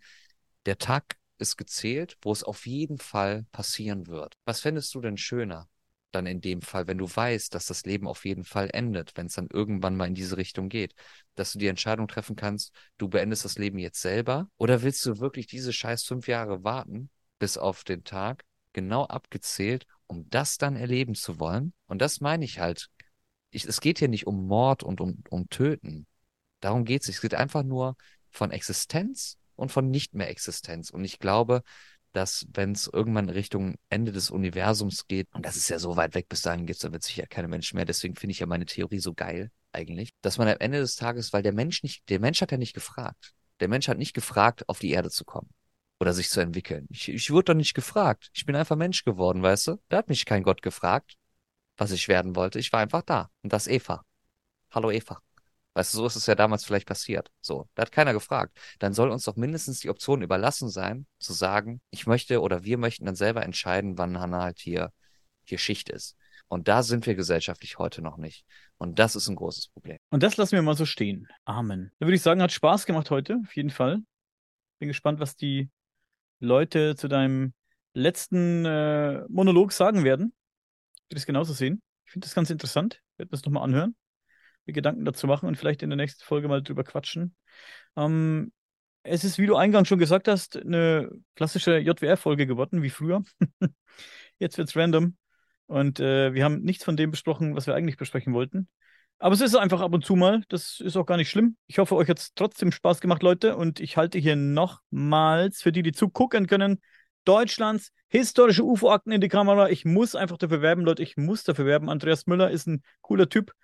der 0.65 0.77
Tag 0.77 1.17
ist 1.37 1.57
gezählt, 1.57 2.17
wo 2.21 2.31
es 2.31 2.43
auf 2.43 2.65
jeden 2.65 2.97
Fall 2.97 3.45
passieren 3.51 4.07
wird. 4.07 4.35
Was 4.45 4.61
fändest 4.61 4.95
du 4.95 5.01
denn 5.01 5.17
schöner? 5.17 5.67
Dann 6.15 6.25
in 6.25 6.41
dem 6.41 6.61
Fall, 6.61 6.87
wenn 6.87 6.97
du 6.97 7.07
weißt, 7.07 7.53
dass 7.53 7.67
das 7.67 7.85
Leben 7.85 8.07
auf 8.07 8.25
jeden 8.25 8.43
Fall 8.43 8.69
endet, 8.73 9.15
wenn 9.15 9.27
es 9.27 9.33
dann 9.35 9.47
irgendwann 9.51 9.95
mal 9.95 10.07
in 10.07 10.15
diese 10.15 10.37
Richtung 10.37 10.69
geht, 10.69 10.93
dass 11.35 11.53
du 11.53 11.59
die 11.59 11.67
Entscheidung 11.67 12.07
treffen 12.07 12.35
kannst, 12.35 12.73
du 12.97 13.07
beendest 13.07 13.45
das 13.45 13.57
Leben 13.57 13.77
jetzt 13.77 14.01
selber 14.01 14.49
oder 14.57 14.81
willst 14.81 15.05
du 15.05 15.19
wirklich 15.19 15.47
diese 15.47 15.73
scheiß 15.73 16.03
fünf 16.03 16.27
Jahre 16.27 16.63
warten 16.63 17.09
bis 17.37 17.57
auf 17.57 17.83
den 17.83 18.03
Tag, 18.03 18.43
genau 18.73 19.05
abgezählt 19.05 19.85
um 20.07 20.29
das 20.29 20.57
dann 20.57 20.75
erleben 20.75 21.15
zu 21.15 21.39
wollen. 21.39 21.73
Und 21.87 22.01
das 22.01 22.21
meine 22.21 22.45
ich 22.45 22.59
halt. 22.59 22.89
Ich, 23.51 23.65
es 23.65 23.81
geht 23.81 23.99
hier 23.99 24.07
nicht 24.07 24.27
um 24.27 24.47
Mord 24.47 24.83
und 24.83 25.01
um, 25.01 25.23
um 25.29 25.49
Töten. 25.49 26.07
Darum 26.59 26.85
geht 26.85 27.03
es. 27.03 27.09
Es 27.09 27.21
geht 27.21 27.35
einfach 27.35 27.63
nur 27.63 27.95
von 28.29 28.51
Existenz 28.51 29.37
und 29.55 29.71
von 29.71 29.89
nicht 29.89 30.13
mehr 30.13 30.29
Existenz. 30.29 30.89
Und 30.89 31.03
ich 31.05 31.19
glaube, 31.19 31.63
dass 32.15 32.47
wenn 32.53 32.71
es 32.71 32.87
irgendwann 32.87 33.29
Richtung 33.29 33.75
Ende 33.89 34.11
des 34.11 34.31
Universums 34.31 35.07
geht, 35.07 35.27
und 35.33 35.45
das 35.45 35.57
ist 35.57 35.69
ja 35.69 35.79
so 35.79 35.97
weit 35.97 36.15
weg, 36.15 36.29
bis 36.29 36.41
dahin 36.41 36.65
gibt 36.65 36.77
es 36.77 36.81
damit 36.81 37.03
sicher 37.03 37.27
keine 37.27 37.47
Menschen 37.47 37.75
mehr, 37.75 37.85
deswegen 37.85 38.15
finde 38.15 38.31
ich 38.31 38.39
ja 38.39 38.45
meine 38.45 38.65
Theorie 38.65 38.99
so 38.99 39.13
geil 39.13 39.51
eigentlich, 39.73 40.11
dass 40.21 40.37
man 40.37 40.47
am 40.47 40.57
Ende 40.59 40.79
des 40.79 40.95
Tages, 40.95 41.33
weil 41.33 41.43
der 41.43 41.53
Mensch 41.53 41.83
nicht, 41.83 42.09
der 42.09 42.19
Mensch 42.19 42.41
hat 42.41 42.51
ja 42.51 42.57
nicht 42.57 42.73
gefragt. 42.73 43.33
Der 43.59 43.67
Mensch 43.67 43.87
hat 43.87 43.97
nicht 43.97 44.13
gefragt, 44.13 44.67
auf 44.69 44.79
die 44.79 44.91
Erde 44.91 45.09
zu 45.09 45.25
kommen 45.25 45.49
oder 45.99 46.13
sich 46.13 46.29
zu 46.29 46.39
entwickeln. 46.39 46.87
Ich, 46.89 47.09
ich 47.09 47.31
wurde 47.31 47.45
doch 47.45 47.53
nicht 47.53 47.73
gefragt. 47.73 48.29
Ich 48.33 48.45
bin 48.45 48.55
einfach 48.55 48.75
Mensch 48.75 49.03
geworden, 49.03 49.41
weißt 49.43 49.67
du? 49.67 49.77
Da 49.89 49.97
hat 49.97 50.09
mich 50.09 50.25
kein 50.25 50.43
Gott 50.43 50.61
gefragt, 50.61 51.15
was 51.77 51.91
ich 51.91 52.07
werden 52.07 52.35
wollte. 52.35 52.59
Ich 52.59 52.71
war 52.71 52.79
einfach 52.79 53.01
da. 53.01 53.29
Und 53.43 53.53
das 53.53 53.67
Eva. 53.67 54.03
Hallo 54.71 54.91
Eva. 54.91 55.24
Weißt 55.75 55.93
du, 55.93 55.97
so 55.97 56.05
ist 56.05 56.15
es 56.15 56.25
ja 56.25 56.35
damals 56.35 56.63
vielleicht 56.63 56.87
passiert. 56.87 57.31
So, 57.41 57.67
da 57.75 57.81
hat 57.81 57.91
keiner 57.91 58.13
gefragt. 58.13 58.57
Dann 58.79 58.93
soll 58.93 59.11
uns 59.11 59.25
doch 59.25 59.35
mindestens 59.35 59.81
die 59.81 59.89
Option 59.89 60.21
überlassen 60.21 60.69
sein, 60.69 61.05
zu 61.19 61.33
sagen, 61.33 61.81
ich 61.91 62.07
möchte 62.07 62.41
oder 62.41 62.63
wir 62.63 62.77
möchten 62.77 63.05
dann 63.05 63.15
selber 63.15 63.43
entscheiden, 63.43 63.97
wann 63.97 64.17
Hannah 64.17 64.41
halt 64.41 64.59
hier, 64.59 64.93
hier 65.43 65.57
Schicht 65.57 65.89
ist. 65.89 66.15
Und 66.47 66.69
da 66.69 66.81
sind 66.81 67.05
wir 67.05 67.15
gesellschaftlich 67.15 67.77
heute 67.77 68.01
noch 68.01 68.15
nicht. 68.15 68.45
Und 68.77 68.99
das 68.99 69.17
ist 69.17 69.27
ein 69.27 69.35
großes 69.35 69.67
Problem. 69.67 69.97
Und 70.11 70.23
das 70.23 70.37
lassen 70.37 70.53
wir 70.53 70.61
mal 70.61 70.77
so 70.77 70.85
stehen. 70.85 71.27
Amen. 71.43 71.91
Da 71.99 72.05
würde 72.05 72.15
ich 72.15 72.21
sagen, 72.21 72.41
hat 72.41 72.53
Spaß 72.53 72.85
gemacht 72.85 73.11
heute, 73.11 73.41
auf 73.43 73.55
jeden 73.55 73.69
Fall. 73.69 73.99
Bin 74.79 74.87
gespannt, 74.87 75.19
was 75.19 75.35
die 75.35 75.69
Leute 76.39 76.95
zu 76.95 77.09
deinem 77.09 77.53
letzten 77.93 78.63
äh, 78.65 79.25
Monolog 79.27 79.73
sagen 79.73 80.05
werden. 80.05 80.33
Ich 80.95 81.11
würde 81.11 81.19
es 81.19 81.25
genauso 81.25 81.51
sehen. 81.51 81.81
Ich 82.05 82.11
finde 82.11 82.27
das 82.27 82.35
ganz 82.35 82.49
interessant. 82.49 83.01
Ich 83.13 83.19
werde 83.19 83.31
das 83.31 83.43
nochmal 83.43 83.63
anhören, 83.63 83.95
Gedanken 84.73 85.05
dazu 85.05 85.27
machen 85.27 85.47
und 85.47 85.57
vielleicht 85.57 85.83
in 85.83 85.89
der 85.89 85.97
nächsten 85.97 86.23
Folge 86.23 86.47
mal 86.47 86.61
drüber 86.61 86.83
quatschen. 86.83 87.35
Ähm, 87.95 88.51
es 89.03 89.23
ist, 89.23 89.37
wie 89.37 89.45
du 89.45 89.55
eingangs 89.55 89.87
schon 89.87 89.99
gesagt 89.99 90.27
hast, 90.27 90.57
eine 90.57 91.09
klassische 91.35 91.77
JWR-Folge 91.77 92.47
geworden, 92.47 92.81
wie 92.81 92.89
früher. 92.89 93.23
Jetzt 94.39 94.57
wird 94.57 94.69
es 94.69 94.75
random. 94.75 95.15
Und 95.67 95.99
äh, 95.99 96.33
wir 96.33 96.43
haben 96.43 96.61
nichts 96.61 96.83
von 96.83 96.97
dem 96.97 97.11
besprochen, 97.11 97.55
was 97.55 97.67
wir 97.67 97.75
eigentlich 97.75 97.97
besprechen 97.97 98.33
wollten. 98.33 98.67
Aber 99.17 99.33
es 99.33 99.41
ist 99.41 99.55
einfach 99.55 99.81
ab 99.81 99.93
und 99.93 100.05
zu 100.05 100.15
mal. 100.15 100.43
Das 100.49 100.79
ist 100.79 100.97
auch 100.97 101.05
gar 101.05 101.17
nicht 101.17 101.29
schlimm. 101.29 101.55
Ich 101.67 101.79
hoffe, 101.79 101.95
euch 101.95 102.09
hat 102.09 102.19
es 102.19 102.33
trotzdem 102.33 102.71
Spaß 102.71 102.99
gemacht, 102.99 103.23
Leute. 103.23 103.55
Und 103.55 103.79
ich 103.79 103.97
halte 103.97 104.19
hier 104.19 104.35
nochmals 104.35 105.61
für 105.61 105.71
die, 105.71 105.83
die 105.83 105.93
zugucken 105.93 106.47
können, 106.47 106.81
Deutschlands 107.23 107.91
historische 108.07 108.63
UFO-Akten 108.63 109.11
in 109.11 109.21
die 109.21 109.29
Kamera. 109.29 109.69
Ich 109.69 109.85
muss 109.85 110.15
einfach 110.15 110.37
dafür 110.37 110.61
werben, 110.61 110.83
Leute. 110.83 111.03
Ich 111.03 111.17
muss 111.17 111.43
dafür 111.43 111.65
werben. 111.65 111.89
Andreas 111.89 112.27
Müller 112.27 112.51
ist 112.51 112.67
ein 112.67 112.83
cooler 113.01 113.29
Typ. 113.29 113.53